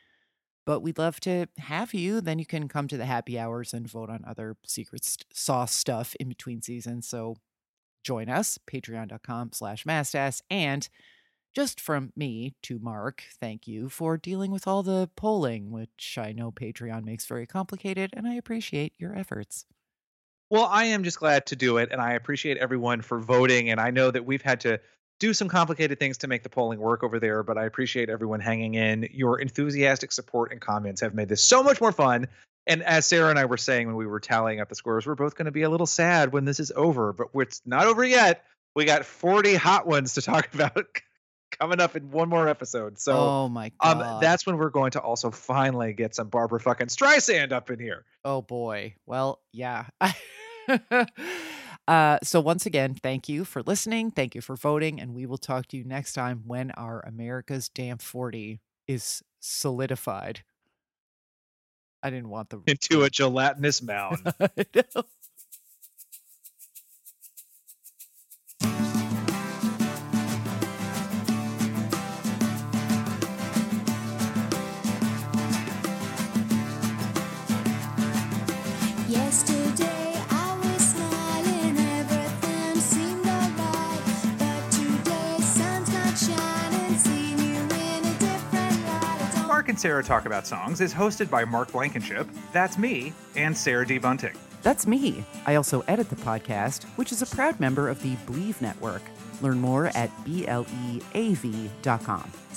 But 0.64 0.80
we'd 0.80 0.98
love 0.98 1.20
to 1.20 1.46
have 1.58 1.94
you. 1.94 2.20
Then 2.20 2.40
you 2.40 2.46
can 2.46 2.66
come 2.66 2.88
to 2.88 2.96
the 2.96 3.06
happy 3.06 3.38
hours 3.38 3.72
and 3.72 3.88
vote 3.88 4.10
on 4.10 4.24
other 4.26 4.56
secret 4.66 5.04
st- 5.04 5.26
sauce 5.32 5.72
stuff 5.72 6.16
in 6.18 6.28
between 6.28 6.60
seasons. 6.60 7.06
So 7.06 7.36
join 8.02 8.28
us, 8.28 8.58
patreon.com 8.68 9.50
slash 9.52 9.84
mastass. 9.84 10.42
And 10.50 10.88
just 11.56 11.80
from 11.80 12.12
me 12.14 12.54
to 12.62 12.78
Mark, 12.78 13.24
thank 13.40 13.66
you 13.66 13.88
for 13.88 14.18
dealing 14.18 14.50
with 14.50 14.66
all 14.66 14.82
the 14.82 15.08
polling, 15.16 15.70
which 15.70 16.18
I 16.20 16.32
know 16.32 16.52
Patreon 16.52 17.02
makes 17.02 17.24
very 17.24 17.46
complicated, 17.46 18.10
and 18.12 18.26
I 18.26 18.34
appreciate 18.34 18.92
your 18.98 19.16
efforts. 19.16 19.64
Well, 20.50 20.68
I 20.70 20.84
am 20.84 21.02
just 21.02 21.18
glad 21.18 21.46
to 21.46 21.56
do 21.56 21.78
it, 21.78 21.88
and 21.92 21.98
I 21.98 22.12
appreciate 22.12 22.58
everyone 22.58 23.00
for 23.00 23.18
voting. 23.18 23.70
And 23.70 23.80
I 23.80 23.90
know 23.90 24.10
that 24.10 24.26
we've 24.26 24.42
had 24.42 24.60
to 24.60 24.78
do 25.18 25.32
some 25.32 25.48
complicated 25.48 25.98
things 25.98 26.18
to 26.18 26.28
make 26.28 26.42
the 26.42 26.50
polling 26.50 26.78
work 26.78 27.02
over 27.02 27.18
there, 27.18 27.42
but 27.42 27.56
I 27.56 27.64
appreciate 27.64 28.10
everyone 28.10 28.40
hanging 28.40 28.74
in. 28.74 29.08
Your 29.10 29.40
enthusiastic 29.40 30.12
support 30.12 30.52
and 30.52 30.60
comments 30.60 31.00
have 31.00 31.14
made 31.14 31.30
this 31.30 31.42
so 31.42 31.62
much 31.62 31.80
more 31.80 31.90
fun. 31.90 32.28
And 32.66 32.82
as 32.82 33.06
Sarah 33.06 33.30
and 33.30 33.38
I 33.38 33.46
were 33.46 33.56
saying 33.56 33.86
when 33.86 33.96
we 33.96 34.06
were 34.06 34.20
tallying 34.20 34.60
up 34.60 34.68
the 34.68 34.74
scores, 34.74 35.06
we're 35.06 35.14
both 35.14 35.36
going 35.36 35.46
to 35.46 35.52
be 35.52 35.62
a 35.62 35.70
little 35.70 35.86
sad 35.86 36.34
when 36.34 36.44
this 36.44 36.60
is 36.60 36.70
over, 36.76 37.14
but 37.14 37.28
it's 37.36 37.62
not 37.64 37.86
over 37.86 38.04
yet. 38.04 38.44
We 38.74 38.84
got 38.84 39.06
40 39.06 39.54
hot 39.54 39.86
ones 39.86 40.12
to 40.14 40.20
talk 40.20 40.50
about 40.54 41.00
coming 41.60 41.80
up 41.80 41.96
in 41.96 42.10
one 42.10 42.28
more 42.28 42.48
episode. 42.48 42.98
So 42.98 43.16
oh 43.16 43.48
my 43.48 43.72
god. 43.82 44.02
um, 44.02 44.20
that's 44.20 44.46
when 44.46 44.56
we're 44.56 44.70
going 44.70 44.92
to 44.92 45.00
also 45.00 45.30
finally 45.30 45.92
get 45.92 46.14
some 46.14 46.28
Barbra 46.28 46.60
fucking 46.60 46.88
Streisand 46.88 47.52
up 47.52 47.70
in 47.70 47.78
here. 47.78 48.04
Oh 48.24 48.42
boy. 48.42 48.94
Well, 49.06 49.40
yeah. 49.52 49.86
uh, 51.88 52.18
so 52.22 52.40
once 52.40 52.66
again, 52.66 52.94
thank 52.94 53.28
you 53.28 53.44
for 53.44 53.62
listening. 53.62 54.10
Thank 54.10 54.34
you 54.34 54.40
for 54.40 54.56
voting, 54.56 55.00
and 55.00 55.14
we 55.14 55.26
will 55.26 55.38
talk 55.38 55.66
to 55.68 55.76
you 55.76 55.84
next 55.84 56.12
time 56.12 56.42
when 56.46 56.70
our 56.72 57.00
America's 57.06 57.68
Damp 57.68 58.02
40 58.02 58.60
is 58.86 59.22
solidified. 59.40 60.42
I 62.02 62.10
didn't 62.10 62.28
want 62.28 62.50
the 62.50 62.60
Into 62.66 63.02
a 63.02 63.10
gelatinous 63.10 63.82
mound. 63.82 64.18
Mark 89.66 89.72
and 89.72 89.80
Sarah 89.80 90.04
Talk 90.04 90.26
About 90.26 90.46
Songs 90.46 90.80
is 90.80 90.94
hosted 90.94 91.28
by 91.28 91.44
Mark 91.44 91.72
Blankenship, 91.72 92.28
that's 92.52 92.78
me, 92.78 93.12
and 93.34 93.58
Sarah 93.58 93.84
D. 93.84 93.98
Bunting. 93.98 94.36
That's 94.62 94.86
me. 94.86 95.24
I 95.44 95.56
also 95.56 95.80
edit 95.88 96.08
the 96.08 96.14
podcast, 96.14 96.84
which 96.94 97.10
is 97.10 97.20
a 97.20 97.26
proud 97.26 97.58
member 97.58 97.88
of 97.88 98.00
the 98.00 98.14
Bleav 98.28 98.60
Network. 98.60 99.02
Learn 99.42 99.58
more 99.58 99.86
at 99.86 100.08
bleav.com. 100.24 101.02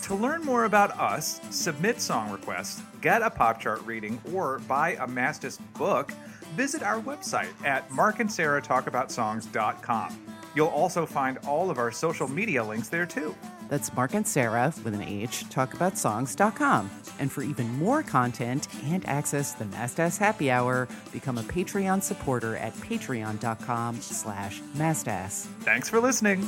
To 0.03 0.13
learn 0.13 0.43
more 0.43 0.65
about 0.65 0.91
us, 0.99 1.41
submit 1.49 1.99
song 1.99 2.29
requests, 2.29 2.83
get 3.01 3.23
a 3.23 3.29
pop 3.31 3.59
chart 3.59 3.83
reading, 3.87 4.21
or 4.31 4.59
buy 4.67 4.91
a 4.91 5.07
Mastass 5.07 5.57
book, 5.79 6.11
visit 6.55 6.83
our 6.83 7.01
website 7.01 7.49
at 7.65 7.89
markandsarahtalkaboutsongs.com. 7.89 10.25
You'll 10.53 10.67
also 10.67 11.07
find 11.07 11.39
all 11.47 11.71
of 11.71 11.79
our 11.79 11.91
social 11.91 12.27
media 12.27 12.63
links 12.63 12.89
there 12.89 13.07
too. 13.07 13.35
That's 13.69 13.93
Mark 13.93 14.13
and 14.13 14.27
Sarah 14.27 14.73
with 14.83 14.93
an 14.93 15.01
H, 15.01 15.45
talkaboutsongs.com. 15.49 16.91
And 17.19 17.31
for 17.31 17.43
even 17.43 17.69
more 17.77 18.03
content 18.03 18.67
and 18.85 19.07
access 19.07 19.53
to 19.53 19.59
the 19.59 19.65
Mastass 19.65 20.17
Happy 20.17 20.51
Hour, 20.51 20.87
become 21.13 21.37
a 21.37 21.43
Patreon 21.43 22.03
supporter 22.03 22.57
at 22.57 22.73
patreon.com 22.75 24.01
slash 24.01 24.61
mastass. 24.75 25.45
Thanks 25.61 25.87
for 25.89 25.99
listening. 25.99 26.47